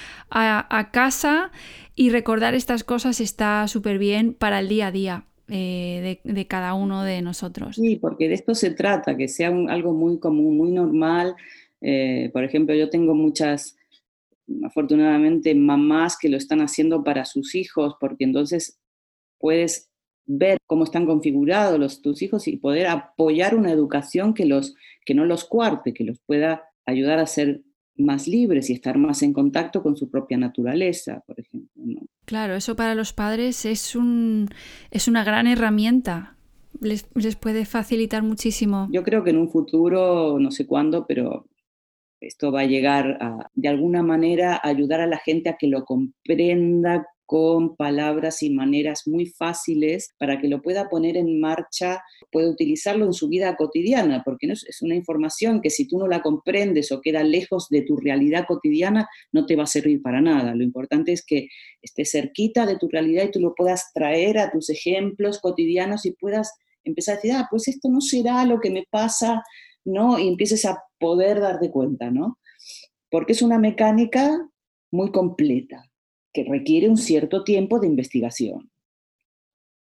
casa 0.91 1.51
y 1.95 2.09
recordar 2.09 2.55
estas 2.55 2.83
cosas 2.83 3.21
está 3.21 3.67
súper 3.67 3.99
bien 3.99 4.33
para 4.33 4.59
el 4.59 4.67
día 4.67 4.87
a 4.87 4.91
día. 4.91 5.25
Eh, 5.49 6.19
de, 6.23 6.47
cada 6.47 6.73
uno 6.73 7.03
de 7.03 7.21
nosotros. 7.21 7.75
Sí, 7.75 7.97
porque 7.97 8.29
de 8.29 8.33
esto 8.33 8.55
se 8.55 8.71
trata, 8.71 9.17
que 9.17 9.27
sea 9.27 9.49
algo 9.49 9.93
muy 9.93 10.17
común, 10.17 10.57
muy 10.57 10.71
normal. 10.71 11.35
Eh, 11.81 12.29
por 12.31 12.45
ejemplo, 12.45 12.73
yo 12.73 12.89
tengo 12.89 13.13
muchas, 13.13 13.75
afortunadamente, 14.63 15.53
mamás 15.53 16.17
que 16.17 16.29
lo 16.29 16.37
están 16.37 16.61
haciendo 16.61 17.03
para 17.03 17.25
sus 17.25 17.55
hijos, 17.55 17.95
porque 17.99 18.23
entonces 18.23 18.79
puedes 19.37 19.91
ver 20.25 20.57
cómo 20.65 20.83
están 20.83 21.05
configurados 21.05 21.79
los, 21.79 22.01
tus 22.01 22.21
hijos 22.21 22.47
y 22.47 22.57
poder 22.57 22.87
apoyar 22.87 23.55
una 23.55 23.71
educación 23.71 24.33
que, 24.33 24.45
los, 24.45 24.75
que 25.05 25.13
no 25.13 25.25
los 25.25 25.45
cuarte, 25.45 25.93
que 25.93 26.03
los 26.03 26.19
pueda 26.25 26.63
ayudar 26.85 27.19
a 27.19 27.27
ser 27.27 27.61
más 27.95 28.27
libres 28.27 28.69
y 28.69 28.73
estar 28.73 28.97
más 28.97 29.21
en 29.21 29.33
contacto 29.33 29.83
con 29.83 29.95
su 29.95 30.09
propia 30.09 30.37
naturaleza, 30.37 31.23
por 31.27 31.39
ejemplo. 31.39 32.01
Claro, 32.25 32.55
eso 32.55 32.75
para 32.75 32.95
los 32.95 33.13
padres 33.13 33.65
es, 33.65 33.95
un, 33.95 34.47
es 34.89 35.07
una 35.07 35.23
gran 35.23 35.47
herramienta. 35.47 36.37
Les, 36.79 37.07
les 37.13 37.35
puede 37.35 37.65
facilitar 37.65 38.23
muchísimo. 38.23 38.87
Yo 38.91 39.03
creo 39.03 39.23
que 39.23 39.29
en 39.29 39.37
un 39.37 39.49
futuro, 39.49 40.39
no 40.39 40.49
sé 40.49 40.65
cuándo, 40.65 41.05
pero 41.05 41.45
esto 42.19 42.51
va 42.51 42.61
a 42.61 42.65
llegar 42.65 43.17
a, 43.21 43.49
de 43.53 43.67
alguna 43.67 44.01
manera, 44.01 44.55
a 44.55 44.69
ayudar 44.69 45.01
a 45.01 45.07
la 45.07 45.17
gente 45.17 45.49
a 45.49 45.57
que 45.57 45.67
lo 45.67 45.85
comprenda 45.85 47.05
con 47.25 47.75
palabras 47.75 48.43
y 48.43 48.49
maneras 48.49 49.03
muy 49.05 49.27
fáciles 49.27 50.13
para 50.17 50.39
que 50.39 50.47
lo 50.47 50.61
pueda 50.61 50.89
poner 50.89 51.17
en 51.17 51.39
marcha, 51.39 52.03
pueda 52.31 52.49
utilizarlo 52.49 53.05
en 53.05 53.13
su 53.13 53.29
vida 53.29 53.55
cotidiana, 53.55 54.23
porque 54.25 54.47
no 54.47 54.53
es, 54.53 54.81
una 54.81 54.95
información 54.95 55.61
que 55.61 55.69
si 55.69 55.87
tú 55.87 55.97
no 55.97 56.07
la 56.07 56.21
comprendes 56.21 56.91
o 56.91 57.01
queda 57.01 57.23
lejos 57.23 57.69
de 57.69 57.81
tu 57.83 57.97
realidad 57.97 58.45
cotidiana, 58.47 59.07
no 59.31 59.45
te 59.45 59.55
va 59.55 59.63
a 59.63 59.67
servir 59.67 60.01
para 60.01 60.21
nada. 60.21 60.53
Lo 60.55 60.63
importante 60.63 61.13
es 61.13 61.25
que 61.25 61.47
esté 61.81 62.05
cerquita 62.05 62.65
de 62.65 62.77
tu 62.77 62.89
realidad 62.89 63.25
y 63.25 63.31
tú 63.31 63.39
lo 63.39 63.55
puedas 63.55 63.91
traer 63.93 64.37
a 64.37 64.51
tus 64.51 64.69
ejemplos 64.69 65.39
cotidianos 65.39 66.05
y 66.05 66.11
puedas 66.11 66.53
empezar 66.83 67.13
a 67.13 67.15
decir, 67.17 67.31
ah, 67.33 67.47
pues 67.49 67.67
esto 67.67 67.89
no 67.89 68.01
será 68.01 68.45
lo 68.45 68.59
que 68.59 68.69
me 68.69 68.85
pasa, 68.89 69.41
¿no? 69.85 70.19
Y 70.19 70.27
empieces 70.27 70.65
a 70.65 70.83
poder 70.99 71.39
darte 71.39 71.71
cuenta, 71.71 72.11
¿no? 72.11 72.37
Porque 73.09 73.31
es 73.31 73.41
una 73.41 73.59
mecánica 73.59 74.37
muy 74.91 75.11
completa 75.11 75.89
que 76.33 76.43
requiere 76.43 76.89
un 76.89 76.97
cierto 76.97 77.43
tiempo 77.43 77.79
de 77.79 77.87
investigación 77.87 78.69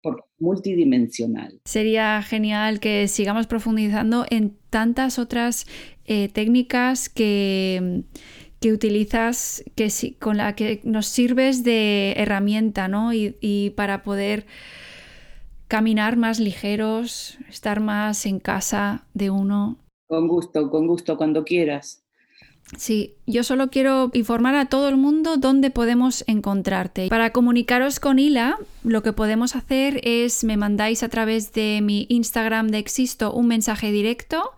por 0.02 0.26
multidimensional. 0.38 1.60
Sería 1.64 2.22
genial 2.22 2.80
que 2.80 3.08
sigamos 3.08 3.46
profundizando 3.46 4.26
en 4.30 4.56
tantas 4.68 5.18
otras 5.18 5.66
eh, 6.04 6.28
técnicas 6.28 7.08
que, 7.08 8.02
que 8.60 8.72
utilizas, 8.72 9.64
que, 9.76 9.88
con 10.18 10.36
la 10.36 10.54
que 10.56 10.80
nos 10.84 11.06
sirves 11.06 11.62
de 11.62 12.14
herramienta, 12.16 12.88
¿no? 12.88 13.12
Y, 13.12 13.36
y 13.40 13.70
para 13.70 14.02
poder 14.02 14.46
caminar 15.68 16.16
más 16.16 16.40
ligeros, 16.40 17.38
estar 17.48 17.80
más 17.80 18.26
en 18.26 18.40
casa 18.40 19.06
de 19.14 19.30
uno. 19.30 19.78
Con 20.08 20.28
gusto, 20.28 20.68
con 20.68 20.86
gusto, 20.86 21.16
cuando 21.16 21.44
quieras. 21.44 22.01
Sí, 22.76 23.14
yo 23.26 23.44
solo 23.44 23.68
quiero 23.68 24.10
informar 24.14 24.54
a 24.54 24.66
todo 24.66 24.88
el 24.88 24.96
mundo 24.96 25.36
dónde 25.36 25.70
podemos 25.70 26.24
encontrarte. 26.26 27.08
Para 27.08 27.30
comunicaros 27.30 28.00
con 28.00 28.18
Hila, 28.18 28.56
lo 28.82 29.02
que 29.02 29.12
podemos 29.12 29.56
hacer 29.56 30.00
es 30.04 30.42
me 30.42 30.56
mandáis 30.56 31.02
a 31.02 31.08
través 31.08 31.52
de 31.52 31.80
mi 31.82 32.06
Instagram 32.08 32.68
de 32.68 32.78
Existo 32.78 33.32
un 33.34 33.46
mensaje 33.46 33.92
directo 33.92 34.52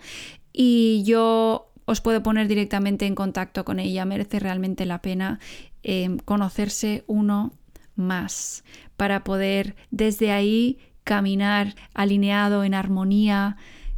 y 0.53 1.03
yo 1.05 1.73
os 1.87 2.01
puedo 2.01 2.23
poner 2.23 2.47
directamente 2.47 3.07
en 3.07 3.17
contacto 3.17 3.65
con 3.65 3.81
ella. 3.81 4.05
Merece 4.05 4.39
realmente 4.39 4.87
la 4.87 5.03
pena 5.03 5.41
eh, 5.83 6.17
conocerse 6.25 7.03
uno 7.09 7.53
más 7.97 8.65
para 8.97 9.25
poder 9.25 9.75
desde 9.91 10.31
ahí 10.31 10.79
caminar 11.03 11.75
alineado, 11.95 12.65
en 12.65 12.75
armonía, 12.75 13.57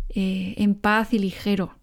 eh, 0.09 0.55
en 0.57 0.75
paz 0.75 1.13
y 1.13 1.19
ligero, 1.19 1.77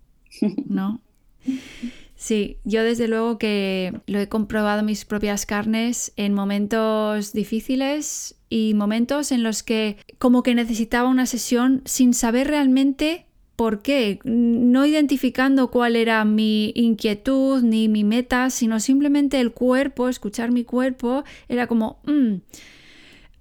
¿no? 0.65 0.99
Sí, 2.23 2.55
yo 2.63 2.85
desde 2.85 3.09
luego 3.09 3.37
que 3.37 3.99
lo 4.07 4.17
he 4.17 4.29
comprobado 4.29 4.81
mis 4.81 5.03
propias 5.03 5.45
carnes 5.45 6.13
en 6.15 6.33
momentos 6.33 7.33
difíciles 7.33 8.37
y 8.49 8.75
momentos 8.75 9.33
en 9.33 9.43
los 9.43 9.61
que 9.61 9.97
como 10.19 10.41
que 10.41 10.55
necesitaba 10.55 11.09
una 11.09 11.25
sesión 11.25 11.81
sin 11.83 12.13
saber 12.13 12.47
realmente 12.47 13.25
por 13.57 13.81
qué, 13.81 14.19
no 14.23 14.85
identificando 14.85 15.69
cuál 15.69 15.97
era 15.97 16.23
mi 16.23 16.71
inquietud 16.75 17.61
ni 17.61 17.89
mi 17.89 18.05
meta, 18.05 18.49
sino 18.51 18.79
simplemente 18.79 19.41
el 19.41 19.51
cuerpo, 19.51 20.07
escuchar 20.07 20.49
mi 20.49 20.63
cuerpo, 20.63 21.25
era 21.49 21.67
como, 21.67 21.99
mm, 22.05 22.35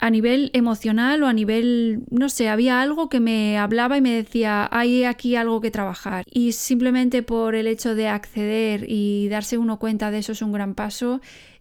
a 0.03 0.11
nivel 0.11 0.51
emocional 0.53 1.23
o 1.23 1.29
a 1.29 1.33
nivel, 1.33 2.03
no 2.11 2.29
sé, 2.29 2.49
había 2.49 2.83
algo 2.83 3.09
que 3.09 3.21
me 3.21 3.57
hablaba 3.57 3.97
y 3.97 4.01
me 4.01 4.11
decía, 4.11 4.69
hay 4.73 5.05
aquí 5.05 5.37
algo 5.37 5.61
que 5.61 5.71
trabajar. 5.71 6.25
Y 6.29 6.53
simplemente 6.53 7.23
por 7.23 7.55
el 7.55 7.69
hecho 7.69 7.95
de 7.95 8.09
acceder 8.09 8.85
y 8.89 9.29
darse 9.29 9.59
uno 9.59 9.79
cuenta 9.79 10.11
de 10.11 10.19
eso 10.19 10.33
es 10.33 10.43
un 10.43 10.51
gran 10.51 10.75
paso. 10.75 11.21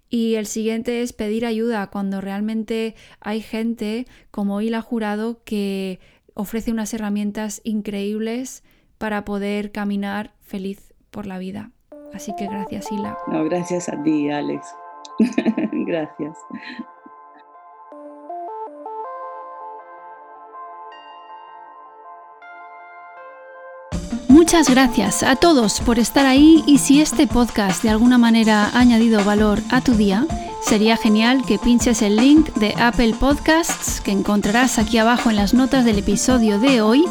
Y 0.09 0.35
el 0.35 0.47
siguiente 0.47 1.03
es 1.03 1.13
pedir 1.13 1.45
ayuda 1.45 1.85
cuando 1.91 2.19
realmente 2.19 2.95
hay 3.19 3.41
gente 3.41 4.07
como 4.31 4.59
Hila 4.59 4.81
Jurado 4.81 5.43
que 5.45 5.99
ofrece 6.33 6.71
unas 6.71 6.95
herramientas 6.95 7.61
increíbles 7.63 8.63
para 8.97 9.23
poder 9.23 9.71
caminar 9.71 10.33
feliz 10.41 10.95
por 11.11 11.27
la 11.27 11.37
vida. 11.37 11.69
Así 12.11 12.33
que 12.35 12.47
gracias, 12.47 12.91
Hila. 12.91 13.19
No, 13.27 13.43
gracias 13.43 13.87
a 13.87 14.01
ti, 14.01 14.31
Alex. 14.31 14.65
gracias. 15.85 16.35
Muchas 24.41 24.71
gracias 24.71 25.21
a 25.21 25.35
todos 25.35 25.81
por 25.81 25.99
estar 25.99 26.25
ahí 26.25 26.63
y 26.65 26.79
si 26.79 26.99
este 26.99 27.27
podcast 27.27 27.83
de 27.83 27.91
alguna 27.91 28.17
manera 28.17 28.71
ha 28.73 28.79
añadido 28.79 29.23
valor 29.23 29.61
a 29.69 29.81
tu 29.81 29.93
día, 29.93 30.25
sería 30.63 30.97
genial 30.97 31.45
que 31.45 31.59
pinches 31.59 32.01
el 32.01 32.15
link 32.15 32.51
de 32.55 32.73
Apple 32.79 33.13
Podcasts 33.19 34.01
que 34.01 34.09
encontrarás 34.09 34.79
aquí 34.79 34.97
abajo 34.97 35.29
en 35.29 35.35
las 35.35 35.53
notas 35.53 35.85
del 35.85 35.99
episodio 35.99 36.59
de 36.59 36.81
hoy 36.81 37.05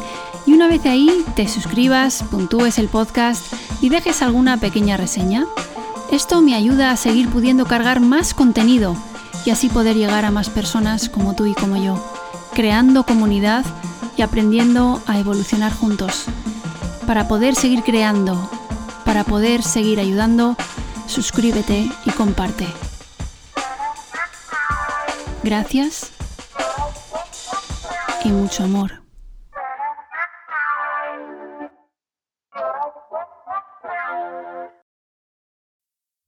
y 0.45 0.51
una 0.51 0.67
vez 0.67 0.85
ahí 0.85 1.23
te 1.37 1.47
suscribas, 1.47 2.21
puntúes 2.29 2.77
el 2.77 2.89
podcast 2.89 3.41
y 3.79 3.87
dejes 3.87 4.21
alguna 4.21 4.57
pequeña 4.57 4.97
reseña. 4.97 5.45
Esto 6.11 6.41
me 6.41 6.53
ayuda 6.53 6.91
a 6.91 6.97
seguir 6.97 7.29
pudiendo 7.29 7.65
cargar 7.65 8.01
más 8.01 8.33
contenido 8.33 8.93
y 9.45 9.51
así 9.51 9.69
poder 9.69 9.95
llegar 9.95 10.25
a 10.25 10.31
más 10.31 10.49
personas 10.49 11.07
como 11.07 11.33
tú 11.33 11.45
y 11.45 11.53
como 11.53 11.81
yo, 11.81 11.95
creando 12.53 13.05
comunidad 13.05 13.65
y 14.17 14.21
aprendiendo 14.21 15.01
a 15.07 15.17
evolucionar 15.17 15.71
juntos. 15.71 16.27
Para 17.11 17.27
poder 17.27 17.55
seguir 17.55 17.83
creando, 17.83 18.49
para 19.03 19.25
poder 19.25 19.63
seguir 19.63 19.99
ayudando, 19.99 20.55
suscríbete 21.07 21.91
y 22.05 22.11
comparte. 22.11 22.65
Gracias 25.43 26.11
y 28.23 28.29
mucho 28.29 28.63
amor. 28.63 29.01